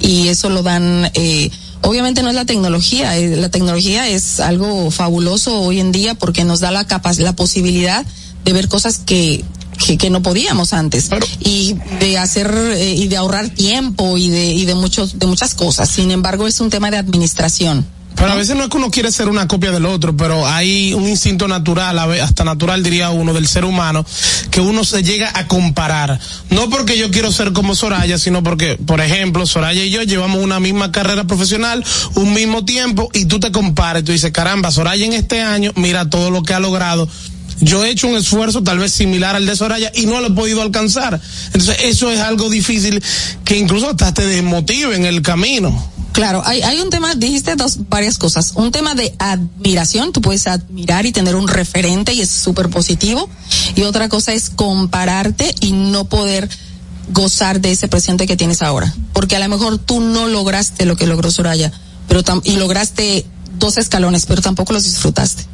Y 0.00 0.28
eso 0.28 0.48
lo 0.48 0.62
dan 0.62 1.10
eh, 1.14 1.50
Obviamente 1.82 2.22
no 2.22 2.28
es 2.28 2.34
la 2.34 2.44
tecnología, 2.44 3.18
eh, 3.18 3.36
la 3.36 3.48
tecnología 3.48 4.08
es 4.08 4.40
algo 4.40 4.90
fabuloso 4.90 5.60
hoy 5.60 5.80
en 5.80 5.92
día 5.92 6.14
porque 6.14 6.44
nos 6.44 6.60
da 6.60 6.70
la 6.70 6.86
capacidad, 6.86 7.26
la 7.26 7.36
posibilidad 7.36 8.04
de 8.44 8.52
ver 8.52 8.68
cosas 8.68 8.98
que 8.98 9.44
que, 9.84 9.98
que, 9.98 10.10
no 10.10 10.22
podíamos 10.22 10.74
antes 10.74 11.08
y 11.40 11.76
de 11.98 12.18
hacer 12.18 12.52
eh, 12.54 12.94
y 12.94 13.08
de 13.08 13.16
ahorrar 13.16 13.48
tiempo 13.48 14.16
y 14.16 14.30
de 14.30 14.52
y 14.52 14.64
de 14.64 14.74
muchos 14.74 15.18
de 15.18 15.26
muchas 15.26 15.54
cosas. 15.54 15.88
Sin 15.88 16.10
embargo, 16.10 16.46
es 16.46 16.60
un 16.60 16.70
tema 16.70 16.90
de 16.90 16.98
administración. 16.98 17.84
Pero 18.16 18.32
a 18.32 18.34
veces 18.34 18.56
no 18.56 18.64
es 18.64 18.70
que 18.70 18.76
uno 18.76 18.90
quiere 18.90 19.10
ser 19.10 19.28
una 19.28 19.48
copia 19.48 19.72
del 19.72 19.86
otro, 19.86 20.16
pero 20.16 20.46
hay 20.46 20.92
un 20.94 21.08
instinto 21.08 21.48
natural, 21.48 21.98
hasta 22.20 22.44
natural 22.44 22.82
diría 22.82 23.10
uno, 23.10 23.32
del 23.32 23.48
ser 23.48 23.64
humano, 23.64 24.04
que 24.50 24.60
uno 24.60 24.84
se 24.84 25.02
llega 25.02 25.30
a 25.34 25.48
comparar. 25.48 26.20
No 26.50 26.70
porque 26.70 26.98
yo 26.98 27.10
quiero 27.10 27.32
ser 27.32 27.52
como 27.52 27.74
Soraya, 27.74 28.18
sino 28.18 28.42
porque, 28.42 28.76
por 28.76 29.00
ejemplo, 29.00 29.46
Soraya 29.46 29.82
y 29.82 29.90
yo 29.90 30.02
llevamos 30.02 30.42
una 30.42 30.60
misma 30.60 30.92
carrera 30.92 31.24
profesional, 31.24 31.84
un 32.14 32.32
mismo 32.32 32.64
tiempo, 32.64 33.08
y 33.12 33.24
tú 33.24 33.40
te 33.40 33.50
comparas, 33.50 34.04
tú 34.04 34.12
dices, 34.12 34.30
caramba, 34.30 34.70
Soraya 34.70 35.04
en 35.04 35.14
este 35.14 35.40
año, 35.40 35.72
mira 35.76 36.08
todo 36.08 36.30
lo 36.30 36.42
que 36.42 36.54
ha 36.54 36.60
logrado. 36.60 37.08
Yo 37.60 37.84
he 37.84 37.90
hecho 37.90 38.08
un 38.08 38.16
esfuerzo 38.16 38.62
tal 38.62 38.78
vez 38.78 38.92
similar 38.92 39.36
al 39.36 39.46
de 39.46 39.54
Soraya 39.54 39.92
y 39.94 40.06
no 40.06 40.20
lo 40.20 40.28
he 40.28 40.30
podido 40.32 40.62
alcanzar. 40.62 41.20
Entonces 41.46 41.76
eso 41.82 42.10
es 42.10 42.18
algo 42.18 42.50
difícil 42.50 43.02
que 43.44 43.56
incluso 43.56 43.88
hasta 43.88 44.12
te 44.12 44.26
desmotive 44.26 44.96
en 44.96 45.04
el 45.04 45.22
camino. 45.22 45.91
Claro, 46.12 46.42
hay, 46.44 46.60
hay 46.62 46.80
un 46.80 46.90
tema, 46.90 47.14
dijiste 47.14 47.56
dos, 47.56 47.88
varias 47.88 48.18
cosas. 48.18 48.52
Un 48.54 48.70
tema 48.70 48.94
de 48.94 49.14
admiración, 49.18 50.12
tú 50.12 50.20
puedes 50.20 50.46
admirar 50.46 51.06
y 51.06 51.12
tener 51.12 51.34
un 51.36 51.48
referente 51.48 52.12
y 52.12 52.20
es 52.20 52.28
súper 52.28 52.68
positivo. 52.68 53.28
Y 53.76 53.82
otra 53.82 54.08
cosa 54.08 54.32
es 54.32 54.50
compararte 54.50 55.54
y 55.60 55.72
no 55.72 56.04
poder 56.04 56.50
gozar 57.12 57.60
de 57.60 57.72
ese 57.72 57.88
presente 57.88 58.26
que 58.26 58.36
tienes 58.36 58.60
ahora. 58.60 58.94
Porque 59.14 59.36
a 59.36 59.38
lo 59.38 59.48
mejor 59.48 59.78
tú 59.78 60.00
no 60.00 60.28
lograste 60.28 60.84
lo 60.84 60.96
que 60.96 61.06
logró 61.06 61.30
Soraya, 61.30 61.72
pero 62.08 62.22
y 62.44 62.56
lograste 62.56 63.24
dos 63.58 63.78
escalones, 63.78 64.26
pero 64.26 64.42
tampoco 64.42 64.74
los 64.74 64.84
disfrutaste. 64.84 65.46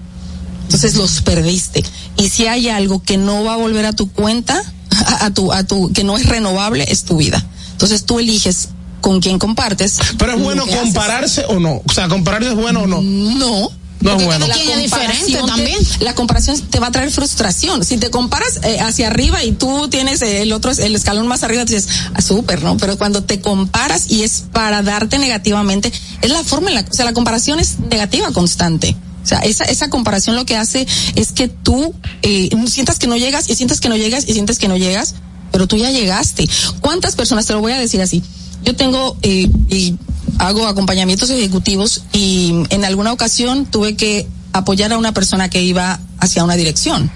Entonces 0.64 0.96
los 0.96 1.22
perdiste. 1.22 1.84
Y 2.16 2.28
si 2.30 2.46
hay 2.46 2.68
algo 2.68 3.00
que 3.02 3.16
no 3.16 3.44
va 3.44 3.54
a 3.54 3.56
volver 3.56 3.86
a 3.86 3.92
tu 3.92 4.10
cuenta, 4.10 4.60
a, 4.90 5.26
a 5.26 5.30
tu, 5.30 5.52
a 5.52 5.62
tu, 5.62 5.92
que 5.92 6.02
no 6.02 6.16
es 6.16 6.26
renovable, 6.26 6.84
es 6.88 7.04
tu 7.04 7.16
vida. 7.16 7.44
Entonces 7.72 8.04
tú 8.04 8.18
eliges 8.18 8.70
con 9.00 9.20
quién 9.20 9.38
compartes. 9.38 9.98
Pero 10.18 10.34
es 10.34 10.42
bueno 10.42 10.66
compararse 10.66 11.42
haces. 11.42 11.56
o 11.56 11.60
no. 11.60 11.82
O 11.84 11.92
sea, 11.92 12.08
compararse 12.08 12.50
es 12.50 12.56
bueno 12.56 12.82
o 12.82 12.86
no. 12.86 13.00
No. 13.02 13.70
No 14.00 14.16
es 14.16 14.24
bueno. 14.24 14.46
La 14.46 14.56
comparación 14.56 15.46
también. 15.46 15.84
Te, 15.84 16.04
la 16.04 16.14
comparación 16.14 16.60
te 16.60 16.78
va 16.78 16.88
a 16.88 16.92
traer 16.92 17.10
frustración. 17.10 17.84
Si 17.84 17.98
te 17.98 18.10
comparas 18.10 18.60
eh, 18.62 18.78
hacia 18.80 19.08
arriba 19.08 19.42
y 19.42 19.52
tú 19.52 19.88
tienes 19.88 20.22
el 20.22 20.52
otro, 20.52 20.70
el 20.70 20.94
escalón 20.94 21.26
más 21.26 21.42
arriba, 21.42 21.64
te 21.64 21.74
dices, 21.74 21.88
ah, 22.14 22.22
súper, 22.22 22.62
¿no? 22.62 22.76
Pero 22.76 22.96
cuando 22.96 23.24
te 23.24 23.40
comparas 23.40 24.10
y 24.10 24.22
es 24.22 24.44
para 24.52 24.82
darte 24.82 25.18
negativamente, 25.18 25.92
es 26.22 26.30
la 26.30 26.44
forma 26.44 26.68
en 26.68 26.76
la, 26.76 26.80
o 26.88 26.94
sea, 26.94 27.04
la 27.04 27.12
comparación 27.12 27.58
es 27.58 27.80
negativa 27.90 28.30
constante. 28.30 28.94
O 29.24 29.26
sea, 29.26 29.40
esa, 29.40 29.64
esa 29.64 29.90
comparación 29.90 30.36
lo 30.36 30.46
que 30.46 30.56
hace 30.56 30.86
es 31.14 31.32
que 31.32 31.48
tú 31.48 31.94
eh, 32.22 32.48
sientas 32.66 32.98
que 32.98 33.08
no 33.08 33.16
llegas 33.16 33.50
y 33.50 33.56
sientes 33.56 33.80
que 33.80 33.88
no 33.88 33.96
llegas 33.96 34.24
y 34.26 34.32
sientes 34.32 34.58
que 34.58 34.68
no 34.68 34.76
llegas, 34.76 35.16
pero 35.50 35.66
tú 35.66 35.76
ya 35.76 35.90
llegaste. 35.90 36.48
¿Cuántas 36.80 37.16
personas, 37.16 37.46
te 37.46 37.52
lo 37.52 37.60
voy 37.60 37.72
a 37.72 37.78
decir 37.78 38.00
así, 38.00 38.22
yo 38.64 38.76
tengo 38.76 39.16
eh, 39.22 39.48
y 39.68 39.96
hago 40.38 40.66
acompañamientos 40.66 41.30
ejecutivos 41.30 42.04
y 42.12 42.64
en 42.70 42.84
alguna 42.84 43.12
ocasión 43.12 43.66
tuve 43.66 43.96
que 43.96 44.26
apoyar 44.52 44.92
a 44.92 44.98
una 44.98 45.12
persona 45.12 45.48
que 45.48 45.62
iba 45.62 46.00
hacia 46.18 46.44
una 46.44 46.56
dirección. 46.56 47.10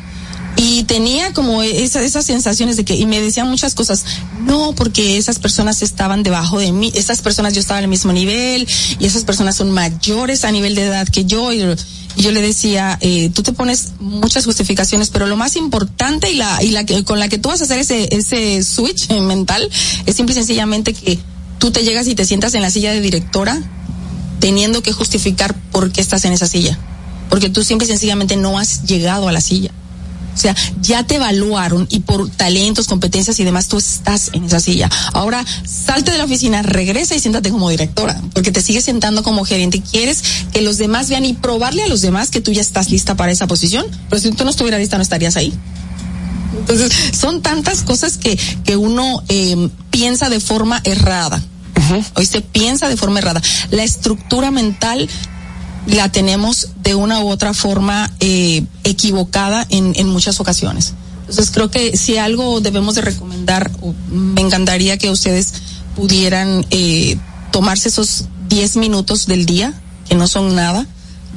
Y 0.56 0.84
tenía 0.84 1.32
como 1.32 1.62
esa, 1.62 2.02
esas 2.02 2.26
sensaciones 2.26 2.76
de 2.76 2.84
que 2.84 2.94
y 2.94 3.06
me 3.06 3.20
decían 3.20 3.48
muchas 3.48 3.74
cosas 3.74 4.04
no 4.44 4.74
porque 4.74 5.16
esas 5.16 5.38
personas 5.38 5.82
estaban 5.82 6.22
debajo 6.22 6.58
de 6.58 6.72
mí 6.72 6.92
esas 6.94 7.22
personas 7.22 7.54
yo 7.54 7.60
estaba 7.60 7.78
al 7.78 7.88
mismo 7.88 8.12
nivel 8.12 8.68
y 8.98 9.06
esas 9.06 9.24
personas 9.24 9.56
son 9.56 9.70
mayores 9.70 10.44
a 10.44 10.52
nivel 10.52 10.74
de 10.74 10.84
edad 10.84 11.08
que 11.08 11.24
yo 11.24 11.52
y, 11.54 11.62
y 12.16 12.22
yo 12.22 12.32
le 12.32 12.42
decía 12.42 12.98
eh, 13.00 13.30
tú 13.34 13.42
te 13.42 13.52
pones 13.52 13.92
muchas 13.98 14.44
justificaciones 14.44 15.08
pero 15.08 15.26
lo 15.26 15.38
más 15.38 15.56
importante 15.56 16.30
y 16.30 16.36
la 16.36 16.62
y 16.62 16.68
la 16.68 16.84
que 16.84 17.02
con 17.02 17.18
la 17.18 17.28
que 17.28 17.38
tú 17.38 17.48
vas 17.48 17.62
a 17.62 17.64
hacer 17.64 17.78
ese 17.78 18.14
ese 18.14 18.62
switch 18.62 19.08
mental 19.08 19.68
es 20.04 20.14
simple 20.14 20.34
y 20.34 20.36
sencillamente 20.36 20.92
que 20.92 21.18
tú 21.62 21.70
te 21.70 21.84
llegas 21.84 22.08
y 22.08 22.16
te 22.16 22.24
sientas 22.24 22.54
en 22.54 22.62
la 22.62 22.72
silla 22.72 22.90
de 22.90 23.00
directora 23.00 23.56
teniendo 24.40 24.82
que 24.82 24.90
justificar 24.90 25.54
por 25.70 25.92
qué 25.92 26.00
estás 26.00 26.24
en 26.24 26.32
esa 26.32 26.48
silla. 26.48 26.76
Porque 27.30 27.50
tú 27.50 27.62
simple 27.62 27.84
y 27.84 27.88
sencillamente 27.88 28.36
no 28.36 28.58
has 28.58 28.82
llegado 28.82 29.28
a 29.28 29.32
la 29.32 29.40
silla. 29.40 29.70
O 30.34 30.36
sea, 30.36 30.56
ya 30.80 31.06
te 31.06 31.16
evaluaron 31.16 31.86
y 31.88 32.00
por 32.00 32.28
talentos, 32.30 32.88
competencias 32.88 33.38
y 33.38 33.44
demás, 33.44 33.68
tú 33.68 33.78
estás 33.78 34.30
en 34.32 34.42
esa 34.42 34.58
silla. 34.58 34.90
Ahora, 35.12 35.46
salte 35.64 36.10
de 36.10 36.18
la 36.18 36.24
oficina, 36.24 36.62
regresa 36.62 37.14
y 37.14 37.20
siéntate 37.20 37.50
como 37.50 37.70
directora, 37.70 38.20
porque 38.34 38.50
te 38.50 38.60
sigues 38.60 38.84
sentando 38.84 39.22
como 39.22 39.44
gerente 39.44 39.80
quieres 39.88 40.20
que 40.52 40.62
los 40.62 40.78
demás 40.78 41.10
vean 41.10 41.24
y 41.24 41.34
probarle 41.34 41.84
a 41.84 41.86
los 41.86 42.00
demás 42.00 42.30
que 42.30 42.40
tú 42.40 42.50
ya 42.50 42.60
estás 42.60 42.90
lista 42.90 43.14
para 43.14 43.30
esa 43.30 43.46
posición. 43.46 43.86
Pero 44.10 44.20
si 44.20 44.32
tú 44.32 44.42
no 44.42 44.50
estuvieras 44.50 44.80
lista, 44.80 44.96
no 44.96 45.04
estarías 45.04 45.36
ahí. 45.36 45.54
Entonces, 46.58 46.92
son 47.12 47.42
tantas 47.42 47.82
cosas 47.82 48.18
que, 48.18 48.38
que 48.64 48.76
uno 48.76 49.22
eh, 49.28 49.68
piensa 49.90 50.28
de 50.28 50.40
forma 50.40 50.80
errada. 50.84 51.42
Uh-huh. 51.76 52.04
Hoy 52.14 52.26
se 52.26 52.40
piensa 52.40 52.88
de 52.88 52.96
forma 52.96 53.18
errada. 53.18 53.42
La 53.70 53.82
estructura 53.82 54.50
mental 54.50 55.08
la 55.86 56.10
tenemos 56.10 56.68
de 56.82 56.94
una 56.94 57.20
u 57.20 57.28
otra 57.28 57.54
forma 57.54 58.10
eh, 58.20 58.64
equivocada 58.84 59.66
en, 59.70 59.92
en 59.96 60.08
muchas 60.08 60.40
ocasiones. 60.40 60.94
Entonces 61.22 61.50
creo 61.50 61.70
que 61.70 61.96
si 61.96 62.18
algo 62.18 62.60
debemos 62.60 62.94
de 62.94 63.00
recomendar, 63.00 63.70
me 64.10 64.42
encantaría 64.42 64.98
que 64.98 65.10
ustedes 65.10 65.54
pudieran 65.96 66.66
eh, 66.70 67.16
tomarse 67.50 67.88
esos 67.88 68.24
10 68.48 68.76
minutos 68.76 69.26
del 69.26 69.46
día, 69.46 69.72
que 70.08 70.14
no 70.14 70.28
son 70.28 70.54
nada, 70.54 70.86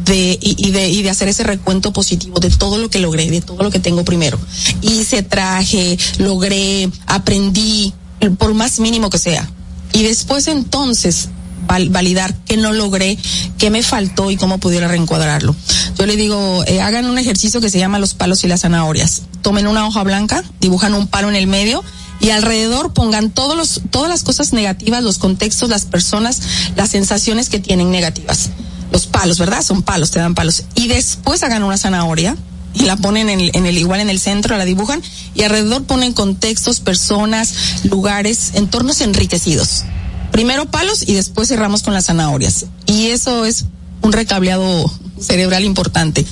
de 0.03 0.37
y, 0.41 0.67
y, 0.67 0.71
de 0.71 0.89
y 0.89 1.03
de 1.03 1.09
hacer 1.09 1.27
ese 1.27 1.43
recuento 1.43 1.93
positivo 1.93 2.39
de 2.39 2.49
todo 2.49 2.77
lo 2.77 2.89
que 2.89 2.99
logré, 2.99 3.29
de 3.29 3.41
todo 3.41 3.63
lo 3.63 3.71
que 3.71 3.79
tengo 3.79 4.03
primero. 4.03 4.37
Hice 4.81 5.23
traje, 5.23 5.97
logré, 6.17 6.89
aprendí, 7.07 7.93
por 8.37 8.53
más 8.53 8.79
mínimo 8.79 9.09
que 9.09 9.17
sea. 9.17 9.49
Y 9.93 10.03
después 10.03 10.47
entonces 10.47 11.29
val, 11.67 11.89
validar 11.89 12.35
qué 12.45 12.57
no 12.57 12.73
logré, 12.73 13.17
qué 13.57 13.69
me 13.69 13.83
faltó 13.83 14.31
y 14.31 14.37
cómo 14.37 14.57
pudiera 14.57 14.87
reencuadrarlo. 14.87 15.55
Yo 15.97 16.05
le 16.05 16.15
digo, 16.17 16.63
eh, 16.67 16.81
hagan 16.81 17.05
un 17.05 17.17
ejercicio 17.17 17.61
que 17.61 17.69
se 17.69 17.79
llama 17.79 17.99
los 17.99 18.13
palos 18.13 18.43
y 18.43 18.47
las 18.47 18.61
zanahorias. 18.61 19.23
Tomen 19.41 19.67
una 19.67 19.87
hoja 19.87 20.03
blanca, 20.03 20.43
dibujan 20.59 20.93
un 20.93 21.07
palo 21.07 21.29
en 21.29 21.35
el 21.35 21.47
medio 21.47 21.83
y 22.19 22.29
alrededor 22.31 22.93
pongan 22.93 23.29
todos 23.29 23.55
los, 23.55 23.81
todas 23.91 24.09
las 24.09 24.23
cosas 24.23 24.53
negativas, 24.53 25.03
los 25.03 25.17
contextos, 25.17 25.69
las 25.69 25.85
personas, 25.85 26.41
las 26.75 26.89
sensaciones 26.89 27.49
que 27.49 27.59
tienen 27.59 27.91
negativas. 27.91 28.49
Los 28.95 29.07
palos, 29.07 29.39
¿verdad? 29.39 29.61
Son 29.61 29.83
palos, 29.83 30.11
te 30.11 30.19
dan 30.19 30.35
palos. 30.35 30.63
Y 30.73 30.87
después 30.87 31.43
hagan 31.43 31.63
una 31.63 31.75
zanahoria 31.75 32.37
y 32.73 32.83
la 32.83 32.95
ponen 32.95 33.29
en, 33.29 33.65
el 33.65 33.77
igual 33.77 33.99
en 33.99 34.09
el 34.09 34.21
centro, 34.21 34.57
la 34.57 34.63
dibujan 34.63 35.03
y 35.33 35.41
alrededor 35.41 35.83
ponen 35.83 36.13
contextos, 36.13 36.79
personas, 36.79 37.83
lugares, 37.83 38.51
entornos 38.53 39.01
enriquecidos. 39.01 39.83
Primero 40.31 40.71
palos 40.71 41.03
y 41.05 41.13
después 41.13 41.49
cerramos 41.49 41.83
con 41.83 41.93
las 41.93 42.05
zanahorias. 42.05 42.67
Y 42.85 43.07
eso 43.07 43.43
es 43.43 43.65
un 44.01 44.13
recableado 44.13 44.89
cerebral 45.19 45.65
importante. 45.65 46.25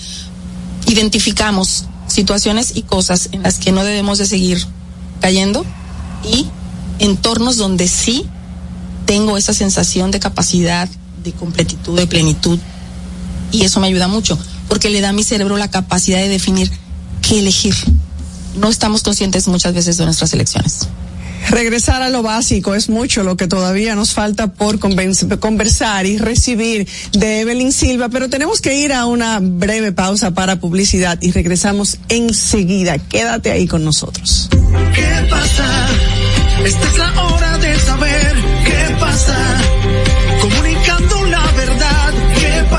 Identificamos 0.88 1.84
situaciones 2.08 2.78
y 2.78 2.84
cosas 2.84 3.28
en 3.34 3.44
las 3.44 3.60
que 3.60 3.74
no 3.74 3.84
debemos 3.84 4.20
de 4.20 4.26
seguir 4.26 4.66
cayendo 5.20 5.66
y 6.24 6.48
entornos 7.00 7.58
donde 7.58 7.90
sí 7.90 8.26
tengo 9.06 9.36
esa 9.36 9.54
sensación 9.54 10.12
de 10.12 10.22
capacidad, 10.22 10.88
de 11.24 11.32
completitud, 11.32 11.98
de 11.98 12.08
plenitud. 12.08 12.60
Y 13.52 13.64
eso 13.64 13.80
me 13.80 13.88
ayuda 13.88 14.08
mucho, 14.08 14.38
porque 14.68 14.90
le 14.90 15.02
da 15.02 15.10
a 15.10 15.14
mi 15.14 15.24
cerebro 15.24 15.58
la 15.58 15.70
capacidad 15.70 16.20
de 16.20 16.30
definir 16.30 16.72
qué 17.22 17.40
elegir. 17.40 17.76
No 18.56 18.70
estamos 18.70 19.04
conscientes 19.04 19.48
muchas 19.48 19.74
veces 19.74 19.98
de 19.98 20.06
nuestras 20.06 20.34
elecciones. 20.34 20.88
Regresar 21.50 22.02
a 22.02 22.10
lo 22.10 22.24
básico 22.24 22.74
es 22.74 22.90
mucho 22.90 23.24
lo 23.24 23.36
que 23.36 23.48
todavía 23.48 23.96
nos 23.96 24.14
falta 24.14 24.48
por 24.48 24.80
conversar 24.80 26.06
y 26.06 26.18
recibir 26.18 26.88
de 27.12 27.42
Evelyn 27.42 27.72
Silva, 27.72 28.10
pero 28.10 28.30
tenemos 28.30 28.62
que 28.62 28.76
ir 28.76 28.94
a 28.94 29.06
una 29.06 29.40
breve 29.42 29.92
pausa 29.92 30.32
para 30.32 30.60
publicidad 30.60 31.20
y 31.22 31.32
regresamos 31.32 31.98
enseguida. 32.08 32.98
Quédate 32.98 33.52
ahí 33.52 33.68
con 33.68 33.84
nosotros. 33.84 34.50
¿Qué 34.96 35.28
pasa? 35.30 35.88
Esta 36.66 36.90
es 36.90 36.98
la 36.98 37.24
hora 37.24 37.58
de 37.58 37.80
saber 37.80 38.36
qué 38.66 38.96
pasa. 39.00 39.62
Comunicando 40.42 40.54
la 40.54 40.54
verdad, 40.54 40.73
¿qué 40.73 40.73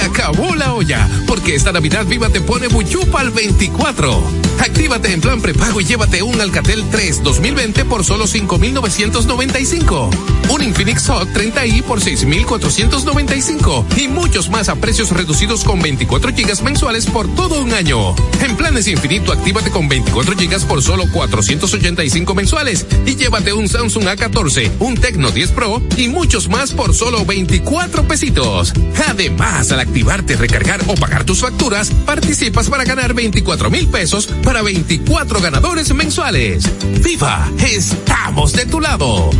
Acabó 0.00 0.54
la 0.54 0.74
olla, 0.74 1.08
porque 1.26 1.54
esta 1.54 1.72
Navidad 1.72 2.06
Viva 2.06 2.28
te 2.28 2.40
pone 2.40 2.68
Buchupa 2.68 3.20
al 3.20 3.30
24. 3.30 4.22
Actívate 4.60 5.12
en 5.12 5.20
plan 5.20 5.40
prepago 5.40 5.80
y 5.80 5.84
llévate 5.84 6.22
un 6.22 6.40
Alcatel 6.40 6.84
3 6.90 7.22
2020 7.22 7.84
por 7.84 8.04
solo 8.04 8.26
5,995. 8.26 10.10
Un 10.48 10.62
Infinix 10.62 11.08
Hot 11.08 11.28
30i 11.28 11.82
por 11.82 12.00
6,495. 12.00 13.86
Y 13.96 14.08
muchos 14.08 14.48
más 14.48 14.68
a 14.68 14.76
precios 14.76 15.10
reducidos 15.10 15.64
con 15.64 15.80
24 15.80 16.32
gigas 16.34 16.62
mensuales 16.62 17.06
por 17.06 17.28
todo 17.34 17.60
un 17.60 17.72
año. 17.72 18.14
En 18.40 18.56
planes 18.56 18.88
infinito, 18.88 19.32
actívate 19.32 19.70
con 19.70 19.88
24 19.88 20.36
gigas 20.36 20.64
por 20.64 20.82
solo 20.82 21.04
485 21.12 22.34
mensuales. 22.34 22.86
Y 23.04 23.16
llévate 23.16 23.52
un 23.52 23.68
Samsung 23.68 24.04
A14, 24.04 24.70
un 24.80 24.96
Tecno 24.96 25.30
10 25.30 25.50
Pro 25.50 25.82
y 25.96 26.08
muchos 26.08 26.48
más 26.48 26.72
por 26.72 26.94
solo 26.94 27.24
24 27.24 28.06
pesitos. 28.08 28.72
Además, 29.08 29.72
al 29.72 29.80
activarte, 29.86 30.36
recargar 30.36 30.80
o 30.88 30.94
pagar 30.94 31.24
tus 31.24 31.40
facturas, 31.40 31.90
participas 32.04 32.68
para 32.68 32.84
ganar 32.84 33.14
24 33.14 33.70
mil 33.70 33.88
pesos 33.88 34.26
para 34.26 34.62
24 34.62 35.40
ganadores 35.40 35.94
mensuales. 35.94 36.64
¡Viva! 37.02 37.48
¡Estamos 37.58 38.52
de 38.52 38.66
tu 38.66 38.80
lado! 38.80 39.30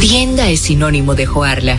Tienda 0.00 0.48
es 0.48 0.60
sinónimo 0.60 1.14
de 1.14 1.26
Joarla. 1.26 1.78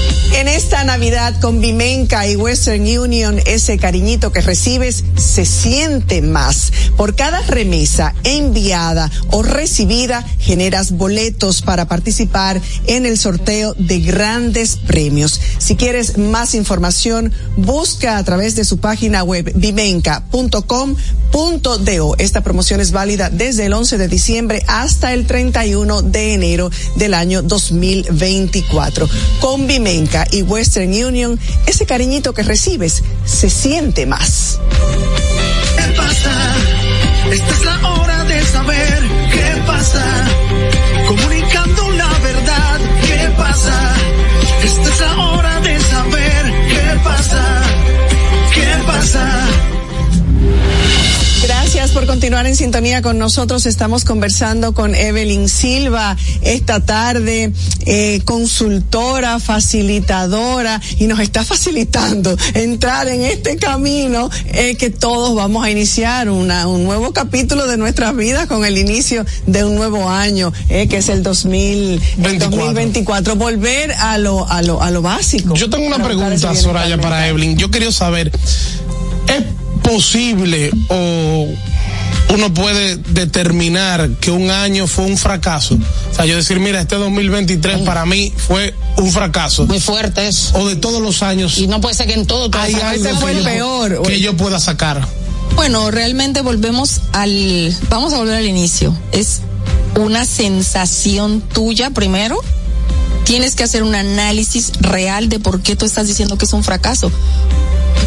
En 0.33 0.47
esta 0.47 0.83
Navidad 0.85 1.39
con 1.41 1.59
Vimenca 1.59 2.27
y 2.27 2.35
Western 2.35 2.81
Union, 2.81 3.39
ese 3.45 3.77
cariñito 3.77 4.31
que 4.31 4.41
recibes 4.41 5.03
se 5.15 5.45
siente 5.45 6.21
más. 6.21 6.71
Por 6.95 7.15
cada 7.15 7.41
remesa 7.41 8.15
enviada 8.23 9.11
o 9.29 9.43
recibida, 9.43 10.25
generas 10.39 10.91
boletos 10.91 11.61
para 11.61 11.87
participar 11.87 12.61
en 12.87 13.05
el 13.05 13.17
sorteo 13.17 13.75
de 13.77 13.99
grandes 13.99 14.77
premios. 14.77 15.39
Si 15.57 15.75
quieres 15.75 16.17
más 16.17 16.55
información, 16.55 17.33
busca 17.57 18.17
a 18.17 18.23
través 18.23 18.55
de 18.55 18.65
su 18.65 18.79
página 18.79 19.23
web 19.23 19.51
vimenca.com.do. 19.53 22.15
Esta 22.17 22.41
promoción 22.41 22.79
es 22.79 22.91
válida 22.91 23.29
desde 23.29 23.65
el 23.65 23.73
11 23.73 23.97
de 23.97 24.07
diciembre 24.07 24.63
hasta 24.67 25.13
el 25.13 25.27
31 25.27 26.01
de 26.03 26.33
enero 26.33 26.71
del 26.95 27.13
año 27.13 27.43
2024. 27.43 29.09
Con 29.39 29.67
Vimenca 29.67 30.20
y 30.31 30.41
Western 30.41 30.91
Union, 30.91 31.39
ese 31.65 31.85
cariñito 31.85 32.33
que 32.33 32.43
recibes 32.43 33.03
se 33.25 33.49
siente 33.49 34.05
más. 34.05 34.59
¿Qué 35.77 35.93
pasa? 35.95 36.31
Esta 37.31 37.53
es 37.53 37.65
la 37.65 37.89
hora 37.89 38.23
de 38.25 38.43
saber 38.43 39.03
qué 39.31 39.61
pasa. 39.65 40.05
Comunicando 41.07 41.91
la 41.91 42.09
verdad, 42.19 42.79
¿qué 43.07 43.29
pasa? 43.37 43.95
Esta 44.63 44.89
es 44.89 44.99
la 44.99 45.17
hora 45.17 45.59
de 45.61 45.79
saber 45.79 46.53
qué 46.69 46.99
pasa. 47.03 47.61
¿Qué 48.53 48.83
pasa? 48.85 49.70
Gracias 51.91 52.07
por 52.07 52.15
continuar 52.15 52.47
en 52.47 52.55
sintonía 52.55 53.01
con 53.01 53.17
nosotros. 53.17 53.65
Estamos 53.65 54.05
conversando 54.05 54.73
con 54.73 54.95
Evelyn 54.95 55.49
Silva 55.49 56.15
esta 56.41 56.79
tarde, 56.79 57.51
eh, 57.85 58.21
consultora, 58.23 59.39
facilitadora, 59.39 60.79
y 60.99 61.07
nos 61.07 61.19
está 61.19 61.43
facilitando 61.43 62.37
entrar 62.53 63.09
en 63.09 63.23
este 63.23 63.57
camino 63.57 64.29
eh, 64.53 64.77
que 64.77 64.89
todos 64.89 65.35
vamos 65.35 65.65
a 65.65 65.69
iniciar 65.69 66.29
una, 66.29 66.65
un 66.65 66.85
nuevo 66.85 67.11
capítulo 67.11 67.67
de 67.67 67.75
nuestras 67.75 68.15
vidas 68.15 68.47
con 68.47 68.63
el 68.63 68.77
inicio 68.77 69.25
de 69.45 69.65
un 69.65 69.75
nuevo 69.75 70.09
año, 70.09 70.53
eh, 70.69 70.87
que 70.87 70.97
es 70.97 71.09
el 71.09 71.23
2000, 71.23 72.01
el 72.23 72.39
2024. 72.39 73.35
Volver 73.35 73.91
a 73.91 74.17
lo, 74.17 74.49
a 74.49 74.61
lo, 74.61 74.81
a 74.81 74.91
lo 74.91 75.01
básico. 75.01 75.55
Yo 75.55 75.69
tengo 75.69 75.87
una 75.87 76.01
pregunta, 76.01 76.55
Soraya, 76.55 76.97
para. 77.01 77.27
Evelyn. 77.27 77.57
Yo 77.57 77.69
quería 77.69 77.91
saber, 77.91 78.31
¿es 79.27 79.43
posible 79.83 80.71
o 80.87 81.47
uno 82.33 82.53
puede 82.53 82.97
determinar 82.97 84.09
que 84.19 84.31
un 84.31 84.49
año 84.51 84.87
fue 84.87 85.05
un 85.05 85.17
fracaso? 85.17 85.75
O 86.11 86.15
sea, 86.15 86.25
yo 86.25 86.35
decir, 86.35 86.59
mira, 86.59 86.79
este 86.81 86.95
2023 86.95 87.81
para 87.81 88.05
mí 88.05 88.33
fue 88.35 88.73
un 88.97 89.11
fracaso. 89.11 89.65
Muy 89.67 89.79
fuerte 89.79 90.27
eso. 90.27 90.55
O 90.57 90.67
de 90.67 90.75
todos 90.75 91.01
los 91.01 91.23
años. 91.23 91.57
Y 91.57 91.67
no 91.67 91.81
puede 91.81 91.95
ser 91.95 92.07
que 92.07 92.13
en 92.13 92.25
todo 92.25 92.49
ese 92.67 93.15
fue 93.15 93.31
que 93.33 93.37
el 93.39 93.43
yo- 93.43 93.49
peor. 93.49 94.01
que 94.03 94.19
yo 94.19 94.35
pueda 94.37 94.59
sacar. 94.59 95.05
Bueno, 95.55 95.91
realmente 95.91 96.41
volvemos 96.41 97.01
al, 97.11 97.75
vamos 97.89 98.13
a 98.13 98.17
volver 98.17 98.35
al 98.35 98.45
inicio. 98.45 98.95
Es 99.11 99.41
una 99.99 100.25
sensación 100.25 101.41
tuya 101.41 101.89
primero. 101.89 102.37
Tienes 103.25 103.55
que 103.55 103.63
hacer 103.63 103.83
un 103.83 103.93
análisis 103.93 104.71
real 104.79 105.29
de 105.29 105.39
por 105.39 105.61
qué 105.61 105.75
tú 105.75 105.85
estás 105.85 106.07
diciendo 106.07 106.37
que 106.37 106.45
es 106.45 106.53
un 106.53 106.63
fracaso. 106.63 107.11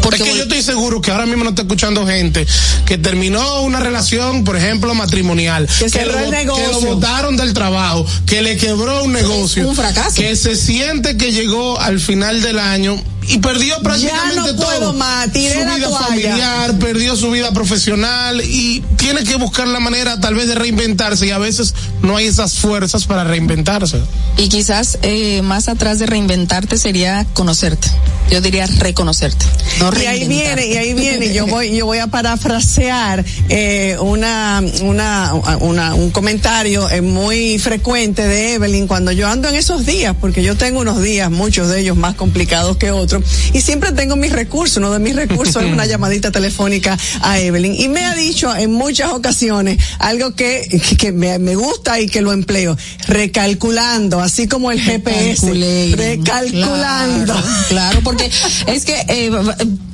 Porque 0.05 0.23
es 0.23 0.29
que 0.29 0.37
yo 0.37 0.43
estoy 0.43 0.61
seguro 0.61 1.01
que 1.01 1.11
ahora 1.11 1.25
mismo 1.25 1.43
no 1.43 1.49
está 1.49 1.63
escuchando 1.63 2.05
gente 2.05 2.45
que 2.85 2.97
terminó 2.97 3.61
una 3.61 3.79
relación, 3.79 4.43
por 4.43 4.55
ejemplo, 4.55 4.93
matrimonial, 4.93 5.67
Que 5.91 6.05
lo, 6.05 6.55
que 6.55 6.67
lo 6.67 6.81
botaron 6.81 7.37
del 7.37 7.53
trabajo, 7.53 8.05
que 8.25 8.41
le 8.41 8.57
quebró 8.57 9.03
un 9.03 9.13
negocio, 9.13 9.67
un 9.67 9.75
fracaso. 9.75 10.15
que 10.15 10.35
se 10.35 10.55
siente 10.55 11.17
que 11.17 11.31
llegó 11.31 11.79
al 11.79 11.99
final 11.99 12.41
del 12.41 12.59
año 12.59 13.01
y 13.27 13.37
perdió 13.39 13.79
prácticamente 13.81 14.35
no 14.35 14.55
todo. 14.55 14.65
puedo 14.65 14.93
más, 14.93 15.31
tiré 15.31 15.53
su 15.53 15.59
la 15.65 15.75
vida 15.75 15.87
toalla. 15.87 16.07
familiar, 16.07 16.79
perdió 16.79 17.15
su 17.15 17.31
vida 17.31 17.51
profesional 17.51 18.41
y 18.41 18.81
tiene 18.97 19.23
que 19.23 19.35
buscar 19.35 19.67
la 19.67 19.79
manera 19.79 20.19
tal 20.19 20.35
vez 20.35 20.47
de 20.47 20.55
reinventarse 20.55 21.27
y 21.27 21.31
a 21.31 21.37
veces 21.37 21.73
no 22.01 22.17
hay 22.17 22.27
esas 22.27 22.55
fuerzas 22.55 23.05
para 23.05 23.23
reinventarse. 23.23 23.99
y 24.37 24.49
quizás 24.49 24.97
eh, 25.01 25.41
más 25.41 25.69
atrás 25.69 25.99
de 25.99 26.05
reinventarte 26.05 26.77
sería 26.77 27.25
conocerte. 27.33 27.87
Yo 28.29 28.41
diría 28.41 28.65
reconocerte. 28.65 29.45
No 29.79 29.91
y 30.01 30.05
ahí 30.07 30.27
viene 30.27 30.67
y 30.67 30.77
ahí 30.77 30.93
viene 30.93 31.33
yo 31.33 31.45
voy 31.45 31.75
yo 31.75 31.85
voy 31.85 31.99
a 31.99 32.07
parafrasear 32.07 33.23
eh, 33.49 33.97
una 33.99 34.63
una 34.81 35.33
una 35.59 35.93
un 35.93 36.11
comentario 36.11 36.89
eh, 36.89 37.01
muy 37.01 37.59
frecuente 37.59 38.27
de 38.27 38.53
Evelyn 38.53 38.87
cuando 38.87 39.11
yo 39.11 39.27
ando 39.27 39.47
en 39.49 39.55
esos 39.55 39.85
días 39.85 40.15
porque 40.19 40.41
yo 40.43 40.55
tengo 40.55 40.79
unos 40.79 41.01
días 41.01 41.29
muchos 41.29 41.69
de 41.69 41.81
ellos 41.81 41.97
más 41.97 42.15
complicados 42.15 42.77
que 42.77 42.91
otros 42.91 43.14
y 43.53 43.61
siempre 43.61 43.91
tengo 43.91 44.15
mis 44.15 44.31
recursos 44.31 44.77
uno 44.77 44.91
de 44.91 44.99
mis 44.99 45.15
recursos 45.15 45.63
es 45.63 45.71
una 45.71 45.85
llamadita 45.87 46.31
telefónica 46.31 46.97
a 47.21 47.39
Evelyn 47.39 47.75
y 47.75 47.87
me 47.89 48.05
ha 48.05 48.15
dicho 48.15 48.55
en 48.55 48.71
muchas 48.71 49.11
ocasiones 49.11 49.81
algo 49.99 50.35
que 50.35 50.81
que, 50.97 51.11
me, 51.11 51.39
me 51.39 51.55
gusta 51.55 51.99
y 51.99 52.07
que 52.07 52.21
lo 52.21 52.31
empleo 52.31 52.77
recalculando 53.07 54.19
así 54.19 54.47
como 54.47 54.71
el 54.71 54.81
GPS 54.81 55.45
Recalculé. 55.45 55.95
recalculando 55.95 56.85
Claro, 57.25 57.43
claro, 57.69 58.01
porque 58.03 58.29
es 58.67 58.85
que 58.85 59.05
eh, 59.07 59.31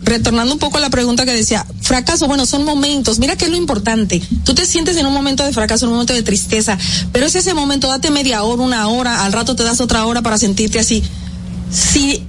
retornando 0.04 0.54
un 0.54 0.60
poco 0.60 0.78
a 0.78 0.82
la 0.82 0.90
pregunta 0.90 1.26
que 1.26 1.34
decía, 1.34 1.66
fracaso, 1.82 2.28
bueno, 2.28 2.46
son 2.46 2.66
momentos, 2.66 3.20
mira 3.20 3.36
que 3.36 3.46
es 3.46 3.52
lo 3.52 3.58
importante. 3.58 4.22
Tú 4.44 4.54
te 4.54 4.66
sientes 4.66 4.98
en 4.98 5.06
un 5.06 5.14
momento 5.14 5.44
de 5.44 5.54
fracaso, 5.54 5.86
en 5.86 5.90
un 5.90 5.96
momento 5.96 6.14
de 6.14 6.24
tristeza, 6.24 6.78
pero 7.12 7.26
es 7.26 7.36
ese 7.36 7.54
momento, 7.54 7.88
date 7.88 8.12
media 8.12 8.44
hora, 8.44 8.62
una 8.62 8.88
hora, 8.88 9.24
al 9.24 9.34
rato 9.34 9.56
te 9.56 9.64
das 9.64 9.82
otra 9.82 10.06
hora 10.06 10.22
para 10.22 10.38
sentirte 10.38 10.80
así. 10.80 11.04
Si 11.72 12.24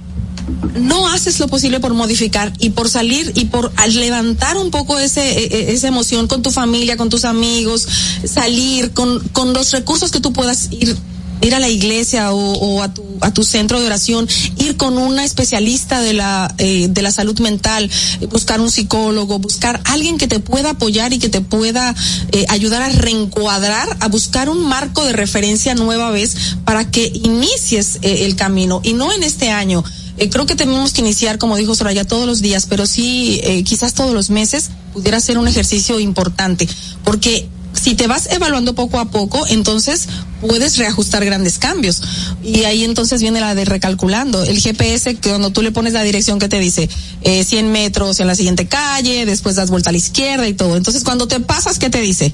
no 0.75 1.07
haces 1.07 1.39
lo 1.39 1.47
posible 1.47 1.79
por 1.79 1.93
modificar 1.93 2.51
y 2.59 2.71
por 2.71 2.89
salir 2.89 3.31
y 3.35 3.45
por 3.45 3.71
levantar 3.87 4.57
un 4.57 4.71
poco 4.71 4.99
ese 4.99 5.21
e- 5.21 5.45
e- 5.45 5.73
esa 5.73 5.87
emoción 5.87 6.27
con 6.27 6.41
tu 6.41 6.51
familia, 6.51 6.97
con 6.97 7.09
tus 7.09 7.25
amigos, 7.25 7.87
salir 8.25 8.91
con 8.91 9.19
con 9.29 9.53
los 9.53 9.71
recursos 9.71 10.11
que 10.11 10.19
tú 10.19 10.33
puedas 10.33 10.69
ir 10.71 10.97
ir 11.43 11.53
a 11.53 11.59
la 11.59 11.69
iglesia 11.69 12.31
o, 12.31 12.81
a 12.81 12.93
tu 12.93 13.03
a 13.21 13.33
tu 13.33 13.43
centro 13.43 13.79
de 13.79 13.85
oración, 13.85 14.27
ir 14.57 14.75
con 14.75 14.97
una 14.97 15.23
especialista 15.23 16.01
de 16.01 16.13
la 16.13 16.53
eh, 16.57 16.87
de 16.89 17.01
la 17.01 17.11
salud 17.11 17.39
mental, 17.39 17.89
buscar 18.29 18.59
un 18.59 18.71
psicólogo, 18.71 19.39
buscar 19.39 19.81
alguien 19.85 20.17
que 20.17 20.27
te 20.27 20.39
pueda 20.39 20.71
apoyar 20.71 21.13
y 21.13 21.19
que 21.19 21.29
te 21.29 21.41
pueda 21.41 21.95
eh, 22.31 22.45
ayudar 22.49 22.81
a 22.81 22.89
reencuadrar, 22.89 23.97
a 23.99 24.07
buscar 24.07 24.49
un 24.49 24.65
marco 24.65 25.05
de 25.05 25.13
referencia 25.13 25.75
nueva 25.75 26.11
vez 26.11 26.35
para 26.65 26.89
que 26.89 27.11
inicies 27.13 27.99
eh, 28.01 28.25
el 28.25 28.35
camino 28.35 28.81
y 28.83 28.93
no 28.93 29.11
en 29.13 29.23
este 29.23 29.49
año. 29.51 29.83
Eh, 30.17 30.29
creo 30.29 30.45
que 30.45 30.55
tenemos 30.55 30.93
que 30.93 31.01
iniciar, 31.01 31.37
como 31.37 31.55
dijo 31.55 31.75
Soraya, 31.75 32.05
todos 32.05 32.25
los 32.25 32.41
días, 32.41 32.65
pero 32.69 32.85
sí, 32.85 33.39
eh, 33.43 33.63
quizás 33.63 33.93
todos 33.93 34.13
los 34.13 34.29
meses 34.29 34.69
pudiera 34.93 35.19
ser 35.19 35.37
un 35.37 35.47
ejercicio 35.47 35.99
importante, 35.99 36.67
porque 37.03 37.49
si 37.73 37.95
te 37.95 38.07
vas 38.07 38.27
evaluando 38.31 38.75
poco 38.75 38.99
a 38.99 39.05
poco, 39.05 39.45
entonces 39.47 40.07
puedes 40.41 40.77
reajustar 40.77 41.25
grandes 41.25 41.57
cambios. 41.57 42.01
Y 42.43 42.63
ahí 42.65 42.83
entonces 42.83 43.21
viene 43.21 43.41
la 43.41 43.55
de 43.55 43.65
recalculando. 43.65 44.43
El 44.43 44.59
GPS, 44.59 45.15
que 45.15 45.29
cuando 45.29 45.49
tú 45.49 45.61
le 45.61 45.71
pones 45.71 45.93
la 45.93 46.03
dirección 46.03 46.39
que 46.39 46.47
te 46.47 46.59
dice 46.59 46.87
eh, 47.23 47.43
100 47.43 47.71
metros 47.71 48.19
en 48.19 48.27
la 48.27 48.35
siguiente 48.35 48.67
calle, 48.67 49.25
después 49.25 49.55
das 49.55 49.69
vuelta 49.69 49.89
a 49.89 49.91
la 49.91 49.97
izquierda 49.97 50.47
y 50.47 50.53
todo. 50.53 50.77
Entonces 50.77 51.03
cuando 51.03 51.27
te 51.27 51.39
pasas, 51.39 51.79
¿qué 51.79 51.89
te 51.89 51.99
dice? 51.99 52.33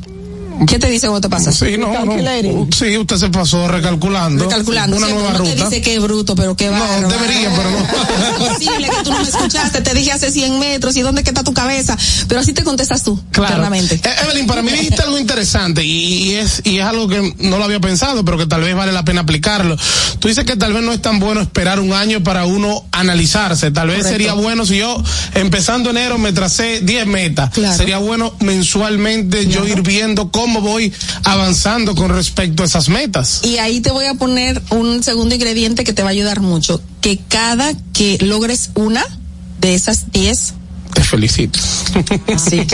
¿Qué 0.68 0.80
te 0.80 0.90
dice 0.90 1.08
cuando 1.08 1.22
te 1.28 1.30
pasas? 1.30 1.56
Sí, 1.56 1.78
no, 1.78 1.94
no. 2.06 2.68
Sí, 2.76 2.98
usted 2.98 3.18
se 3.18 3.30
pasó 3.30 3.68
recalculando. 3.68 4.44
Recalculando. 4.46 4.98
Una 4.98 5.08
nueva 5.08 5.32
no 5.34 5.44
te 5.44 5.52
ruta. 5.52 5.70
dice 5.70 5.82
que 5.82 6.00
bruto, 6.00 6.36
pero 6.36 6.56
qué 6.56 6.70
bárbaro. 6.70 7.08
debería, 7.10 7.50
pero 7.56 7.72
no. 7.72 7.80
Es 8.40 8.50
posible 8.60 8.90
que 8.90 9.04
tú 9.04 9.12
no 9.12 9.18
me 9.20 9.24
escuchaste, 9.30 9.82
te 9.82 9.94
dije 9.94 10.12
hace 10.12 10.32
100 10.32 10.60
metros 10.60 10.96
y 10.98 11.02
dónde 11.02 11.24
que 11.24 11.30
está 11.30 11.44
tu 11.44 11.54
cabeza. 11.54 11.98
Pero 12.28 12.42
así 12.42 12.54
te 12.54 12.64
contestas 12.64 13.04
tú, 13.04 13.20
Claro. 13.32 13.50
internamente. 13.50 13.96
Eh, 14.04 14.10
Evelyn, 14.26 14.48
para 14.48 14.62
mí 14.62 14.72
dijiste 14.72 15.02
algo 15.02 15.18
interesante 15.18 15.84
y, 15.84 16.34
es 16.34 16.62
y 16.66 16.78
es 16.80 16.86
algo 16.86 17.08
que 17.08 17.36
no 17.40 17.58
lo 17.58 17.64
había 17.64 17.80
pensado, 17.80 18.26
pero 18.26 18.38
que 18.38 18.46
tal 18.46 18.62
vez 18.62 18.76
vale 18.76 18.92
la 18.92 19.04
pena 19.06 19.22
aplicarlo. 19.22 19.78
Tú 20.20 20.28
dices 20.28 20.46
que 20.46 20.56
tal 20.58 20.74
vez 20.74 20.84
no 20.84 20.92
es 20.92 21.02
tan 21.02 21.20
bueno 21.20 21.42
esperar 21.42 21.80
un 21.80 21.94
año 21.94 22.24
para 22.24 22.46
uno 22.46 22.86
analizarse. 22.92 23.72
Tal 23.72 23.88
vez 23.88 23.98
Correcto. 23.98 24.18
sería 24.18 24.34
bueno 24.34 24.66
si 24.66 24.78
yo 24.78 25.02
empezando 25.36 25.90
enero 25.92 26.18
me 26.18 26.34
tracé 26.34 26.82
10 26.82 27.08
metas. 27.08 27.52
Claro. 27.52 27.78
Sería 27.78 27.98
bueno 28.00 28.34
mensualmente 28.40 29.48
yo 29.48 29.66
ir 29.66 29.82
viendo 29.82 30.32
cómo 30.32 30.49
voy 30.58 30.92
avanzando 31.24 31.96
con 31.96 32.10
respecto 32.10 32.64
a 32.64 32.66
esas 32.66 32.90
metas. 32.90 33.42
Y 33.44 33.58
ahí 33.58 33.80
te 33.82 33.92
voy 33.92 34.06
a 34.06 34.16
poner 34.16 34.62
un 34.72 35.04
segundo 35.04 35.36
ingrediente 35.36 35.84
que 35.84 35.94
te 35.94 36.02
va 36.02 36.10
a 36.10 36.12
ayudar 36.12 36.40
mucho. 36.42 36.82
Que 37.02 37.18
cada 37.28 37.74
que 37.94 38.18
logres 38.22 38.72
una 38.76 39.06
de 39.62 39.76
esas 39.76 40.12
10, 40.12 40.54
Te 40.94 41.04
felicito. 41.04 41.60
sí, 42.38 42.66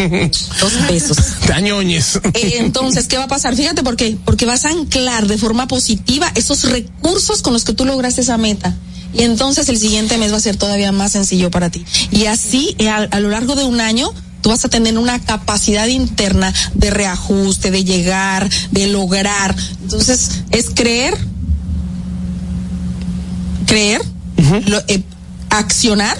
dos 0.61 0.73
pesos. 0.87 1.17
Te 1.45 1.53
añoñes. 1.53 2.19
Eh, 2.33 2.55
Entonces, 2.59 3.07
¿qué 3.07 3.17
va 3.17 3.25
a 3.25 3.27
pasar? 3.27 3.55
Fíjate 3.55 3.83
por 3.83 3.95
qué. 3.97 4.17
Porque 4.23 4.45
vas 4.45 4.65
a 4.65 4.69
anclar 4.69 5.27
de 5.27 5.37
forma 5.37 5.67
positiva 5.67 6.31
esos 6.35 6.63
recursos 6.69 7.41
con 7.41 7.53
los 7.53 7.63
que 7.65 7.73
tú 7.73 7.85
lograste 7.85 8.21
esa 8.21 8.37
meta. 8.37 8.73
Y 9.13 9.23
entonces 9.23 9.69
el 9.69 9.77
siguiente 9.79 10.17
mes 10.17 10.31
va 10.33 10.37
a 10.37 10.41
ser 10.41 10.57
todavía 10.57 10.91
más 10.91 11.13
sencillo 11.13 11.49
para 11.51 11.69
ti. 11.69 11.85
Y 12.11 12.25
así, 12.25 12.75
eh, 12.79 12.89
a, 12.89 12.97
a 12.97 13.19
lo 13.19 13.29
largo 13.29 13.55
de 13.55 13.63
un 13.63 13.79
año, 13.79 14.11
tú 14.45 14.49
vas 14.51 14.63
a 14.63 14.69
tener 14.69 14.95
una 14.99 15.17
capacidad 15.17 15.87
interna 15.87 16.53
de 16.75 16.91
reajuste, 16.91 17.71
de 17.71 17.83
llegar, 17.83 18.47
de 18.69 18.85
lograr. 18.85 19.55
Entonces, 19.81 20.43
es 20.51 20.69
creer, 20.69 21.17
creer, 23.65 24.01
lo- 24.67 24.83
eh, 24.87 25.01
accionar 25.49 26.15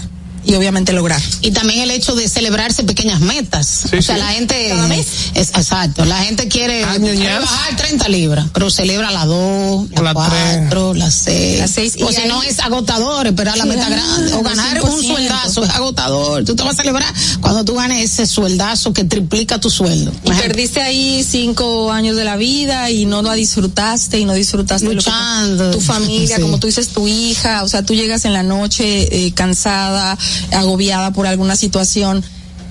y 0.46 0.54
obviamente 0.56 0.94
lograr. 0.94 1.22
Y 1.42 1.52
también 1.52 1.82
el 1.82 1.92
hecho 1.92 2.16
de 2.16 2.28
celebrarse 2.30 2.84
pequeñas 2.84 3.20
metas. 3.22 3.86
Sí, 3.90 3.98
o 3.98 4.02
sea, 4.02 4.16
sí. 4.16 4.22
la 4.22 4.28
gente. 4.30 4.70
Cada 4.70 4.88
mes. 4.88 5.06
Es, 5.34 5.50
exacto. 5.50 6.06
La 6.06 6.20
gente 6.24 6.48
quiere 6.48 6.84
Ah, 6.84 6.98
bajar 7.40 7.76
30 7.78 8.08
libras, 8.10 8.48
pero 8.54 8.70
celebra 8.70 9.12
las 9.12 9.26
2, 9.26 9.36
O 9.38 9.88
las 9.94 10.04
la 10.04 10.14
4, 10.14 10.94
las 10.94 11.14
6. 11.16 11.60
Las 11.60 11.72
seis, 11.72 11.96
O 12.02 12.12
si 12.12 12.18
ahí- 12.22 12.28
no 12.28 12.42
es 12.44 12.60
agotador, 12.60 13.28
esperar 13.28 13.58
la 13.58 13.66
meta 13.66 13.90
grande. 13.90 14.34
O 14.34 14.42
ganar 14.44 14.82
un 14.84 14.90
100%. 15.02 15.08
sueldazo 15.08 15.64
es 15.64 15.70
agotador. 15.72 16.44
Tú 16.46 16.56
te 16.56 16.64
vas 16.64 16.74
a 16.74 16.76
celebrar 16.78 17.14
cuando 17.42 17.64
tú 17.66 17.76
ganes 17.76 18.04
ese 18.12 18.26
sueldazo 18.28 18.94
que 18.94 19.04
triplica 19.04 19.60
tu 19.60 19.70
sueldo. 19.70 20.12
Y 20.24 20.32
perdiste 20.32 20.82
ahí 20.82 21.26
cinco 21.28 21.92
años 21.92 22.16
de 22.16 22.24
la 22.24 22.36
vida 22.36 22.90
y 22.92 23.06
no 23.06 23.22
lo 23.22 23.32
disfrutaste 23.34 24.20
y 24.20 24.26
no 24.26 24.34
disfrutaste 24.34 24.88
de 24.88 24.96
lo 24.96 25.02
que- 25.02 25.10
Luchando. 25.10 25.72
tu 25.72 25.82
familia, 25.82 26.36
Sí. 26.38 26.42
como 26.42 26.60
tú 26.60 26.68
dices, 26.68 26.90
tu 26.90 27.08
hija, 27.08 27.64
o 27.64 27.68
sea, 27.68 27.84
tú 27.84 27.94
llegas 27.94 28.26
en 28.26 28.34
la 28.34 28.44
noche 28.44 29.26
eh, 29.28 29.32
cansada, 29.34 30.18
agobiada 30.52 31.12
por 31.12 31.28
alguna 31.28 31.56
situación 31.56 32.24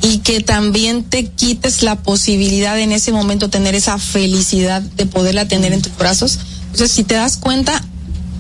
y 0.03 0.19
que 0.19 0.41
también 0.41 1.05
te 1.05 1.27
quites 1.27 1.83
la 1.83 1.97
posibilidad 2.03 2.79
en 2.79 2.93
ese 2.93 3.13
momento 3.13 3.49
tener 3.49 3.75
esa 3.75 3.99
felicidad 3.99 4.83
de 4.83 5.07
poderla 5.07 5.49
tener 5.49 5.73
en 5.73 5.83
tus 5.83 5.97
brazos. 5.97 6.39
Entonces, 6.67 6.91
si 6.91 7.05
te 7.05 7.15
das 7.15 7.37
cuenta, 7.37 7.83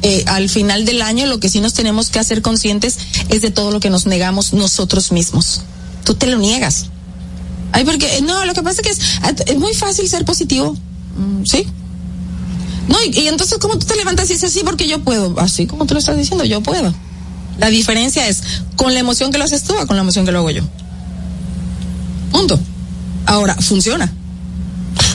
eh, 0.02 0.24
al 0.26 0.48
final 0.48 0.84
del 0.84 1.00
año 1.00 1.26
lo 1.26 1.40
que 1.40 1.48
sí 1.48 1.60
nos 1.60 1.72
tenemos 1.72 2.10
que 2.10 2.18
hacer 2.18 2.42
conscientes 2.42 2.98
es 3.28 3.40
de 3.40 3.50
todo 3.50 3.70
lo 3.70 3.80
que 3.80 3.90
nos 3.90 4.06
negamos 4.06 4.52
nosotros 4.52 5.12
mismos. 5.12 5.62
Tú 6.04 6.14
te 6.14 6.26
lo 6.26 6.38
niegas 6.38 6.86
Ay, 7.74 7.84
porque, 7.84 8.20
no, 8.22 8.44
lo 8.44 8.54
que 8.54 8.62
pasa 8.62 8.80
es 8.82 8.86
que 8.86 8.92
es, 8.92 9.40
es 9.46 9.58
muy 9.58 9.74
fácil 9.74 10.08
ser 10.08 10.24
positivo. 10.24 10.76
Mm, 11.16 11.44
sí. 11.44 11.66
No, 12.86 12.96
y, 13.02 13.18
y 13.18 13.26
entonces, 13.26 13.58
¿cómo 13.58 13.76
tú 13.76 13.84
te 13.84 13.96
levantas 13.96 14.30
y 14.30 14.34
dices, 14.34 14.52
sí, 14.52 14.60
porque 14.64 14.86
yo 14.86 15.02
puedo? 15.02 15.34
Así 15.40 15.66
como 15.66 15.84
tú 15.84 15.94
lo 15.94 15.98
estás 15.98 16.16
diciendo, 16.16 16.44
yo 16.44 16.60
puedo. 16.60 16.94
La 17.58 17.68
diferencia 17.70 18.26
es 18.28 18.42
con 18.76 18.92
la 18.94 19.00
emoción 19.00 19.30
que 19.32 19.38
lo 19.38 19.44
haces 19.44 19.62
tú 19.62 19.74
o 19.74 19.86
con 19.86 19.96
la 19.96 20.02
emoción 20.02 20.24
que 20.26 20.32
lo 20.32 20.38
hago 20.40 20.50
yo. 20.50 20.62
Punto. 22.30 22.58
Ahora, 23.26 23.54
funciona. 23.54 24.12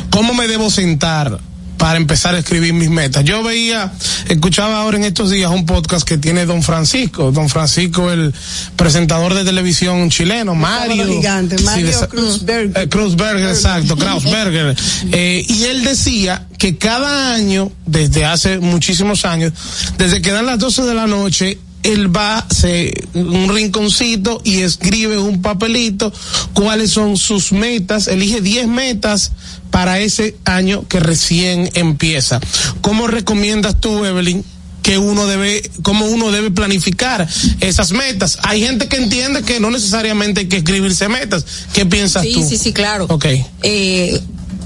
¿Cómo 0.09 0.33
me 0.33 0.47
debo 0.47 0.69
sentar 0.71 1.39
para 1.77 1.97
empezar 1.97 2.35
a 2.35 2.39
escribir 2.39 2.73
mis 2.73 2.89
metas? 2.89 3.23
Yo 3.23 3.43
veía, 3.43 3.91
escuchaba 4.27 4.81
ahora 4.81 4.97
en 4.97 5.03
estos 5.03 5.29
días 5.31 5.51
un 5.51 5.65
podcast 5.65 6.07
que 6.07 6.17
tiene 6.17 6.45
Don 6.45 6.63
Francisco, 6.63 7.31
Don 7.31 7.47
Francisco, 7.49 8.11
el 8.11 8.33
presentador 8.75 9.33
de 9.33 9.43
televisión 9.45 10.09
chileno, 10.09 10.55
Mario. 10.55 11.05
gigante, 11.07 11.57
Sí, 11.57 11.63
Mario 11.63 11.91
Kruzberger. 12.09 12.83
eh, 12.83 12.89
Kruzberger, 12.89 13.49
exacto, 13.49 13.95
Krausberger. 13.97 14.75
Eh, 15.11 15.45
y 15.47 15.63
él 15.65 15.83
decía 15.83 16.47
que 16.57 16.77
cada 16.77 17.33
año, 17.33 17.71
desde 17.85 18.25
hace 18.25 18.59
muchísimos 18.59 19.25
años, 19.25 19.53
desde 19.97 20.21
que 20.21 20.31
dan 20.31 20.45
las 20.45 20.59
12 20.59 20.81
de 20.83 20.93
la 20.93 21.07
noche, 21.07 21.57
él 21.83 22.15
va 22.15 22.45
se 22.49 22.93
un 23.13 23.49
rinconcito 23.53 24.41
y 24.43 24.61
escribe 24.61 25.17
un 25.17 25.41
papelito 25.41 26.11
cuáles 26.53 26.91
son 26.91 27.17
sus 27.17 27.51
metas, 27.51 28.07
elige 28.07 28.41
10 28.41 28.67
metas 28.67 29.31
para 29.71 29.99
ese 29.99 30.35
año 30.45 30.87
que 30.87 30.99
recién 30.99 31.69
empieza. 31.73 32.39
¿Cómo 32.81 33.07
recomiendas 33.07 33.79
tú, 33.79 34.03
Evelyn? 34.05 34.43
que 34.81 34.97
uno 34.97 35.27
debe, 35.27 35.69
cómo 35.83 36.05
uno 36.05 36.31
debe 36.31 36.49
planificar 36.51 37.27
esas 37.59 37.91
metas. 37.91 38.39
Hay 38.43 38.61
gente 38.61 38.87
que 38.87 38.95
entiende 38.95 39.43
que 39.43 39.59
no 39.59 39.69
necesariamente 39.69 40.39
hay 40.41 40.47
que 40.47 40.57
escribirse 40.57 41.07
metas. 41.09 41.45
¿Qué 41.73 41.85
piensas 41.85 42.23
Sí, 42.23 42.33
tú? 42.33 42.47
sí, 42.47 42.57
sí, 42.57 42.73
claro. 42.73 43.05
Ok. 43.09 43.25
Eh, 43.61 44.19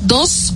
dos 0.05 0.53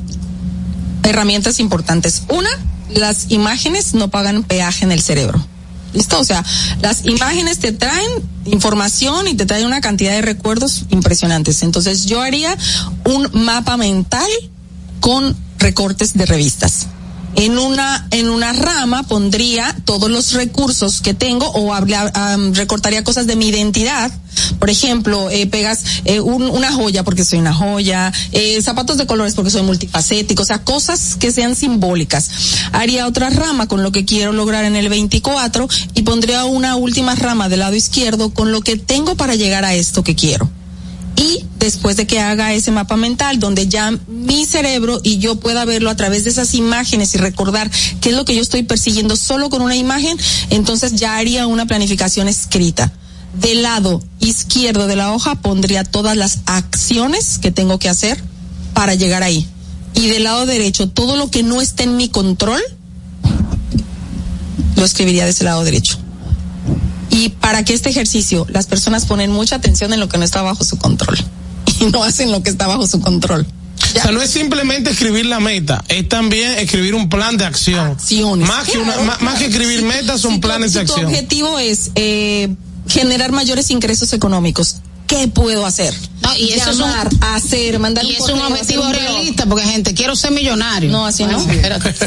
herramientas 1.03 1.60
importantes. 1.60 2.22
Una, 2.30 2.49
las 2.93 3.30
imágenes 3.32 3.93
no 3.93 4.10
pagan 4.10 4.43
peaje 4.43 4.86
en 4.86 4.91
el 4.91 5.01
cerebro. 5.01 5.45
¿Listo? 5.93 6.19
O 6.19 6.23
sea, 6.23 6.43
las 6.81 7.05
imágenes 7.05 7.59
te 7.59 7.71
traen 7.71 8.09
información 8.45 9.27
y 9.27 9.35
te 9.35 9.45
traen 9.45 9.65
una 9.65 9.81
cantidad 9.81 10.11
de 10.11 10.21
recuerdos 10.21 10.85
impresionantes. 10.89 11.63
Entonces 11.63 12.05
yo 12.05 12.21
haría 12.21 12.55
un 13.05 13.29
mapa 13.33 13.77
mental 13.77 14.29
con 14.99 15.35
recortes 15.59 16.13
de 16.13 16.25
revistas. 16.25 16.88
En 17.39 17.59
una, 17.59 18.07
en 18.09 18.29
una 18.29 18.51
rama 18.51 19.03
pondría 19.03 19.75
todos 19.85 20.09
los 20.09 20.33
recursos 20.33 21.01
que 21.01 21.13
tengo 21.13 21.45
o 21.51 21.71
habla- 21.71 22.11
am, 22.15 22.51
recortaría 22.55 23.03
cosas 23.03 23.27
de 23.27 23.35
mi 23.35 23.49
identidad. 23.49 24.11
Por 24.57 24.71
ejemplo, 24.71 25.29
eh, 25.29 25.45
pegas 25.45 25.83
eh, 26.05 26.19
un- 26.19 26.49
una 26.49 26.71
joya 26.71 27.03
porque 27.03 27.23
soy 27.23 27.38
una 27.38 27.53
joya, 27.53 28.11
eh, 28.31 28.59
zapatos 28.63 28.97
de 28.97 29.05
colores 29.05 29.35
porque 29.35 29.51
soy 29.51 29.61
multifacético, 29.61 30.41
o 30.41 30.45
sea, 30.47 30.63
cosas 30.63 31.15
que 31.15 31.31
sean 31.31 31.55
simbólicas. 31.55 32.27
Haría 32.71 33.05
otra 33.05 33.29
rama 33.29 33.67
con 33.67 33.83
lo 33.83 33.91
que 33.91 34.03
quiero 34.03 34.33
lograr 34.33 34.65
en 34.65 34.75
el 34.75 34.89
24 34.89 35.67
y 35.93 36.01
pondría 36.01 36.43
una 36.45 36.75
última 36.75 37.13
rama 37.13 37.49
del 37.49 37.59
lado 37.59 37.75
izquierdo 37.75 38.31
con 38.33 38.51
lo 38.51 38.61
que 38.61 38.77
tengo 38.77 39.15
para 39.15 39.35
llegar 39.35 39.63
a 39.63 39.75
esto 39.75 40.03
que 40.03 40.15
quiero 40.15 40.49
y 41.15 41.45
después 41.68 41.97
de 41.97 42.07
que 42.07 42.22
haga 42.22 42.53
ese 42.53 42.72
mapa 42.72 42.95
mental 42.95 43.39
donde 43.39 43.68
ya 43.68 43.91
mi 44.07 44.45
cerebro 44.45 45.01
y 45.03 45.18
yo 45.18 45.36
pueda 45.36 45.65
verlo 45.65 45.89
a 45.89 45.97
través 45.97 46.24
de 46.24 46.30
esas 46.30 46.53
imágenes 46.53 47.13
y 47.13 47.18
recordar 47.18 47.70
qué 47.99 48.09
es 48.09 48.15
lo 48.15 48.24
que 48.24 48.34
yo 48.34 48.41
estoy 48.41 48.63
persiguiendo 48.63 49.18
solo 49.18 49.49
con 49.49 49.61
una 49.61 49.76
imagen, 49.76 50.18
entonces 50.49 50.93
ya 50.93 51.18
haría 51.18 51.45
una 51.45 51.65
planificación 51.65 52.30
escrita. 52.30 52.93
Del 53.34 53.63
lado 53.63 54.01
izquierdo 54.22 54.88
de 54.88 54.95
la 54.95 55.11
hoja 55.11 55.36
pondría 55.36 55.84
todas 55.84 56.15
las 56.15 56.39
acciones 56.45 57.38
que 57.38 57.51
tengo 57.51 57.80
que 57.80 57.89
hacer 57.89 58.18
para 58.74 58.95
llegar 58.95 59.24
ahí. 59.24 59.45
Y 59.93 60.07
del 60.07 60.24
lado 60.24 60.45
derecho, 60.45 60.88
todo 60.88 61.18
lo 61.18 61.30
que 61.30 61.43
no 61.43 61.61
esté 61.61 61.84
en 61.84 61.97
mi 61.97 62.07
control, 62.07 62.61
lo 64.78 64.86
escribiría 64.86 65.26
de 65.26 65.32
ese 65.32 65.43
lado 65.43 65.65
derecho. 65.65 65.97
Y 67.09 67.28
para 67.28 67.65
que 67.65 67.74
este 67.74 67.89
ejercicio, 67.89 68.47
las 68.49 68.68
personas 68.68 69.05
ponen 69.05 69.32
mucha 69.32 69.57
atención 69.57 69.91
en 69.91 69.99
lo 69.99 70.07
que 70.07 70.18
no 70.18 70.24
está 70.24 70.41
bajo 70.41 70.63
su 70.63 70.78
control 70.78 71.18
y 71.80 71.86
no 71.91 72.03
hacen 72.03 72.32
lo 72.32 72.41
que 72.43 72.49
está 72.49 72.67
bajo 72.67 72.88
su 72.88 72.99
control. 73.01 73.45
O 73.95 74.01
sea, 74.01 74.11
no 74.11 74.21
es 74.21 74.30
simplemente 74.30 74.89
escribir 74.91 75.25
la 75.28 75.39
meta, 75.39 75.84
es 75.88 76.07
también 76.09 76.51
escribir 76.59 76.93
un 76.95 77.09
plan 77.09 77.38
de 77.38 77.45
acción. 77.45 77.80
Acciones. 77.91 78.47
Más 78.47 78.67
que, 78.67 78.78
una- 78.78 78.93
Claro, 78.93 79.17
más, 79.21 79.39
que 79.39 79.45
escribir 79.45 79.82
metas, 79.84 80.21
son 80.21 80.34
Si 80.36 80.39
tu- 80.39 80.47
planes 80.47 80.73
de 80.73 80.82
si 80.82 80.86
tu 80.86 80.91
acción. 80.93 81.07
objetivo 81.11 81.57
es 81.59 81.91
eh, 81.95 82.49
generar 82.88 83.32
mayores 83.32 83.69
ingresos 83.71 84.13
económicos. 84.13 84.78
¿Qué 85.08 85.28
puedo 85.30 85.66
hacer? 85.66 85.93
No, 86.22 86.36
y 86.36 86.51
eso 86.51 86.72
es 86.72 86.76
un- 86.78 86.82
Llamar, 86.82 87.10
hacer, 87.22 87.80
mandar 87.80 88.03
Y 88.03 88.10
un 88.10 88.14
es 88.16 88.20
un 88.22 88.28
correo, 88.32 88.47
objetivo 88.47 88.84
hacer 88.84 88.95
un 88.97 89.03
blog. 89.03 89.14
realista, 89.16 89.45
porque 89.45 89.66
gente, 89.66 89.93
quiero 89.93 90.16
ser 90.18 90.32
millonario. 90.32 90.91
No, 90.91 91.05
así 91.05 91.24
no. 91.24 91.38
espérate. 91.39 91.93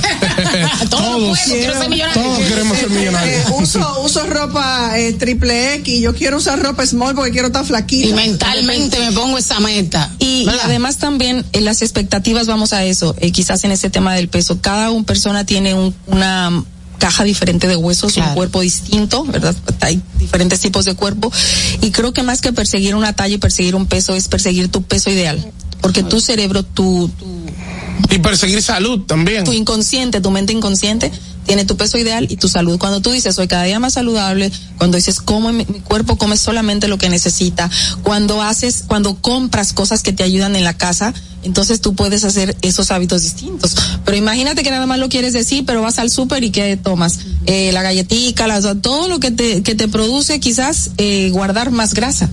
Todo 0.91 1.01
lo 1.01 1.17
Todos, 1.27 1.39
puedo, 1.39 1.59
quiero 1.59 1.79
ser 1.81 1.89
millonario. 1.91 2.23
todos 2.23 2.39
queremos 2.41 2.77
ser 2.79 2.87
Eh, 2.91 2.95
millonarios. 2.95 3.47
uso, 3.59 4.03
uso 4.03 4.27
ropa 4.27 4.99
eh, 4.99 5.13
triple 5.15 5.75
X 5.77 5.95
y 5.95 6.01
yo 6.03 6.15
quiero 6.15 6.37
usar 6.37 6.61
ropa 6.63 6.85
small 6.87 7.15
porque 7.15 7.31
quiero 7.31 7.47
estar 7.47 7.65
flaquita. 7.65 8.09
Y 8.09 8.13
mentalmente 8.13 8.99
me 8.99 9.13
pongo 9.13 9.39
esa 9.39 9.59
meta. 9.61 10.11
Y, 10.19 10.43
y 10.45 10.51
además 10.63 10.99
también 10.99 11.47
eh, 11.53 11.61
las 11.63 11.81
expectativas, 11.83 12.47
vamos 12.47 12.73
a 12.75 12.85
eso, 12.85 13.15
eh, 13.21 13.33
quizás 13.33 13.65
en 13.65 13.73
este 13.73 13.89
tema 13.89 14.15
del 14.15 14.29
peso, 14.29 14.61
cada 14.61 14.91
un 14.91 15.05
persona 15.05 15.47
tiene 15.47 15.73
un- 15.75 15.95
una 16.07 16.63
caja 17.01 17.25
diferente 17.25 17.67
de 17.67 17.75
huesos, 17.75 18.13
Claro. 18.13 18.29
un 18.31 18.35
cuerpo 18.37 18.61
distinto, 18.61 19.25
¿verdad? 19.25 19.57
Hay 19.81 20.01
diferentes 20.21 20.61
tipos 20.61 20.85
de 20.85 20.95
cuerpo 20.95 21.33
y 21.81 21.91
creo 21.91 22.13
que 22.13 22.23
más 22.23 22.41
que 22.41 22.53
perseguir 22.53 22.95
una 22.95 23.13
talla 23.15 23.35
y 23.35 23.39
perseguir 23.39 23.75
un 23.75 23.87
peso 23.87 24.15
es 24.15 24.29
perseguir 24.29 24.69
tu 24.69 24.83
peso 24.83 25.11
ideal, 25.11 25.51
porque 25.81 26.05
tu 26.05 26.21
cerebro, 26.21 26.63
tu, 26.63 27.09
tu 27.19 28.15
Y 28.15 28.19
perseguir 28.19 28.63
salud 28.63 29.01
también. 29.07 29.43
tu 29.45 29.53
inconsciente, 29.53 30.21
tu 30.21 30.31
mente 30.31 30.53
inconsciente, 30.53 31.11
tiene 31.47 31.65
tu 31.65 31.77
peso 31.77 31.97
ideal 31.99 32.27
y 32.31 32.37
tu 32.37 32.49
salud. 32.49 32.79
Cuando 32.79 33.01
tú 33.01 33.11
dices 33.11 33.35
soy 33.35 33.49
cada 33.49 33.65
día 33.65 33.81
más 33.81 33.95
saludable, 33.95 34.53
cuando 34.79 34.97
dices 34.99 35.21
como 35.21 35.51
mi, 35.53 35.65
mi 35.67 35.81
cuerpo 35.81 36.17
come 36.17 36.37
solamente 36.37 36.87
lo 36.87 36.99
que 36.99 37.09
necesita, 37.09 37.69
cuando 38.03 38.43
haces, 38.43 38.85
cuando 38.87 39.17
compras 39.17 39.73
cosas 39.73 40.03
que 40.03 40.13
te 40.13 40.23
ayudan 40.23 40.55
en 40.55 40.65
la 40.65 40.75
casa, 40.75 41.13
entonces 41.43 41.81
tú 41.81 41.95
puedes 41.95 42.25
hacer 42.25 42.57
esos 42.63 42.91
hábitos 42.91 43.23
distintos. 43.23 43.75
Pero 44.05 44.17
imagínate 44.17 44.63
que 44.63 44.71
nada 44.71 44.87
más 44.87 44.99
lo 44.99 45.09
quieres 45.09 45.33
decir, 45.33 45.65
pero 45.67 45.83
vas 45.83 45.99
al 45.99 46.11
súper 46.11 46.45
y 46.45 46.51
¿qué 46.51 46.77
tomas? 46.77 47.21
Eh, 47.47 47.73
la 47.73 47.83
galletica, 47.83 48.47
la, 48.47 48.61
todo 48.77 49.09
lo 49.09 49.21
que 49.21 49.31
te, 49.31 49.63
que 49.63 49.75
te 49.75 49.89
produce 49.89 50.41
quizás 50.41 50.91
eh, 50.99 51.31
guardar 51.31 51.71
más 51.71 51.95
grasa. 51.95 52.31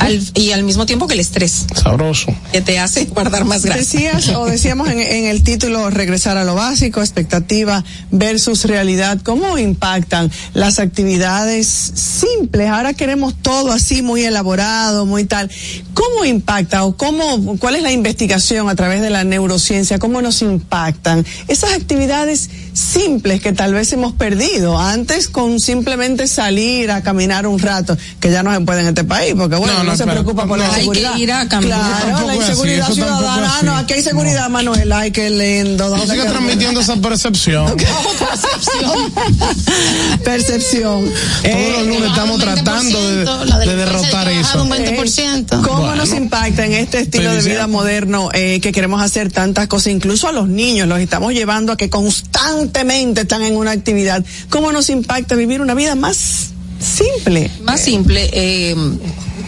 Al- 0.00 0.20
y 0.34 0.50
al 0.52 0.64
mismo 0.64 0.86
tiempo 0.86 1.06
que 1.06 1.14
el 1.14 1.20
estrés, 1.20 1.66
Sabroso. 1.74 2.34
que 2.52 2.60
te 2.60 2.78
hace 2.78 3.04
guardar 3.04 3.44
más 3.44 3.64
grasa. 3.64 3.78
Decías 3.78 4.28
o 4.30 4.46
decíamos 4.46 4.88
en, 4.88 4.98
en 4.98 5.26
el 5.26 5.42
título 5.44 5.88
regresar 5.90 6.36
a 6.36 6.44
lo 6.44 6.54
básico, 6.54 7.00
expectativa 7.00 7.84
versus 8.10 8.64
realidad. 8.64 9.20
¿Cómo 9.22 9.56
impactan 9.58 10.30
las 10.54 10.78
actividades 10.78 11.66
simples? 11.68 12.68
Ahora 12.68 12.94
queremos 12.94 13.34
todo 13.42 13.72
así 13.72 14.02
muy 14.02 14.24
elaborado, 14.24 15.06
muy 15.06 15.24
tal. 15.26 15.50
¿Cómo 15.94 16.24
impacta 16.24 16.84
o 16.84 16.96
cómo, 16.96 17.56
cuál 17.58 17.76
es 17.76 17.82
la 17.82 17.92
investigación 17.92 18.68
a 18.68 18.74
través 18.74 19.02
de 19.02 19.10
la 19.10 19.24
neurociencia? 19.24 19.98
¿Cómo 19.98 20.22
nos 20.22 20.40
impactan 20.42 21.26
esas 21.48 21.72
actividades 21.72 22.48
simples 22.72 23.40
que 23.40 23.52
tal 23.52 23.74
vez 23.74 23.92
hemos 23.92 24.12
perdido 24.12 24.78
antes 24.78 25.28
con 25.28 25.60
simplemente 25.60 26.26
salir 26.26 26.90
a 26.90 27.02
caminar 27.02 27.46
un 27.46 27.58
rato, 27.58 27.96
que 28.20 28.30
ya 28.30 28.42
no 28.42 28.52
se 28.54 28.60
puede 28.60 28.80
en 28.80 28.88
este 28.88 29.04
país, 29.04 29.34
porque 29.36 29.56
bueno, 29.56 29.72
No, 29.74 29.84
no, 29.84 29.90
no, 29.92 29.96
se 29.96 30.04
preocupa 30.06 30.46
por 30.46 30.58
no. 30.58 30.64
la 30.64 30.70
Hay 30.70 30.74
que 30.76 30.80
seguridad. 30.82 31.16
ir 31.16 31.32
a 31.32 31.48
caminar. 31.48 31.80
Claro, 32.02 32.26
la 32.26 32.32
así, 32.32 32.40
inseguridad 32.42 32.88
es 32.88 32.94
ciudadana. 32.94 33.56
así. 33.56 33.66
No, 33.66 33.76
aquí 33.76 33.92
hay 33.94 34.02
seguridad, 34.02 34.48
Manuel. 34.48 34.92
Ay, 34.92 35.10
qué 35.10 35.30
lindo. 35.30 35.84
No 35.84 35.90
¿Dónde 35.90 36.06
siga 36.06 36.22
quedó? 36.24 36.32
transmitiendo 36.34 36.80
esa 36.80 36.96
percepción. 36.96 37.76
Percepción. 40.24 41.04
Todos 41.04 41.44
Eh, 41.44 41.74
los 41.78 41.86
lunes 41.86 42.10
estamos 42.10 42.36
un 42.36 42.42
20%, 42.42 42.54
tratando 42.54 43.10
de, 43.10 43.66
de 43.66 43.76
derrotar 43.76 44.28
eso. 44.28 44.62
un 44.62 44.70
20%. 44.70 45.62
¿Cómo 45.62 45.78
Bueno. 45.80 45.96
nos 45.96 46.12
impacta 46.12 46.64
en 46.66 46.72
este 46.74 47.00
estilo 47.00 47.32
de 47.34 47.42
vida 47.42 47.66
moderno 47.66 48.28
eh, 48.32 48.60
que 48.60 48.72
queremos 48.72 49.02
hacer 49.02 49.32
tantas 49.32 49.66
cosas? 49.68 49.92
Incluso 49.92 50.28
a 50.28 50.32
los 50.32 50.48
niños 50.48 50.88
los 50.88 51.00
estamos 51.00 51.32
llevando 51.32 51.72
a 51.72 51.76
que 51.76 51.88
constantemente 51.90 52.59
están 52.62 53.42
en 53.42 53.56
una 53.56 53.72
actividad. 53.72 54.24
¿Cómo 54.48 54.72
nos 54.72 54.90
impacta 54.90 55.34
vivir 55.34 55.60
una 55.60 55.74
vida 55.74 55.94
más 55.94 56.50
simple? 56.80 57.50
más 57.62 57.80
simple, 57.80 58.30
eh, 58.32 58.74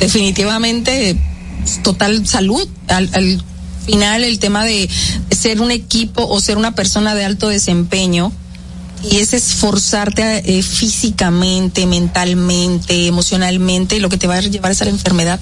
definitivamente 0.01 1.17
total 1.83 2.27
salud. 2.27 2.69
Al, 2.89 3.09
al 3.13 3.43
final 3.87 4.25
el 4.25 4.39
tema 4.39 4.65
de 4.65 4.89
ser 5.31 5.61
un 5.61 5.71
equipo 5.71 6.27
o 6.27 6.41
ser 6.41 6.57
una 6.57 6.75
persona 6.75 7.15
de 7.15 7.25
alto 7.25 7.49
desempeño 7.49 8.33
y 9.03 9.17
es 9.17 9.35
esforzarte 9.35 10.59
eh, 10.59 10.63
físicamente, 10.63 11.87
mentalmente, 11.87 13.07
emocionalmente, 13.07 13.99
lo 13.99 14.09
que 14.09 14.17
te 14.17 14.27
va 14.27 14.37
a 14.37 14.41
llevar 14.41 14.71
es 14.71 14.81
a 14.83 14.85
la 14.85 14.91
enfermedad 14.91 15.41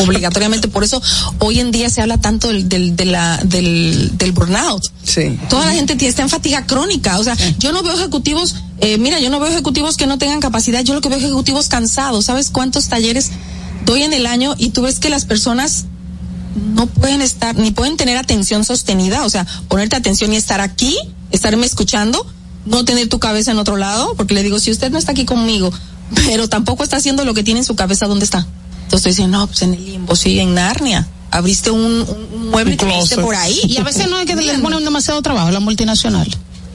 obligatoriamente. 0.00 0.68
Por 0.68 0.84
eso 0.84 1.00
hoy 1.38 1.60
en 1.60 1.70
día 1.70 1.88
se 1.90 2.02
habla 2.02 2.18
tanto 2.18 2.48
del, 2.48 2.68
del, 2.68 2.96
de 2.96 3.04
la- 3.06 3.38
del, 3.44 4.12
del 4.16 4.32
burnout. 4.32 4.82
Sí. 5.02 5.38
Toda 5.48 5.66
la 5.66 5.72
gente 5.72 5.96
está 6.06 6.22
en 6.22 6.28
fatiga 6.28 6.66
crónica. 6.66 7.18
O 7.18 7.24
sea, 7.24 7.36
yo 7.58 7.72
no 7.72 7.82
veo 7.82 7.94
ejecutivos, 7.94 8.56
eh, 8.80 8.98
mira, 8.98 9.20
yo 9.20 9.30
no 9.30 9.40
veo 9.40 9.50
ejecutivos 9.50 9.96
que 9.96 10.06
no 10.06 10.18
tengan 10.18 10.40
capacidad, 10.40 10.82
yo 10.82 10.94
lo 10.94 11.00
que 11.00 11.08
veo 11.08 11.18
ejecutivos 11.18 11.68
cansados. 11.68 12.24
¿Sabes 12.26 12.50
cuántos 12.50 12.88
talleres 12.88 13.30
doy 13.84 14.02
en 14.02 14.12
el 14.12 14.26
año? 14.26 14.54
Y 14.58 14.70
tú 14.70 14.82
ves 14.82 14.98
que 14.98 15.10
las 15.10 15.24
personas 15.24 15.84
no 16.74 16.86
pueden 16.86 17.20
estar, 17.22 17.54
ni 17.56 17.70
pueden 17.70 17.96
tener 17.96 18.16
atención 18.16 18.64
sostenida, 18.64 19.24
o 19.24 19.30
sea, 19.30 19.46
ponerte 19.68 19.94
atención 19.96 20.32
y 20.32 20.36
estar 20.36 20.60
aquí, 20.60 20.96
estarme 21.30 21.66
escuchando, 21.66 22.26
no 22.64 22.84
tener 22.84 23.08
tu 23.08 23.18
cabeza 23.18 23.50
en 23.52 23.58
otro 23.58 23.76
lado, 23.76 24.14
porque 24.16 24.34
le 24.34 24.42
digo, 24.42 24.58
si 24.58 24.70
usted 24.70 24.90
no 24.90 24.98
está 24.98 25.12
aquí 25.12 25.24
conmigo, 25.26 25.70
pero 26.26 26.48
tampoco 26.48 26.82
está 26.82 26.96
haciendo 26.96 27.24
lo 27.24 27.34
que 27.34 27.42
tiene 27.44 27.60
en 27.60 27.66
su 27.66 27.76
cabeza, 27.76 28.06
¿dónde 28.06 28.24
está? 28.24 28.46
Entonces 28.86 29.16
dicen, 29.16 29.32
no, 29.32 29.46
pues 29.48 29.62
en 29.62 29.74
el 29.74 29.84
limbo, 29.84 30.14
sí, 30.14 30.38
en 30.38 30.54
Narnia. 30.54 31.08
Abriste 31.32 31.72
un, 31.72 31.82
un, 31.82 32.28
un 32.34 32.50
mueble 32.50 32.74
y 32.74 32.76
te 32.76 33.16
por 33.16 33.34
ahí. 33.34 33.60
Y 33.64 33.78
a 33.78 33.82
veces 33.82 34.08
no 34.08 34.16
es 34.16 34.26
que 34.26 34.36
les 34.36 34.60
ponen 34.60 34.84
demasiado 34.84 35.20
trabajo 35.22 35.48
a 35.48 35.52
la 35.52 35.58
multinacional. 35.60 36.28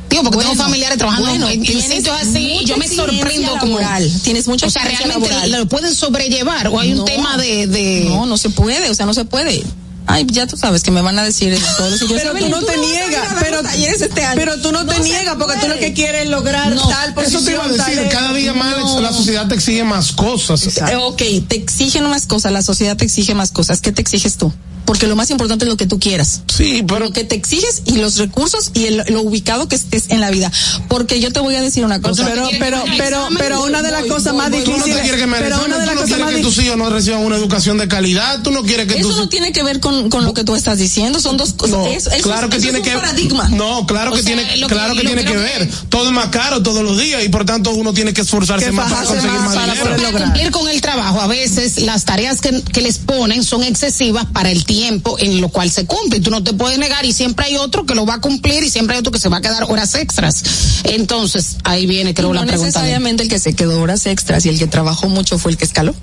Digo, 0.10 0.24
porque 0.24 0.40
tengo 0.40 0.56
familiares 0.56 0.98
trabajando 0.98 1.30
bueno, 1.30 1.48
en, 1.48 1.66
sitios 1.66 2.10
así, 2.10 2.66
yo 2.66 2.76
me 2.76 2.86
sorprendo 2.86 3.58
como 3.60 3.80
laboral, 3.80 4.12
tienes 4.24 4.46
mucha 4.46 4.68
O 4.68 4.70
sea, 4.70 4.84
realmente 4.84 5.30
laboral. 5.30 5.52
lo 5.52 5.66
pueden 5.68 5.96
sobrellevar 5.96 6.68
o 6.68 6.78
hay 6.82 6.92
un 6.92 7.06
tema 7.06 7.38
de, 7.38 7.66
de 7.68 8.08
No, 8.10 8.26
no 8.26 8.38
se 8.38 8.50
puede, 8.50 8.90
o 8.90 8.94
sea, 8.94 9.06
no 9.06 9.14
se 9.14 9.24
puede. 9.24 9.64
Ay, 10.08 10.26
ya 10.30 10.48
tú 10.48 10.58
sabes 10.58 10.84
que 10.84 10.92
me 10.92 11.02
van 11.02 11.18
a 11.20 11.24
decir 11.24 11.58
todos 11.78 12.02
los. 12.02 12.12
Pero 12.12 12.32
"Oye, 12.34 12.42
tú 12.46 12.50
no 12.50 12.62
te 12.64 12.78
niegas, 12.78 13.28
pero, 13.40 13.60
este 13.62 14.24
año". 14.24 14.36
pero 14.36 14.60
tú 14.62 14.72
no 14.72 14.86
te 14.86 15.00
niegas 15.00 15.36
porque 15.38 15.58
tú 15.62 15.68
lo 15.68 15.78
que 15.78 15.94
quieres 15.94 16.24
es 16.24 16.30
lograr 16.30 16.70
No, 16.74 16.88
tal 16.88 17.06
Eso 17.12 17.16
posición. 17.16 17.46
te 17.46 17.52
iba 17.52 17.64
a 17.64 17.68
decir, 17.68 17.96
tal- 17.96 18.10
cada 18.10 18.34
día 18.34 18.54
más 18.54 18.78
No. 18.78 19.00
la 19.02 19.14
sociedad 19.14 19.48
te 19.48 19.56
exige 19.56 19.84
más 19.84 20.12
cosas. 20.12 20.66
Eh, 20.68 20.96
ok, 20.98 21.22
te 21.48 21.56
exigen 21.56 22.10
más 22.10 22.26
cosas, 22.26 22.52
la 22.52 22.62
sociedad 22.62 22.98
te 22.98 23.06
exige 23.06 23.34
más 23.36 23.52
cosas. 23.52 23.80
¿Qué 23.80 23.92
te 23.92 24.02
exiges 24.02 24.38
tú? 24.38 24.52
Porque 24.92 25.08
lo 25.08 25.16
más 25.16 25.30
importante 25.30 25.64
es 25.64 25.70
lo 25.70 25.78
que 25.78 25.88
tú 25.88 26.00
quieras. 26.02 26.42
Sí, 26.54 26.84
pero 26.86 27.00
Lo 27.06 27.14
que 27.14 27.24
te 27.24 27.34
exiges 27.36 27.82
y 27.86 27.96
los 27.96 28.18
recursos 28.18 28.72
y 28.74 28.88
el- 28.88 29.06
lo 29.08 29.22
ubicado 29.22 29.70
que 29.70 29.78
estés 29.78 30.10
en 30.10 30.20
la 30.20 30.30
vida. 30.32 30.52
Porque 30.90 31.22
yo 31.22 31.32
te 31.32 31.40
voy 31.40 31.56
a 31.56 31.62
decir 31.62 31.86
una 31.86 32.02
cosa. 32.02 32.26
Pero, 32.26 32.50
pero, 32.60 32.84
pero, 32.98 33.28
pero 33.38 33.64
una 33.64 33.82
de 33.82 33.90
las 33.90 34.04
cosas 34.04 34.34
más 34.34 34.52
tú 34.52 34.58
no 34.58 34.64
te 34.66 34.70
difíciles, 34.72 35.02
quieres 35.02 35.22
que 35.22 35.28
me 35.28 35.38
pero 35.38 35.64
una 35.66 35.78
de 35.78 35.86
las 35.86 35.96
tú 35.96 35.96
no 35.96 36.02
cosas 36.02 36.08
quieres 36.08 36.26
más 36.26 36.36
que 36.36 36.42
tus 36.42 36.58
hijos 36.66 36.78
no 36.78 36.90
reciban 36.90 37.22
una 37.22 37.38
educación 37.38 37.78
de 37.78 37.88
calidad, 37.88 38.42
tú 38.44 38.52
no 38.52 38.64
quieres 38.64 38.86
que 38.88 39.00
Eso 39.00 39.16
no 39.16 39.30
tiene 39.30 39.54
que 39.54 39.64
ver 39.64 39.80
con, 39.80 40.10
con 40.10 40.26
lo 40.26 40.34
que 40.34 40.44
tú 40.44 40.56
estás 40.56 40.78
diciendo, 40.78 41.22
son 41.22 41.38
dos 41.38 41.54
cosas. 41.54 41.78
No, 41.78 41.88
eso, 41.88 42.12
eso 42.12 42.24
claro 42.24 42.48
es, 42.48 42.50
que 42.52 42.58
eso 42.58 42.64
tiene 42.64 42.80
es 42.80 42.86
un 42.86 42.92
que 42.92 42.98
paradigma. 43.00 43.48
No, 43.48 43.86
claro 43.88 44.12
O 44.12 44.16
que 44.16 44.24
sea, 44.24 44.36
tiene 44.36 44.54
que- 44.54 44.68
claro 44.68 44.94
que 44.96 45.02
tiene 45.06 45.24
que 45.24 45.30
creo 45.32 45.42
ver. 45.42 45.70
que- 45.70 45.74
Todo 45.88 46.08
es 46.08 46.12
más 46.12 46.28
caro 46.28 46.62
todos 46.62 46.84
los 46.84 47.00
días 47.00 47.24
y 47.24 47.30
por 47.30 47.46
tanto 47.46 47.72
uno 47.72 47.94
tiene 47.94 48.14
que 48.14 48.22
esforzarse 48.22 48.66
Que 48.66 48.72
más 48.74 48.92
para 48.92 49.06
conseguir 49.06 49.40
más 49.40 49.54
dinero. 49.54 49.96
para 50.12 50.12
cumplir 50.26 50.52
con 50.52 50.68
el 50.68 50.82
trabajo, 50.82 51.22
a 51.22 51.28
veces 51.28 51.78
las 51.84 52.04
tareas 52.04 52.42
que, 52.42 52.62
que 52.74 52.82
les 52.82 52.98
ponen 52.98 53.46
son 53.46 53.64
excesivas 53.64 54.26
para 54.34 54.52
el 54.52 54.66
tiempo 54.66 54.81
en 54.88 55.42
lo 55.42 55.50
cual 55.50 55.70
se 55.72 55.86
cumple. 55.86 56.18
Y 56.20 56.22
tú 56.22 56.32
no 56.32 56.44
te 56.44 56.54
puedes 56.54 56.78
negar 56.78 57.06
y 57.06 57.14
siempre 57.14 57.46
hay 57.46 57.58
otro 57.58 57.86
que 57.86 57.96
lo 57.96 58.06
va 58.06 58.16
a 58.16 58.22
cumplir 58.22 58.64
y 58.64 58.70
siempre 58.70 58.96
hay 58.96 59.00
otro 59.00 59.12
que 59.12 59.20
se 59.20 59.30
va 59.30 59.38
a 59.38 59.42
quedar 59.42 59.64
horas 59.64 59.96
extras. 59.96 60.44
Entonces, 60.86 61.58
ahí 61.64 61.86
viene 61.86 62.14
creo 62.14 62.34
la 62.34 62.42
pregunta. 62.42 62.60
de- 62.60 62.66
necesariamente 62.68 63.24
el 63.24 63.30
que 63.30 63.40
se 63.40 63.54
quedó 63.54 63.82
horas 63.82 64.06
extras 64.06 64.46
y 64.46 64.50
el 64.50 64.58
que 64.60 64.68
trabajó 64.68 65.08
mucho 65.10 65.38
fue 65.38 65.52
el 65.52 65.58
que 65.58 65.66
escaló. 65.66 65.94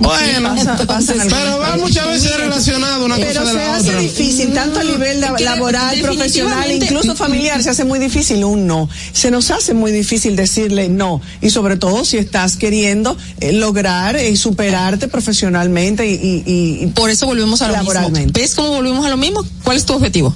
Bueno, 0.00 0.54
pero 1.28 1.58
va 1.58 1.76
muchas 1.76 2.06
veces 2.08 2.36
relacionado 2.36 3.04
una 3.04 3.16
Pero 3.16 3.40
cosa 3.40 3.44
de 3.44 3.50
se 3.50 3.56
la 3.56 3.76
hace 3.76 3.88
otra. 3.88 4.00
difícil, 4.00 4.52
tanto 4.52 4.80
a 4.80 4.84
nivel 4.84 5.20
la- 5.20 5.34
que 5.34 5.44
laboral, 5.44 5.98
profesional, 6.00 6.70
incluso 6.72 7.14
familiar, 7.14 7.62
se 7.62 7.70
hace 7.70 7.84
muy 7.84 7.98
difícil 7.98 8.44
un 8.44 8.66
no. 8.66 8.88
Se 9.12 9.30
nos 9.30 9.50
hace 9.50 9.74
muy 9.74 9.92
difícil 9.92 10.36
decirle 10.36 10.88
no. 10.88 11.20
Y 11.40 11.50
sobre 11.50 11.76
todo 11.76 12.04
si 12.04 12.16
estás 12.16 12.56
queriendo 12.56 13.16
eh, 13.40 13.52
lograr 13.52 14.18
y 14.20 14.36
superarte 14.36 15.08
profesionalmente 15.08 16.08
y, 16.08 16.14
y- 16.14 16.84
y- 16.84 16.86
Por 16.88 17.10
eso 17.10 17.26
volvemos 17.26 17.62
a 17.62 17.68
lo 17.68 17.78
mismo. 17.82 18.10
¿Ves 18.32 18.54
cómo 18.54 18.70
volvemos 18.70 19.04
a 19.06 19.10
lo 19.10 19.16
mismo? 19.16 19.44
¿Cuál 19.64 19.76
es 19.76 19.84
tu 19.86 19.92
objetivo? 19.94 20.34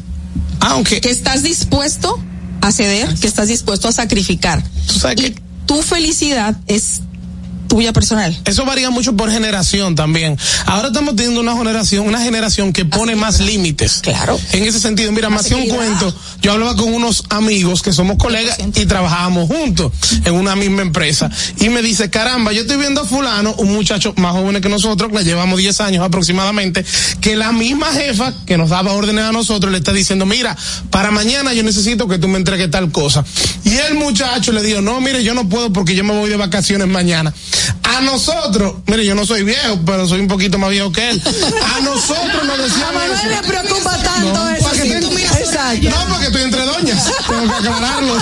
Aunque 0.60 1.00
Que 1.00 1.10
estás 1.10 1.42
dispuesto 1.42 2.18
a 2.60 2.70
ceder, 2.72 3.14
que 3.20 3.26
estás 3.26 3.48
dispuesto 3.48 3.88
a 3.88 3.92
sacrificar. 3.92 4.62
Tú 4.86 4.98
sabes 4.98 5.18
Y 5.18 5.22
que- 5.30 5.42
tu 5.66 5.82
felicidad 5.82 6.56
es 6.66 7.00
tuya 7.72 7.94
personal. 7.94 8.38
Eso 8.44 8.66
varía 8.66 8.90
mucho 8.90 9.16
por 9.16 9.30
generación 9.30 9.94
también. 9.94 10.38
Ahora 10.66 10.88
estamos 10.88 11.16
teniendo 11.16 11.40
una 11.40 11.56
generación, 11.56 12.06
una 12.06 12.20
generación 12.20 12.70
que 12.70 12.84
pone 12.84 13.16
más 13.16 13.40
límites. 13.40 14.00
Claro. 14.02 14.38
En 14.52 14.64
ese 14.64 14.78
sentido, 14.78 15.10
mira, 15.10 15.30
Más 15.30 15.46
hacía 15.46 15.56
un 15.56 15.68
cuento. 15.68 16.14
Yo 16.42 16.52
hablaba 16.52 16.76
con 16.76 16.92
unos 16.92 17.24
amigos 17.30 17.80
que 17.80 17.94
somos 17.94 18.18
colegas 18.18 18.58
y 18.74 18.84
trabajábamos 18.84 19.48
juntos 19.48 19.90
en 20.22 20.34
una 20.34 20.54
misma 20.54 20.82
empresa. 20.82 21.30
Y 21.60 21.70
me 21.70 21.80
dice, 21.80 22.10
caramba, 22.10 22.52
yo 22.52 22.60
estoy 22.60 22.76
viendo 22.76 23.00
a 23.00 23.04
fulano, 23.06 23.54
un 23.54 23.72
muchacho 23.72 24.12
más 24.18 24.32
joven 24.32 24.60
que 24.60 24.68
nosotros, 24.68 25.10
que 25.10 25.20
le 25.20 25.24
llevamos 25.24 25.58
10 25.58 25.80
años 25.80 26.04
aproximadamente, 26.04 26.84
que 27.22 27.36
la 27.36 27.52
misma 27.52 27.86
jefa 27.92 28.34
que 28.44 28.58
nos 28.58 28.68
daba 28.68 28.92
órdenes 28.92 29.24
a 29.24 29.32
nosotros 29.32 29.72
le 29.72 29.78
está 29.78 29.94
diciendo, 29.94 30.26
mira, 30.26 30.54
para 30.90 31.10
mañana 31.10 31.54
yo 31.54 31.62
necesito 31.62 32.06
que 32.06 32.18
tú 32.18 32.28
me 32.28 32.36
entregues 32.36 32.70
tal 32.70 32.92
cosa. 32.92 33.24
Y 33.64 33.78
el 33.78 33.94
muchacho 33.94 34.52
le 34.52 34.62
dijo, 34.62 34.82
no, 34.82 35.00
mire, 35.00 35.24
yo 35.24 35.32
no 35.32 35.48
puedo 35.48 35.72
porque 35.72 35.94
yo 35.94 36.04
me 36.04 36.12
voy 36.12 36.28
de 36.28 36.36
vacaciones 36.36 36.86
mañana. 36.86 37.32
A 37.84 38.00
nosotros, 38.00 38.74
mire, 38.86 39.04
yo 39.04 39.14
no 39.14 39.26
soy 39.26 39.42
viejo, 39.44 39.78
pero 39.84 40.06
soy 40.08 40.20
un 40.20 40.28
poquito 40.28 40.58
más 40.58 40.70
viejo 40.70 40.90
que 40.92 41.10
él. 41.10 41.22
A 41.76 41.80
nosotros 41.84 42.44
nos 42.46 42.58
decían 42.58 42.88
A 42.88 42.92
Manuel 42.92 43.12
eso. 43.20 43.28
le 43.42 43.48
preocupa 43.48 43.96
tanto 43.98 44.32
No, 44.34 44.48
eso. 44.50 44.64
para 44.64 44.76
que 44.76 44.82
sí. 44.82 44.88
tenga- 44.90 45.12
Exacto. 45.38 45.90
No, 45.90 45.96
porque 46.08 46.26
estoy 46.26 46.42
entre 46.42 46.64
doñas. 46.64 47.04
Tengo 47.28 47.46
que 47.46 47.68
aclararlo. 47.68 48.14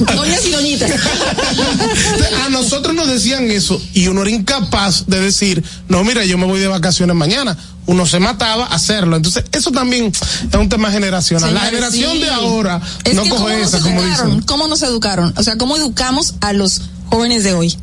Doñas 0.16 0.44
y 0.46 0.50
doñitas. 0.50 0.90
A 2.44 2.48
nosotros 2.48 2.94
nos 2.94 3.06
decían 3.08 3.50
eso 3.50 3.80
y 3.94 4.08
uno 4.08 4.22
era 4.22 4.30
incapaz 4.30 5.04
de 5.06 5.20
decir, 5.20 5.62
no, 5.88 6.02
mira, 6.04 6.24
yo 6.24 6.36
me 6.38 6.46
voy 6.46 6.60
de 6.60 6.66
vacaciones 6.68 7.14
mañana. 7.16 7.56
Uno 7.86 8.06
se 8.06 8.20
mataba 8.20 8.66
a 8.66 8.74
hacerlo. 8.74 9.16
Entonces, 9.16 9.44
eso 9.52 9.70
también 9.72 10.06
es 10.06 10.54
un 10.58 10.68
tema 10.68 10.90
generacional. 10.90 11.52
la 11.54 11.60
Señores, 11.60 11.90
generación 11.92 12.12
sí. 12.12 12.18
de 12.22 12.30
ahora 12.30 12.80
Es 13.04 13.14
no 13.14 13.22
coge 13.22 13.34
¿cómo 13.36 13.48
esa, 13.48 13.78
como 13.80 14.00
educaron? 14.02 14.26
dicen. 14.30 14.42
¿Cómo 14.46 14.68
nos 14.68 14.82
educaron? 14.82 15.34
O 15.36 15.42
sea, 15.42 15.56
¿cómo 15.58 15.76
educamos 15.76 16.34
a 16.40 16.52
los 16.52 16.82
jóvenes 17.08 17.44
de 17.44 17.54
hoy? 17.54 17.76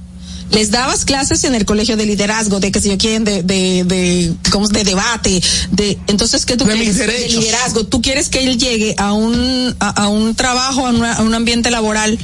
Les 0.52 0.72
dabas 0.72 1.04
clases 1.06 1.44
en 1.44 1.56
el 1.56 1.66
colegio 1.66 1.98
de 1.98 2.06
liderazgo, 2.06 2.60
de 2.60 2.72
que 2.72 2.80
si 2.80 2.90
yo 2.90 2.98
quieren, 2.98 3.24
de, 3.26 3.44
de, 3.44 3.84
de, 3.84 4.34
¿cómo? 4.52 4.68
de 4.70 4.84
debate, 4.84 5.42
de, 5.72 5.98
entonces, 6.08 6.46
¿qué 6.46 6.56
tú 6.56 6.64
De 6.66 6.74
quieres? 6.74 6.98
De 6.98 7.28
liderazgo. 7.30 7.84
Tú 7.86 8.02
quieres 8.02 8.30
que 8.30 8.44
él 8.46 8.58
llegue 8.58 8.96
a 8.98 9.12
un, 9.12 9.76
a, 9.80 9.90
a 10.04 10.08
un 10.08 10.36
trabajo, 10.36 10.88
a, 10.88 10.92
una- 10.92 11.14
a 11.16 11.22
un 11.22 11.34
ambiente 11.34 11.70
laboral 11.70 12.18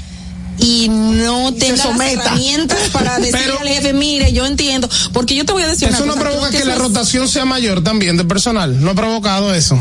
y 0.59 0.88
no 0.89 1.53
tenga 1.53 1.84
las 1.86 1.99
herramientas 2.13 2.78
para 2.93 3.17
decirle 3.17 3.39
Pero- 3.43 3.59
al 3.59 3.67
jefe, 3.67 3.91
mire, 3.93 4.32
yo 4.32 4.45
entiendo, 4.45 4.89
porque 5.11 5.36
yo 5.36 5.45
te 5.45 5.51
voy 5.51 5.63
a 5.63 5.67
decir 5.67 5.89
Eso 5.89 5.97
una 6.03 6.05
no 6.05 6.13
cosa, 6.13 6.24
provoca 6.30 6.49
creo 6.49 6.61
que 6.61 6.67
la 6.69 6.76
rotación 6.76 7.28
sea 7.28 7.43
mayor 7.45 7.84
también 7.84 8.15
de 8.17 8.24
personal. 8.24 8.82
No 8.82 8.91
ha 8.91 8.95
provocado 8.95 9.53
eso. 9.53 9.78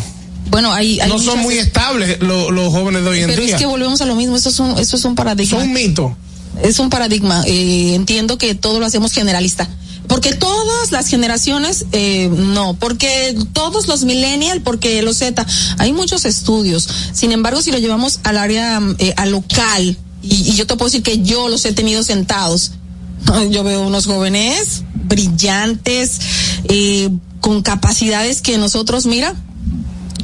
bueno, 0.50 0.72
hay, 0.72 0.98
hay 0.98 1.08
No 1.08 1.18
son 1.20 1.38
muy 1.40 1.58
estables 1.58 2.18
lo- 2.20 2.50
los 2.50 2.72
jóvenes 2.72 3.04
de 3.04 3.08
hoy 3.08 3.20
en 3.20 3.26
pero 3.28 3.42
día. 3.42 3.54
es 3.54 3.60
que 3.60 3.66
volvemos 3.66 4.00
a 4.00 4.06
lo 4.06 4.16
mismo, 4.16 4.34
eso 4.36 4.48
es 4.48 4.58
un, 4.58 4.78
eso 4.78 4.96
es 4.96 5.04
un 5.04 5.14
paradigma. 5.14 5.58
Son 5.60 5.68
un 5.68 5.72
mito. 5.74 6.16
Es 6.62 6.78
un 6.78 6.90
paradigma. 6.90 7.42
Eh, 7.46 7.94
entiendo 7.94 8.38
que 8.38 8.54
todo 8.54 8.80
lo 8.80 8.86
hacemos 8.86 9.12
generalista. 9.12 9.68
Porque 10.08 10.34
todas 10.34 10.90
las 10.90 11.06
generaciones, 11.06 11.86
eh, 11.92 12.28
no, 12.28 12.74
porque 12.74 13.36
todos 13.52 13.86
los 13.86 14.04
millennials, 14.04 14.60
porque 14.62 15.00
los 15.00 15.16
Z, 15.18 15.46
hay 15.78 15.92
muchos 15.92 16.24
estudios. 16.24 16.88
Sin 17.12 17.32
embargo, 17.32 17.62
si 17.62 17.70
lo 17.70 17.78
llevamos 17.78 18.20
al 18.24 18.36
área, 18.36 18.80
eh, 18.98 19.14
al 19.16 19.30
local, 19.30 19.96
y, 20.22 20.50
y 20.50 20.54
yo 20.54 20.66
te 20.66 20.76
puedo 20.76 20.88
decir 20.88 21.02
que 21.02 21.22
yo 21.22 21.48
los 21.48 21.64
he 21.64 21.72
tenido 21.72 22.02
sentados, 22.02 22.72
yo 23.50 23.64
veo 23.64 23.86
unos 23.86 24.06
jóvenes 24.06 24.82
brillantes, 25.12 26.20
eh, 26.64 27.10
con 27.40 27.62
capacidades 27.62 28.40
que 28.40 28.56
nosotros, 28.56 29.06
mira, 29.06 29.34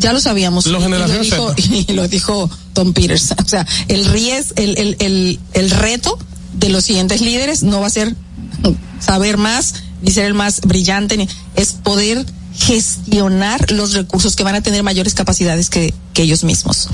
ya 0.00 0.12
lo 0.12 0.20
sabíamos. 0.20 0.66
Y- 0.66 0.70
lo 1.08 1.14
dijo, 1.22 1.54
y 1.88 1.92
lo 1.92 2.08
dijo 2.08 2.50
Tom 2.72 2.92
Peters. 2.92 3.32
O 3.44 3.48
sea, 3.48 3.66
el 3.88 4.04
ries, 4.06 4.52
el, 4.56 4.76
el, 4.78 4.96
el, 5.00 5.38
el 5.54 5.70
reto 5.70 6.18
de 6.54 6.68
los 6.70 6.84
siguientes 6.84 7.20
líderes 7.20 7.62
no 7.62 7.80
va 7.80 7.86
a 7.86 7.90
ser 7.90 8.14
saber 9.00 9.36
más, 9.36 9.74
ni 10.02 10.10
ser 10.10 10.24
el 10.26 10.34
más 10.34 10.60
brillante, 10.62 11.16
ni, 11.16 11.28
es 11.54 11.72
poder 11.72 12.24
gestionar 12.58 13.70
los 13.70 13.92
recursos 13.92 14.34
que 14.36 14.42
van 14.42 14.54
a 14.54 14.60
tener 14.62 14.82
mayores 14.82 15.14
capacidades 15.14 15.70
que, 15.70 15.94
que 16.14 16.22
ellos 16.22 16.44
mismos. 16.44 16.88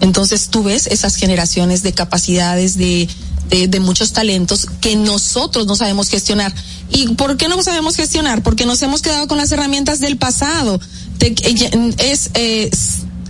Entonces 0.00 0.48
tú 0.48 0.62
ves 0.62 0.86
esas 0.86 1.16
generaciones 1.16 1.82
de 1.82 1.92
capacidades, 1.92 2.78
de, 2.78 3.08
de, 3.50 3.66
de 3.66 3.80
muchos 3.80 4.12
talentos 4.12 4.66
que 4.80 4.94
nosotros 4.96 5.66
no 5.66 5.74
sabemos 5.74 6.08
gestionar. 6.08 6.54
¿Y 6.90 7.08
por 7.14 7.36
qué 7.36 7.48
no 7.48 7.60
sabemos 7.62 7.96
gestionar? 7.96 8.42
Porque 8.42 8.64
nos 8.64 8.80
hemos 8.82 9.02
quedado 9.02 9.26
con 9.26 9.38
las 9.38 9.50
herramientas 9.50 9.98
del 10.00 10.16
pasado. 10.16 10.80
Te- 11.18 11.34
es, 11.98 12.30
es, 12.34 12.78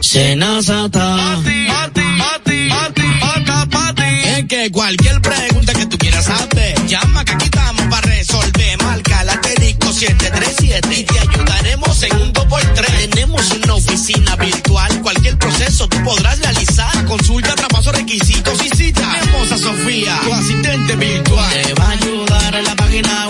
Senazata. 0.00 1.38
Es 4.24 4.44
que 4.46 4.70
cualquier 4.72 5.20
pregunta 5.20 5.72
que 5.72 5.86
tú 5.86 5.96
quieras 5.98 6.28
hacer, 6.28 6.86
llama 6.86 7.24
que 7.24 7.32
aquí 7.32 7.44
estamos 7.44 7.82
para 7.88 8.06
resolver. 8.06 8.82
Marca 8.82 9.22
la 9.24 9.32
asterisco 9.34 9.92
737 9.92 11.00
y 11.00 11.04
te 11.04 11.18
ayudaremos 11.18 12.02
en 12.02 12.16
un 12.16 12.32
2x3. 12.32 13.10
Tenemos 13.10 13.50
una 13.52 13.74
oficina 13.74 14.36
virtual, 14.36 15.02
cualquier 15.02 15.38
proceso 15.38 15.88
tú 15.88 16.02
podrás 16.02 16.38
realizar. 16.40 17.04
Consulta, 17.06 17.54
traspaso, 17.54 17.92
requisitos 17.92 18.64
y 18.64 18.70
cita. 18.76 19.16
Tenemos 19.20 19.52
a 19.52 19.58
Sofía, 19.58 20.20
tu 20.24 20.32
asistente 20.32 20.96
virtual. 20.96 21.62
Te 21.62 21.74
va 21.74 21.84
a 21.84 21.90
ayudar 21.90 22.54
en 22.54 22.64
la 22.64 22.74
página 22.74 23.28
web, 23.28 23.29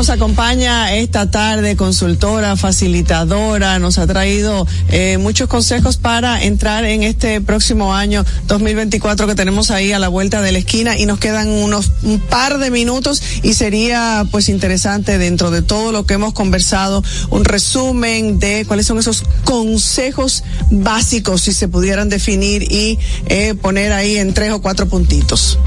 nos 0.00 0.08
acompaña 0.08 0.94
esta 0.94 1.30
tarde, 1.30 1.76
consultora, 1.76 2.56
facilitadora, 2.56 3.78
nos 3.78 3.98
ha 3.98 4.06
traído 4.06 4.66
eh, 4.88 5.18
muchos 5.18 5.46
consejos 5.46 5.98
para 5.98 6.42
entrar 6.42 6.86
en 6.86 7.02
este 7.02 7.42
próximo 7.42 7.94
año 7.94 8.24
2024 8.46 9.26
que 9.26 9.34
tenemos 9.34 9.70
ahí 9.70 9.92
a 9.92 9.98
la 9.98 10.08
vuelta 10.08 10.40
de 10.40 10.52
la 10.52 10.58
esquina 10.58 10.96
y 10.96 11.04
nos 11.04 11.18
quedan 11.18 11.48
unos 11.48 11.92
un 12.02 12.18
par 12.18 12.56
de 12.56 12.70
minutos 12.70 13.22
y 13.42 13.52
sería 13.52 14.26
pues 14.30 14.48
interesante 14.48 15.18
dentro 15.18 15.50
de 15.50 15.60
todo 15.60 15.92
lo 15.92 16.06
que 16.06 16.14
hemos 16.14 16.32
conversado 16.32 17.04
un 17.28 17.44
resumen 17.44 18.38
de 18.38 18.64
cuáles 18.66 18.86
son 18.86 18.98
esos 18.98 19.22
consejos 19.44 20.44
básicos 20.70 21.42
si 21.42 21.52
se 21.52 21.68
pudieran 21.68 22.08
definir 22.08 22.62
y 22.72 22.98
eh, 23.26 23.54
poner 23.54 23.92
ahí 23.92 24.16
en 24.16 24.32
tres 24.32 24.50
o 24.52 24.62
cuatro 24.62 24.88
puntitos. 24.88 25.58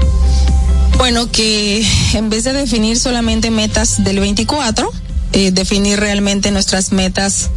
Bueno, 0.96 1.30
que 1.30 1.86
en 2.14 2.30
vez 2.30 2.44
de 2.44 2.52
definir 2.52 2.98
solamente 2.98 3.50
metas 3.50 4.04
del 4.04 4.20
24, 4.20 4.90
eh, 5.32 5.50
definir 5.50 5.98
realmente 5.98 6.50
nuestras 6.50 6.92
metas 6.92 7.50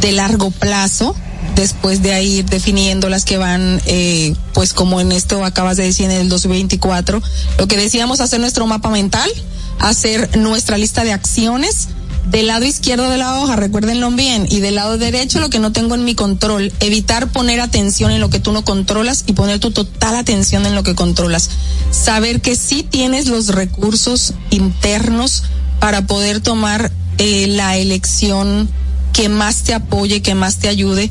de 0.00 0.12
largo 0.12 0.50
plazo, 0.50 1.14
después 1.54 2.02
de 2.02 2.12
ahí 2.12 2.38
ir 2.38 2.46
definiendo 2.46 3.08
las 3.08 3.24
que 3.24 3.36
van, 3.36 3.80
eh, 3.86 4.34
pues 4.54 4.72
como 4.72 5.00
en 5.00 5.12
esto 5.12 5.44
acabas 5.44 5.76
de 5.76 5.84
decir 5.84 6.06
en 6.06 6.12
el 6.12 6.28
2024, 6.28 7.22
lo 7.58 7.68
que 7.68 7.76
decíamos, 7.76 8.20
hacer 8.20 8.40
nuestro 8.40 8.66
mapa 8.66 8.90
mental, 8.90 9.30
hacer 9.78 10.36
nuestra 10.36 10.78
lista 10.78 11.04
de 11.04 11.12
acciones, 11.12 11.88
del 12.30 12.46
lado 12.46 12.64
izquierdo 12.64 13.10
de 13.10 13.18
la 13.18 13.38
hoja, 13.38 13.56
recuérdenlo 13.56 14.10
bien, 14.10 14.46
y 14.48 14.60
del 14.60 14.76
lado 14.76 14.96
derecho 14.96 15.40
lo 15.40 15.50
que 15.50 15.58
no 15.58 15.72
tengo 15.72 15.94
en 15.94 16.04
mi 16.04 16.14
control, 16.14 16.72
evitar 16.80 17.30
poner 17.32 17.60
atención 17.60 18.10
en 18.10 18.20
lo 18.20 18.30
que 18.30 18.40
tú 18.40 18.52
no 18.52 18.64
controlas 18.64 19.24
y 19.26 19.32
poner 19.32 19.58
tu 19.58 19.70
total 19.70 20.16
atención 20.16 20.64
en 20.66 20.74
lo 20.74 20.82
que 20.82 20.94
controlas. 20.94 21.50
Saber 21.90 22.40
que 22.40 22.56
sí 22.56 22.82
tienes 22.82 23.26
los 23.26 23.48
recursos 23.48 24.34
internos 24.50 25.42
para 25.80 26.06
poder 26.06 26.40
tomar 26.40 26.92
eh, 27.18 27.46
la 27.48 27.76
elección 27.76 28.68
que 29.12 29.28
más 29.28 29.64
te 29.64 29.74
apoye, 29.74 30.22
que 30.22 30.34
más 30.34 30.56
te 30.56 30.68
ayude, 30.68 31.10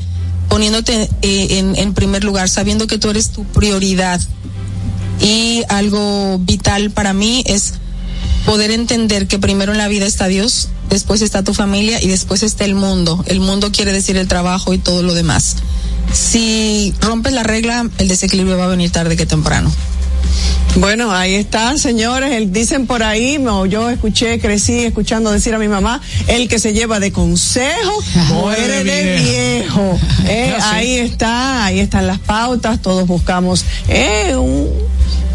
poniéndote 0.49 1.09
eh, 1.22 1.59
en, 1.59 1.78
en 1.78 1.93
primer 1.93 2.24
lugar, 2.24 2.49
sabiendo 2.49 2.88
que 2.88 2.97
tú 2.97 3.09
eres 3.09 3.30
tu 3.30 3.43
prioridad. 3.43 4.20
Y 5.20 5.64
algo 5.70 6.39
vital 6.39 6.89
para 6.89 7.14
mí 7.14 7.43
es 7.45 7.76
poder 8.46 8.72
entender 8.72 9.28
que 9.28 9.39
primero 9.39 9.72
en 9.72 9.78
la 9.78 9.88
vida 9.88 10.06
está 10.06 10.28
Dios, 10.28 10.70
después 10.89 11.22
está 11.22 11.44
tu 11.44 11.54
familia 11.54 12.02
y 12.02 12.08
después 12.08 12.44
está 12.44 12.66
el 12.66 12.76
mundo. 12.76 13.24
El 13.28 13.39
mundo 13.39 13.72
quiere 13.72 13.92
decir 13.92 14.18
el 14.18 14.28
trabajo 14.28 14.74
y 14.74 14.78
todo 14.78 15.04
lo 15.04 15.14
demás. 15.14 15.58
Si 16.12 16.94
rompes 17.00 17.34
la 17.34 17.44
regla, 17.44 17.89
el 17.98 18.08
desequilibrio 18.08 18.58
va 18.58 18.66
a 18.66 18.70
venir 18.70 18.92
tarde 18.92 19.16
que 19.16 19.26
temprano. 19.26 19.72
Bueno, 20.78 21.12
ahí 21.12 21.36
están, 21.36 21.78
señores. 21.78 22.32
El, 22.32 22.54
dicen 22.54 22.88
por 22.88 23.04
ahí, 23.04 23.38
no, 23.38 23.66
yo 23.66 23.89
escuché, 23.89 24.39
crecí 24.39 24.80
escuchando 24.80 25.32
decir 25.32 25.54
a 25.54 25.60
mi 25.60 25.68
mamá, 25.68 26.02
el 26.28 26.48
que 26.48 26.60
se 26.60 26.72
lleva 26.72 27.00
de 27.00 27.12
consejo 27.12 28.04
muere 28.30 28.84
de 28.84 29.20
viejo. 29.20 30.00
Eh, 30.24 30.56
ahí 30.62 30.94
está, 30.98 31.66
ahí 31.66 31.80
están 31.80 32.08
las 32.08 32.20
pautas. 32.20 32.82
Todos 32.82 33.06
buscamos 33.06 33.66
eh, 33.89 34.36
un, 34.38 34.70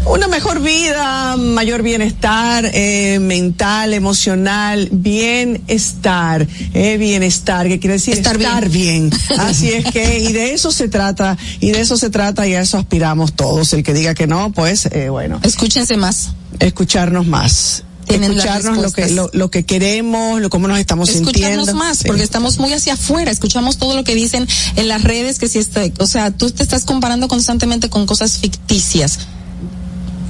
una 0.09 0.27
mejor 0.27 0.61
vida, 0.61 1.35
mayor 1.37 1.81
bienestar 1.81 2.69
eh, 2.73 3.19
mental, 3.19 3.93
emocional, 3.93 4.89
bienestar, 4.91 6.47
eh, 6.73 6.97
bienestar, 6.97 7.67
que 7.67 7.79
quiere 7.79 7.93
decir 7.95 8.15
estar, 8.15 8.69
bien. 8.69 9.09
Así 9.37 9.69
es 9.69 9.85
que, 9.85 10.19
y 10.19 10.33
de 10.33 10.53
eso 10.53 10.71
se 10.71 10.87
trata, 10.87 11.37
y 11.59 11.71
de 11.71 11.81
eso 11.81 11.97
se 11.97 12.09
trata 12.09 12.47
y 12.47 12.53
a 12.53 12.61
eso 12.61 12.77
aspiramos 12.77 13.33
todos. 13.33 13.73
El 13.73 13.83
que 13.83 13.93
diga 13.93 14.13
que 14.13 14.27
no, 14.27 14.51
pues, 14.51 14.87
eh, 14.91 15.09
bueno. 15.09 15.39
Escúchense 15.43 15.97
más. 15.97 16.31
Escucharnos 16.59 17.25
más. 17.27 17.83
Escucharnos 18.07 18.77
lo 18.77 18.91
que, 18.91 19.09
lo, 19.09 19.29
lo 19.33 19.51
que 19.51 19.65
queremos, 19.65 20.39
lo, 20.39 20.49
cómo 20.49 20.69
nos 20.69 20.79
estamos 20.79 21.09
escucharnos 21.09 21.65
sintiendo. 21.65 21.73
más, 21.75 21.97
Sí. 21.97 22.07
porque 22.07 22.23
estamos 22.23 22.57
muy 22.57 22.71
hacia 22.71 22.93
afuera, 22.93 23.29
escuchamos 23.31 23.77
todo 23.77 23.95
lo 23.97 24.05
que 24.05 24.15
dicen 24.15 24.47
en 24.77 24.87
las 24.87 25.03
redes, 25.03 25.39
que 25.39 25.49
si 25.49 25.59
este, 25.59 25.91
o 25.99 26.07
sea, 26.07 26.31
tú 26.31 26.49
te 26.51 26.63
estás 26.63 26.85
comparando 26.85 27.27
constantemente 27.27 27.89
con 27.89 28.05
cosas 28.05 28.37
ficticias. 28.37 29.19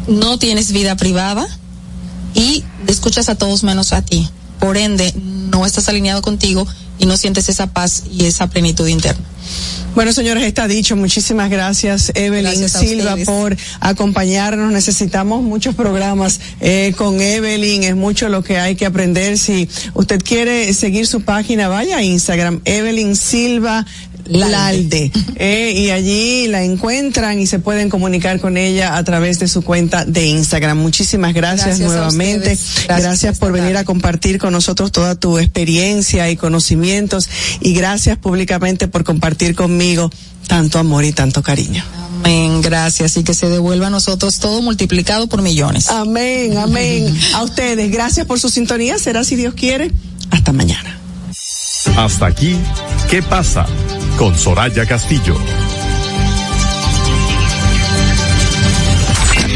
No 0.07 0.39
tienes 0.39 0.71
vida 0.71 0.95
privada 0.95 1.47
y 2.33 2.63
escuchas 2.87 3.29
a 3.29 3.35
todos 3.35 3.63
menos 3.63 3.93
a 3.93 4.01
ti. 4.01 4.29
Por 4.59 4.77
ende, 4.77 5.13
no 5.15 5.65
estás 5.65 5.89
alineado 5.89 6.21
contigo 6.21 6.65
y 6.99 7.05
no 7.05 7.17
sientes 7.17 7.49
esa 7.49 7.67
paz 7.67 8.03
y 8.11 8.25
esa 8.25 8.47
plenitud 8.47 8.87
interna. 8.87 9.23
Bueno, 9.95 10.13
señores, 10.13 10.43
está 10.43 10.67
dicho. 10.67 10.95
Muchísimas 10.95 11.49
gracias, 11.49 12.11
Evelyn 12.13 12.43
Gracias 12.43 12.73
Silva, 12.73 13.15
ustedes. 13.15 13.25
por 13.25 13.57
acompañarnos. 13.79 14.71
Necesitamos 14.71 15.41
muchos 15.41 15.73
programas 15.73 16.39
eh, 16.59 16.93
con 16.95 17.19
Evelyn. 17.19 17.83
Es 17.83 17.95
mucho 17.95 18.29
lo 18.29 18.43
que 18.43 18.59
hay 18.59 18.75
que 18.75 18.85
aprender. 18.85 19.39
Si 19.39 19.67
usted 19.95 20.21
quiere 20.23 20.71
seguir 20.75 21.07
su 21.07 21.21
página, 21.21 21.67
vaya 21.67 21.97
a 21.97 22.03
Instagram, 22.03 22.61
Evelyn 22.65 23.15
Silva. 23.15 23.87
Lalde, 24.29 25.11
eh, 25.35 25.73
y 25.75 25.91
allí 25.91 26.47
la 26.47 26.63
encuentran 26.63 27.39
y 27.39 27.47
se 27.47 27.59
pueden 27.59 27.89
comunicar 27.89 28.39
con 28.39 28.57
ella 28.57 28.97
a 28.97 29.03
través 29.03 29.39
de 29.39 29.47
su 29.47 29.61
cuenta 29.61 30.05
de 30.05 30.25
Instagram. 30.25 30.77
Muchísimas 30.77 31.33
gracias, 31.33 31.79
nuevamente. 31.79 32.57
Gracias 32.87 33.37
por 33.37 33.51
venir 33.51 33.77
a 33.77 33.83
compartir 33.83 34.37
con 34.37 34.53
nosotros 34.53 34.91
toda 34.91 35.15
tu 35.15 35.37
experiencia 35.37 36.29
y 36.29 36.35
conocimientos 36.35 37.29
y 37.59 37.73
gracias 37.73 38.17
públicamente 38.17 38.87
por 38.87 39.03
compartir 39.03 39.55
conmigo 39.55 40.11
tanto 40.47 40.79
amor 40.79 41.03
y 41.03 41.11
tanto 41.11 41.43
cariño. 41.43 41.83
Amén, 42.19 42.61
gracias. 42.61 43.17
Y 43.17 43.23
que 43.23 43.33
se 43.33 43.49
devuelva 43.49 43.87
a 43.87 43.89
nosotros 43.89 44.39
todo 44.39 44.61
multiplicado 44.61 45.27
por 45.27 45.41
millones. 45.41 45.89
Amén, 45.89 46.57
amén. 46.57 47.15
A 47.33 47.43
ustedes, 47.43 47.91
gracias 47.91 48.25
por 48.25 48.39
su 48.39 48.49
sintonía. 48.49 48.97
Será 48.97 49.23
si 49.23 49.35
Dios 49.35 49.53
quiere. 49.53 49.91
Hasta 50.31 50.51
mañana. 50.51 50.99
Hasta 51.95 52.25
aquí, 52.25 52.57
¿qué 53.09 53.21
pasa? 53.23 53.65
Con 54.17 54.37
Soraya 54.37 54.85
Castillo. 54.85 55.37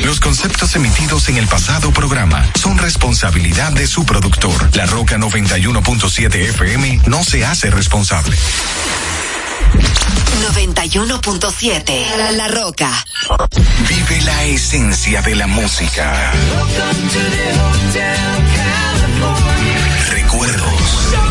Los 0.05 0.19
conceptos 0.19 0.75
emitidos 0.75 1.29
en 1.29 1.37
el 1.37 1.47
pasado 1.47 1.91
programa 1.91 2.45
son 2.59 2.77
responsabilidad 2.77 3.71
de 3.71 3.87
su 3.87 4.05
productor. 4.05 4.69
La 4.75 4.85
Roca 4.85 5.17
91.7 5.17 6.35
FM 6.35 7.01
no 7.07 7.23
se 7.23 7.43
hace 7.43 7.71
responsable. 7.71 8.37
91.7 10.53 12.17
La, 12.17 12.31
La 12.31 12.47
Roca. 12.47 12.91
Vive 13.89 14.21
la 14.21 14.43
esencia 14.43 15.23
de 15.23 15.35
la 15.35 15.47
música. 15.47 16.31
Recuerdos. 20.11 21.30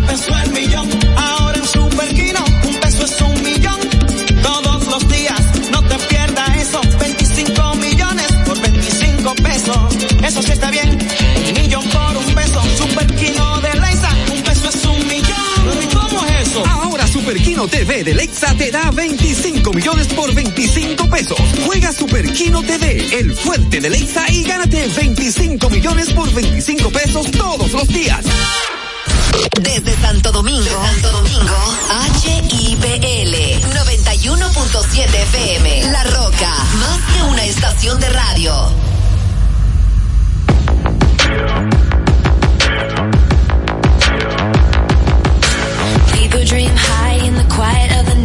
peso 0.00 0.32
el 0.44 0.50
millón. 0.52 0.88
Ahora 1.16 1.58
en 1.58 1.66
Super 1.66 2.08
Kino, 2.14 2.44
un 2.66 2.74
peso 2.74 3.04
es 3.04 3.20
un 3.20 3.42
millón. 3.42 3.80
Todos 4.42 4.86
los 4.86 5.08
días, 5.08 5.40
no 5.72 5.82
te 5.82 5.96
pierdas 6.06 6.56
eso. 6.56 6.80
25 7.00 7.74
millones 7.76 8.26
por 8.44 8.60
25 8.60 9.34
pesos. 9.36 9.76
Eso 10.22 10.42
sí 10.42 10.52
está 10.52 10.70
bien. 10.70 10.98
Un 11.48 11.62
millón 11.62 11.84
por 11.88 12.16
un 12.16 12.34
peso. 12.34 12.62
Super 12.76 13.06
Kino 13.16 13.60
de 13.60 13.74
Lexa, 13.80 14.10
un 14.32 14.42
peso 14.42 14.68
es 14.68 14.84
un 14.84 15.08
millón. 15.08 15.82
¿Y 15.82 15.94
cómo 15.94 16.24
es 16.26 16.48
eso? 16.48 16.64
Ahora 16.66 17.06
Super 17.06 17.36
Kino 17.36 17.66
TV 17.68 18.04
de 18.04 18.14
Lexa 18.14 18.54
te 18.54 18.70
da 18.70 18.90
25 18.90 19.72
millones 19.72 20.06
por 20.08 20.34
25 20.34 21.08
pesos. 21.08 21.38
Juega 21.66 21.92
Super 21.92 22.32
Kino 22.32 22.62
TV, 22.62 23.18
el 23.18 23.34
fuerte 23.34 23.80
de 23.80 23.90
Lexa 23.90 24.30
y 24.30 24.44
gánate 24.44 24.86
25 24.88 25.70
millones 25.70 26.10
por 26.12 26.32
25 26.32 26.90
pesos 26.90 27.30
todos 27.32 27.72
los 27.72 27.88
días. 27.88 28.24
Desde 29.60 29.96
Santo 30.00 30.32
Domingo, 30.32 30.64
Santo 30.64 31.10
Domingo, 31.12 31.56
HIPL 32.22 33.34
91.7 33.72 35.14
FM, 35.14 35.92
La 35.92 36.04
Roca, 36.04 36.50
más 36.78 37.00
que 37.12 37.22
una 37.22 37.44
estación 37.44 38.00
de 38.00 38.08
radio. 38.08 38.52
People 46.12 46.44
dream 46.44 46.74
high 46.74 47.24
in 47.26 47.34
the 47.34 47.44
quiet 47.44 47.92
of 48.00 48.06
the 48.06 48.17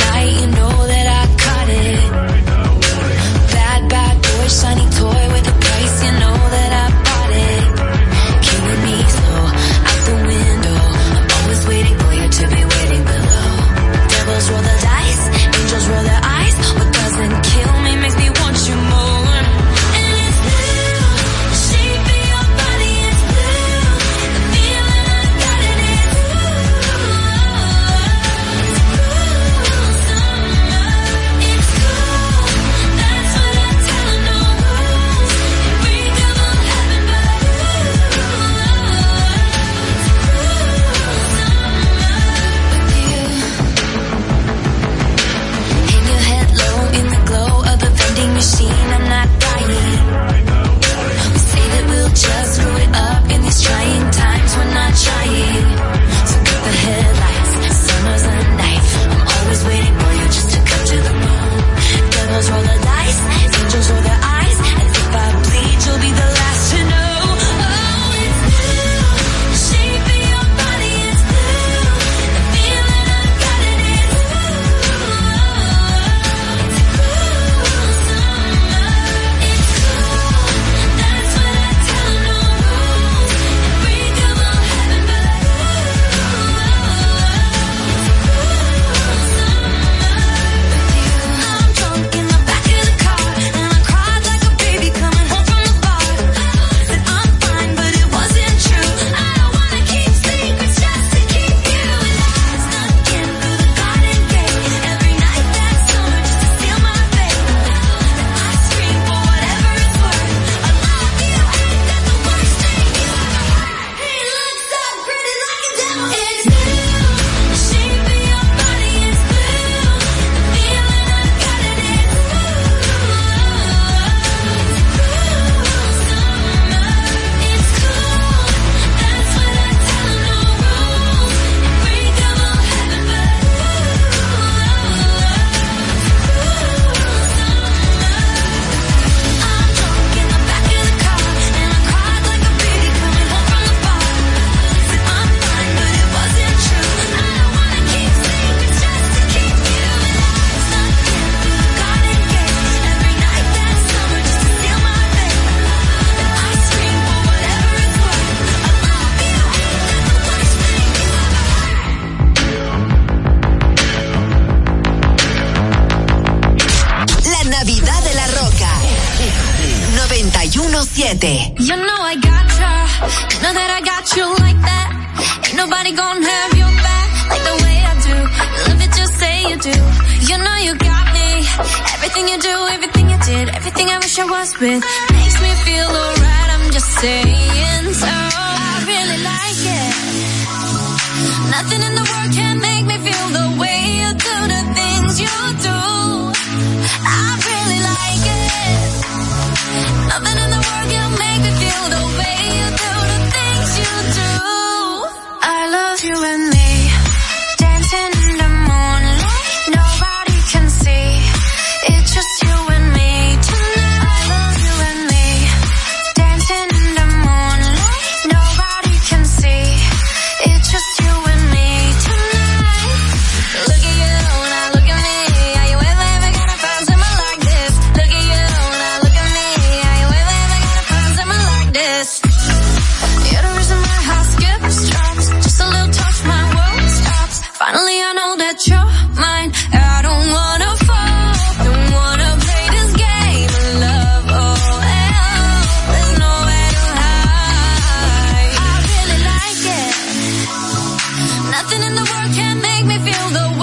Nothing 251.54 251.84
in 251.84 251.94
the 251.94 252.06
world 252.12 252.32
can 252.34 252.56
make 252.64 252.84
me 252.84 252.98
feel 252.98 253.28
the 253.30 253.48
way 253.62 253.63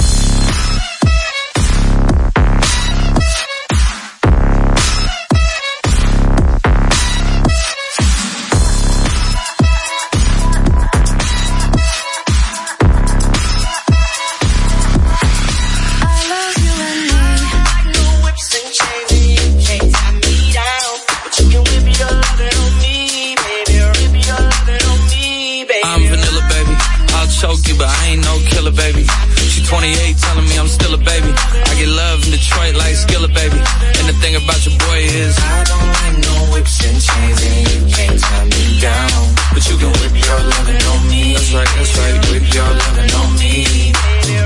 Chains, 37.01 37.39
and 37.41 37.57
you 37.67 37.79
can't 37.93 38.19
tie 38.19 38.45
me 38.45 38.79
down. 38.79 39.21
But 39.53 39.63
you 39.69 39.75
can 39.77 39.91
whip 39.91 40.15
your 40.15 40.39
lovin' 40.53 40.81
on 40.93 41.01
me. 41.09 41.33
That's 41.33 41.53
right, 41.53 41.71
that's 41.75 41.93
right. 41.97 42.17
Whip 42.31 42.45
your 42.53 42.69
lovin' 42.69 43.11
on 43.21 43.29
me. 43.39 43.91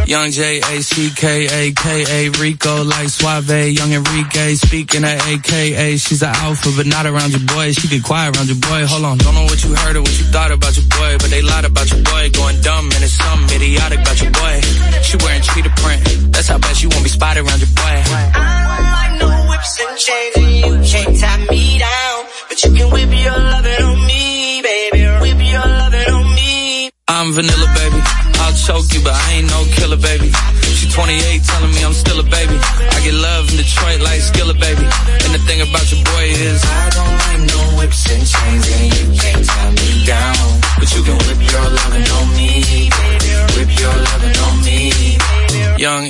Young 0.06 0.30
J 0.30 0.62
A 0.62 0.84
C 0.84 1.10
K 1.16 1.47
A 1.49 1.72
K 1.74 2.06
A 2.06 2.30
Rico 2.38 2.84
like 2.84 3.10
Suave, 3.10 3.74
Young 3.74 3.91
Enrique 3.91 4.53
speaking 4.53 5.03
at 5.03 5.18
AKA. 5.26 5.97
She's 5.97 6.22
an 6.22 6.30
alpha, 6.30 6.70
but 6.78 6.86
not 6.86 7.08
around 7.08 7.32
your 7.32 7.41
boy. 7.41 7.72
She 7.72 7.88
get 7.88 8.03
quiet 8.03 8.38
around 8.38 8.47
your 8.47 8.62
boy. 8.62 8.86
Hold 8.86 9.03
on, 9.03 9.18
don't 9.18 9.34
know 9.34 9.45
what 9.45 9.64
you 9.64 9.74
heard 9.74 9.95
or 9.95 10.01
what 10.01 10.18
you 10.20 10.26
thought 10.26 10.51
about 10.51 10.78
your 10.78 10.86
boy, 10.86 11.18
but 11.18 11.30
they 11.34 11.41
lied 11.41 11.66
about 11.66 11.89
your 11.89 12.03
boy. 12.03 12.30
Going 12.30 12.62
dumb 12.62 12.86
and 12.86 13.01
it's 13.01 13.18
something 13.18 13.58
idiotic 13.58 13.99
about 14.01 14.22
your 14.22 14.32
boy. 14.32 14.62
She 15.01 15.18
wearing 15.26 15.41
cheetah 15.41 15.74
print. 15.82 16.01
That's 16.32 16.49
how 16.49 16.60
bad 16.60 16.78
she 16.78 16.86
won't 16.86 17.03
be 17.03 17.10
spotted 17.10 17.41
around 17.41 17.60
your 17.60 17.74
boy. 17.74 17.97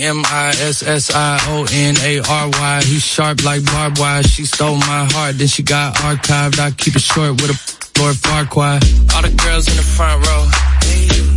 Young 0.06 0.18
M 0.18 0.26
I 0.26 0.50
S 0.50 0.84
S 0.84 1.12
I 1.14 1.40
O 1.50 1.66
N 1.72 1.96
A 1.98 2.20
R 2.20 2.50
Y. 2.50 2.82
He's 2.84 3.04
sharp 3.04 3.44
like 3.44 3.66
barbed 3.66 3.98
wire. 3.98 4.22
She 4.24 4.46
stole 4.46 4.78
my 4.78 5.08
heart, 5.12 5.38
then 5.38 5.48
she 5.48 5.64
got 5.64 5.96
archived. 5.96 6.60
I 6.60 6.72
keep 6.72 6.96
it 6.96 7.02
short 7.02 7.42
with 7.42 7.50
a 7.50 8.00
Lord 8.00 8.16
Farquaad. 8.16 9.16
All 9.16 9.22
the 9.22 9.36
girls 9.36 9.68
in 9.68 9.76
the 9.76 9.84
front 9.84 10.26
row. 10.28 10.44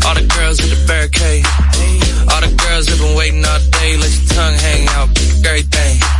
All 0.06 0.14
the 0.14 0.26
girls 0.36 0.60
at 0.60 0.68
the 0.68 0.86
barricade. 0.86 1.46
All 2.32 2.40
the 2.40 2.54
girls 2.68 2.88
have 2.88 2.98
been 2.98 3.16
waiting 3.16 3.44
all 3.44 3.58
day. 3.80 3.96
Let 3.96 4.10
your 4.12 4.28
tongue 4.36 4.54
hang 4.54 4.88
out. 4.88 5.08
Everything. 5.46 6.17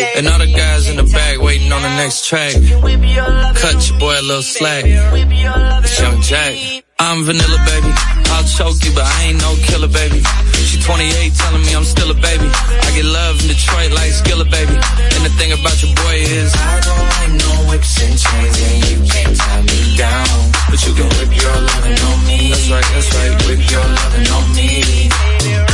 And 0.00 0.28
all 0.28 0.38
the 0.38 0.52
guys 0.52 0.88
in 0.88 0.96
the 0.96 1.04
back 1.04 1.40
waiting 1.40 1.70
on 1.72 1.82
the 1.82 1.94
next 1.96 2.26
track. 2.26 2.52
Cut 2.52 3.76
your 3.88 3.98
boy 3.98 4.16
a 4.18 4.24
little 4.24 4.42
slack. 4.42 4.84
It's 4.86 6.00
Young 6.00 6.20
Jack. 6.22 6.84
I'm 6.98 7.24
vanilla, 7.24 7.58
baby. 7.64 7.92
I'll 8.32 8.44
choke 8.44 8.80
you, 8.84 8.92
but 8.94 9.04
I 9.04 9.32
ain't 9.32 9.40
no 9.40 9.56
killer, 9.64 9.88
baby. 9.88 10.22
She 10.64 10.80
28, 10.80 11.32
telling 11.34 11.62
me 11.64 11.74
I'm 11.74 11.84
still 11.84 12.10
a 12.10 12.14
baby. 12.14 12.48
I 12.48 12.88
get 12.94 13.04
love 13.04 13.40
in 13.40 13.48
Detroit 13.48 13.92
like 13.92 14.12
Skillet, 14.12 14.50
baby. 14.50 14.76
And 14.76 15.22
the 15.24 15.32
thing 15.36 15.52
about 15.52 15.76
your 15.82 15.92
boy 15.96 16.16
is 16.20 16.52
I 16.54 16.80
don't 16.80 17.08
like 17.16 17.32
no 17.40 17.52
whips 17.72 18.00
and 18.04 18.16
chains, 18.16 18.56
and 18.56 18.78
you 18.88 18.98
can't 19.08 19.36
tie 19.36 19.62
me 19.62 19.96
down. 19.96 20.52
But 20.68 20.80
you 20.86 20.92
can 20.94 21.08
whip 21.08 21.32
your 21.36 21.56
lovin' 21.56 22.00
on 22.00 22.18
me. 22.28 22.50
That's 22.52 22.68
right, 22.68 22.88
that's 22.92 23.10
right. 23.16 23.32
Whip 23.48 23.60
your 23.68 23.84
lovin' 23.84 24.28
on 24.28 24.44
me. 24.56 25.69